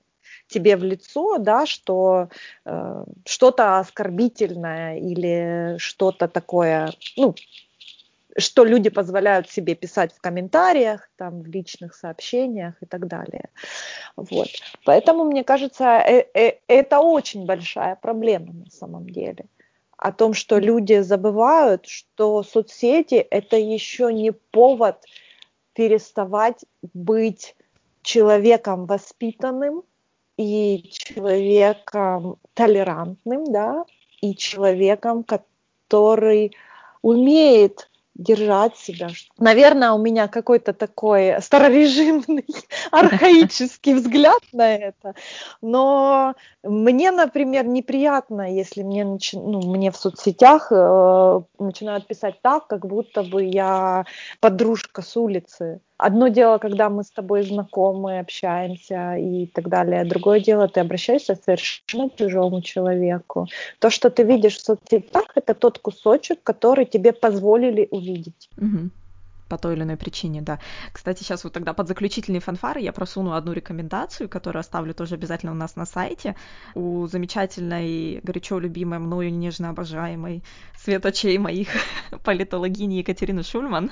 тебе 0.48 0.76
в 0.76 0.84
лицо, 0.84 1.38
да, 1.38 1.66
что 1.66 2.28
э, 2.66 3.06
что-то 3.26 3.80
оскорбительное 3.80 4.98
или 4.98 5.78
что-то 5.78 6.28
такое, 6.28 6.92
ну, 7.16 7.36
что 8.38 8.64
люди 8.64 8.90
позволяют 8.90 9.50
себе 9.50 9.76
писать 9.76 10.14
в 10.14 10.22
комментариях, 10.22 11.10
там, 11.18 11.42
в 11.42 11.48
личных 11.48 11.96
сообщениях 11.96 12.76
и 12.82 12.86
так 12.86 13.08
далее. 13.08 13.50
Вот. 14.16 14.48
Поэтому, 14.86 15.26
мне 15.26 15.44
кажется, 15.44 16.04
э 16.06 16.26
-э 16.34 16.58
это 16.68 17.00
очень 17.00 17.46
большая 17.46 17.96
проблема 17.96 18.54
на 18.54 18.70
самом 18.70 19.10
деле 19.10 19.46
о 20.00 20.12
том, 20.12 20.34
что 20.34 20.60
люди 20.60 21.02
забывают, 21.02 21.86
что 21.86 22.44
соцсети 22.44 23.16
это 23.16 23.58
еще 23.58 24.14
не 24.14 24.32
повод 24.32 24.96
переставать 25.74 26.64
быть 26.94 27.56
человеком 28.02 28.86
воспитанным 28.86 29.84
и 30.38 30.90
человеком 30.92 32.38
толерантным, 32.54 33.52
да, 33.52 33.86
и 34.22 34.36
человеком, 34.36 35.24
который 35.24 36.56
умеет 37.02 37.90
держать 38.20 38.76
себя. 38.78 39.08
Наверное, 39.38 39.94
у 39.94 39.98
меня 39.98 40.28
какой-то 40.28 40.74
такой 40.74 41.42
старорежимный, 41.42 42.46
архаический 42.92 43.94
взгляд 43.94 44.42
на 44.52 44.76
это. 44.76 45.16
Но 45.62 46.36
мне, 46.64 47.12
например, 47.12 47.66
неприятно, 47.66 48.54
если 48.54 48.84
мне, 48.84 49.06
ну, 49.06 49.62
мне 49.72 49.92
в 49.92 49.96
соцсетях 49.96 50.68
э, 50.72 51.42
начинают 51.60 52.08
писать 52.08 52.42
так, 52.42 52.68
как 52.68 52.86
будто 52.86 53.24
бы 53.24 53.44
я 53.44 54.06
подружка 54.42 55.02
с 55.02 55.16
улицы. 55.16 55.80
Одно 56.00 56.30
дело, 56.30 56.60
когда 56.60 56.90
мы 56.90 57.04
с 57.04 57.12
тобой 57.12 57.44
знакомы, 57.44 58.20
общаемся 58.20 59.16
и 59.16 59.48
так 59.48 59.68
далее. 59.68 60.06
Другое 60.06 60.40
дело, 60.40 60.70
ты 60.70 60.80
обращаешься 60.80 61.36
к 61.36 61.44
совершенно 61.44 62.10
чужому 62.10 62.62
человеку. 62.62 63.48
То, 63.80 63.90
что 63.90 64.10
ты 64.10 64.24
видишь 64.24 64.56
в 64.56 64.62
соцсетях, 64.62 65.26
это 65.36 65.54
тот 65.54 65.80
кусочек, 65.80 66.42
который 66.42 66.86
тебе 66.86 67.12
позволили 67.12 67.86
увидеть. 67.92 68.50
Угу 68.58 68.92
по 69.50 69.58
той 69.58 69.74
или 69.74 69.82
иной 69.82 69.98
причине, 69.98 70.42
да. 70.42 70.60
Кстати, 70.94 71.24
сейчас 71.24 71.44
вот 71.44 71.54
тогда 71.54 71.74
под 71.74 71.88
заключительные 71.88 72.40
фанфары 72.40 72.82
я 72.82 72.94
просуну 72.94 73.34
одну 73.34 73.52
рекомендацию, 73.52 74.30
которую 74.30 74.60
оставлю 74.60 74.94
тоже 74.94 75.16
обязательно 75.16 75.52
у 75.52 75.56
нас 75.56 75.76
на 75.76 75.86
сайте. 75.86 76.36
У 76.76 77.08
замечательной, 77.08 78.22
горячо 78.22 78.60
любимой 78.60 79.00
мною, 79.00 79.34
нежно 79.34 79.70
обожаемой 79.72 80.44
светочей 80.78 81.40
моих 81.40 81.70
политологини 82.24 83.00
Екатерины 83.00 83.42
Шульман 83.42 83.92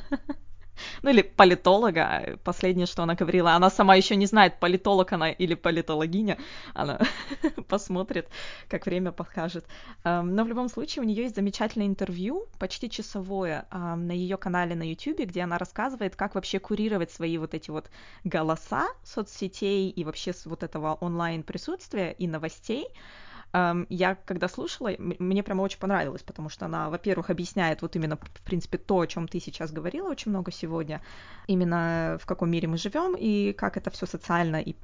ну 1.02 1.10
или 1.10 1.22
политолога. 1.22 2.38
Последнее, 2.44 2.86
что 2.86 3.04
она 3.04 3.16
говорила, 3.16 3.52
она 3.52 3.70
сама 3.70 3.96
еще 3.96 4.16
не 4.16 4.26
знает, 4.26 4.60
политолог 4.60 5.12
она 5.14 5.32
или 5.32 5.56
политологиня. 5.56 6.38
Она 6.74 7.00
посмотрит, 7.68 8.28
как 8.68 8.86
время 8.86 9.12
покажет. 9.12 9.66
Но 10.04 10.44
в 10.44 10.48
любом 10.48 10.70
случае 10.70 11.04
у 11.04 11.06
нее 11.06 11.24
есть 11.24 11.36
замечательное 11.36 11.88
интервью, 11.88 12.48
почти 12.60 12.90
часовое, 12.90 13.68
на 13.72 14.12
ее 14.12 14.38
канале 14.38 14.76
на 14.76 14.90
YouTube, 14.90 15.20
где 15.20 15.42
она 15.42 15.58
рассказывает, 15.58 16.16
как 16.16 16.36
вообще 16.36 16.60
курировать 16.60 17.12
свои 17.12 17.38
вот 17.38 17.54
эти 17.54 17.72
вот 17.72 17.90
голоса 18.24 18.88
соцсетей 19.04 19.90
и 19.90 20.04
вообще 20.04 20.34
вот 20.46 20.64
этого 20.64 20.96
онлайн 20.96 21.44
присутствия 21.44 22.12
и 22.12 22.28
новостей. 22.28 22.88
Я 23.54 24.16
когда 24.26 24.48
слушала, 24.48 24.92
мне 24.98 25.42
прямо 25.42 25.62
очень 25.62 25.80
понравилось, 25.80 26.22
потому 26.22 26.50
что 26.50 26.66
она, 26.66 26.90
во-первых, 26.90 27.30
объясняет 27.30 27.82
вот 27.82 27.96
именно, 27.96 28.18
в 28.18 28.42
принципе, 28.42 28.78
то, 28.78 29.00
о 29.00 29.08
чем 29.08 29.28
ты 29.28 29.40
сейчас 29.40 29.72
говорила 29.72 30.10
очень 30.10 30.32
много 30.32 30.52
сегодня, 30.52 31.02
именно 31.48 32.18
в 32.22 32.26
каком 32.26 32.52
мире 32.52 32.68
мы 32.68 32.78
живем 32.78 33.16
и 33.18 33.54
как 33.54 33.78
это 33.78 33.90
все 33.90 34.06
социально 34.06 34.58
и 34.58 34.76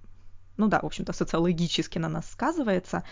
ну 0.58 0.68
да, 0.68 0.80
в 0.82 0.86
общем-то, 0.86 1.14
социологически 1.14 1.98
на 1.98 2.10
нас 2.10 2.30
сказывается, 2.30 3.04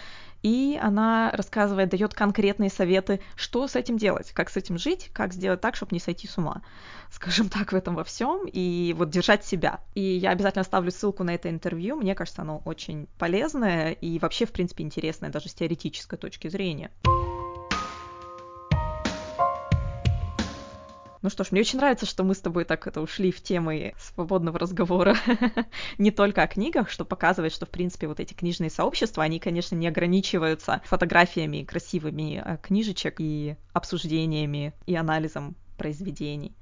и 0.43 0.79
она 0.81 1.31
рассказывает, 1.33 1.89
дает 1.89 2.13
конкретные 2.13 2.69
советы, 2.69 3.21
что 3.35 3.67
с 3.67 3.75
этим 3.75 3.97
делать, 3.97 4.31
как 4.31 4.49
с 4.49 4.57
этим 4.57 4.77
жить, 4.77 5.09
как 5.13 5.33
сделать 5.33 5.61
так, 5.61 5.75
чтобы 5.75 5.93
не 5.93 5.99
сойти 5.99 6.27
с 6.27 6.37
ума, 6.37 6.61
скажем 7.11 7.49
так, 7.49 7.71
в 7.71 7.75
этом 7.75 7.95
во 7.95 8.03
всем, 8.03 8.45
и 8.47 8.93
вот 8.97 9.09
держать 9.09 9.45
себя. 9.45 9.79
И 9.95 10.01
я 10.01 10.31
обязательно 10.31 10.61
оставлю 10.61 10.91
ссылку 10.91 11.23
на 11.23 11.33
это 11.33 11.49
интервью, 11.49 11.95
мне 11.95 12.15
кажется, 12.15 12.41
оно 12.41 12.61
очень 12.65 13.07
полезное 13.17 13.91
и 13.91 14.19
вообще, 14.19 14.45
в 14.45 14.51
принципе, 14.51 14.83
интересное 14.83 15.29
даже 15.29 15.49
с 15.49 15.53
теоретической 15.53 16.17
точки 16.17 16.47
зрения. 16.47 16.91
Ну 21.21 21.29
что 21.29 21.43
ж, 21.43 21.51
мне 21.51 21.61
очень 21.61 21.77
нравится, 21.77 22.07
что 22.07 22.23
мы 22.23 22.33
с 22.33 22.39
тобой 22.39 22.65
так 22.65 22.87
это 22.87 22.99
ушли 22.99 23.31
в 23.31 23.43
темы 23.43 23.93
свободного 23.99 24.57
разговора 24.57 25.15
не 25.99 26.09
только 26.09 26.41
о 26.41 26.47
книгах, 26.47 26.89
что 26.89 27.05
показывает, 27.05 27.53
что, 27.53 27.67
в 27.67 27.69
принципе, 27.69 28.07
вот 28.07 28.19
эти 28.19 28.33
книжные 28.33 28.71
сообщества, 28.71 29.23
они, 29.23 29.39
конечно, 29.39 29.75
не 29.75 29.87
ограничиваются 29.87 30.81
фотографиями 30.85 31.63
красивыми 31.63 32.41
э, 32.43 32.57
книжечек 32.57 33.15
и 33.19 33.55
обсуждениями 33.71 34.73
и 34.87 34.95
анализом 34.95 35.55
произведений. 35.77 36.55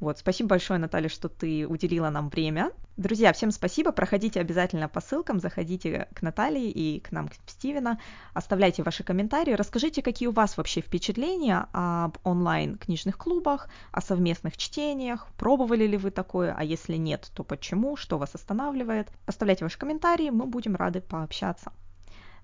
Вот, 0.00 0.18
спасибо 0.18 0.50
большое, 0.50 0.78
Наталья, 0.78 1.08
что 1.08 1.28
ты 1.28 1.66
уделила 1.66 2.08
нам 2.10 2.28
время. 2.28 2.70
Друзья, 2.96 3.32
всем 3.32 3.50
спасибо. 3.50 3.90
Проходите 3.90 4.40
обязательно 4.40 4.88
по 4.88 5.00
ссылкам, 5.00 5.40
заходите 5.40 6.08
к 6.14 6.22
Наталье 6.22 6.70
и 6.70 7.00
к 7.00 7.10
нам, 7.10 7.28
к 7.28 7.32
Стивена, 7.46 7.98
оставляйте 8.32 8.84
ваши 8.84 9.02
комментарии, 9.02 9.52
расскажите, 9.52 10.02
какие 10.02 10.28
у 10.28 10.32
вас 10.32 10.56
вообще 10.56 10.82
впечатления 10.82 11.66
об 11.72 12.18
онлайн-книжных 12.22 13.18
клубах, 13.18 13.68
о 13.90 14.00
совместных 14.00 14.56
чтениях, 14.56 15.26
пробовали 15.36 15.86
ли 15.86 15.96
вы 15.96 16.12
такое, 16.12 16.54
а 16.56 16.62
если 16.62 16.94
нет, 16.94 17.30
то 17.34 17.42
почему, 17.42 17.96
что 17.96 18.18
вас 18.18 18.36
останавливает. 18.36 19.08
Оставляйте 19.26 19.64
ваши 19.64 19.78
комментарии, 19.78 20.30
мы 20.30 20.46
будем 20.46 20.76
рады 20.76 21.00
пообщаться. 21.00 21.72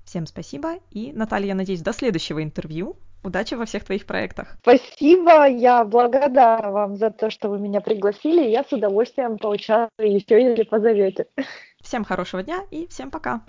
Всем 0.05 0.27
спасибо 0.27 0.81
и, 0.91 1.13
Наталья, 1.13 1.49
я 1.49 1.55
надеюсь, 1.55 1.83
до 1.83 1.93
следующего 1.93 2.43
интервью. 2.43 2.97
Удачи 3.25 3.55
во 3.55 3.65
всех 3.65 3.85
твоих 3.85 4.05
проектах. 4.05 4.59
Спасибо, 4.61 5.49
я 5.49 5.83
благодарна 5.85 6.71
вам 6.71 6.97
за 6.97 7.11
то, 7.11 7.31
что 7.31 7.49
вы 7.49 7.59
меня 7.59 7.81
пригласили. 7.81 8.51
Я 8.51 8.65
с 8.65 8.73
удовольствием 8.73 9.39
поучаствую 9.39 10.15
еще, 10.15 10.43
если 10.43 10.63
позовете. 10.65 11.27
Всем 11.81 12.05
хорошего 12.05 12.43
дня 12.43 12.65
и 12.71 12.87
всем 12.87 13.11
пока. 13.11 13.41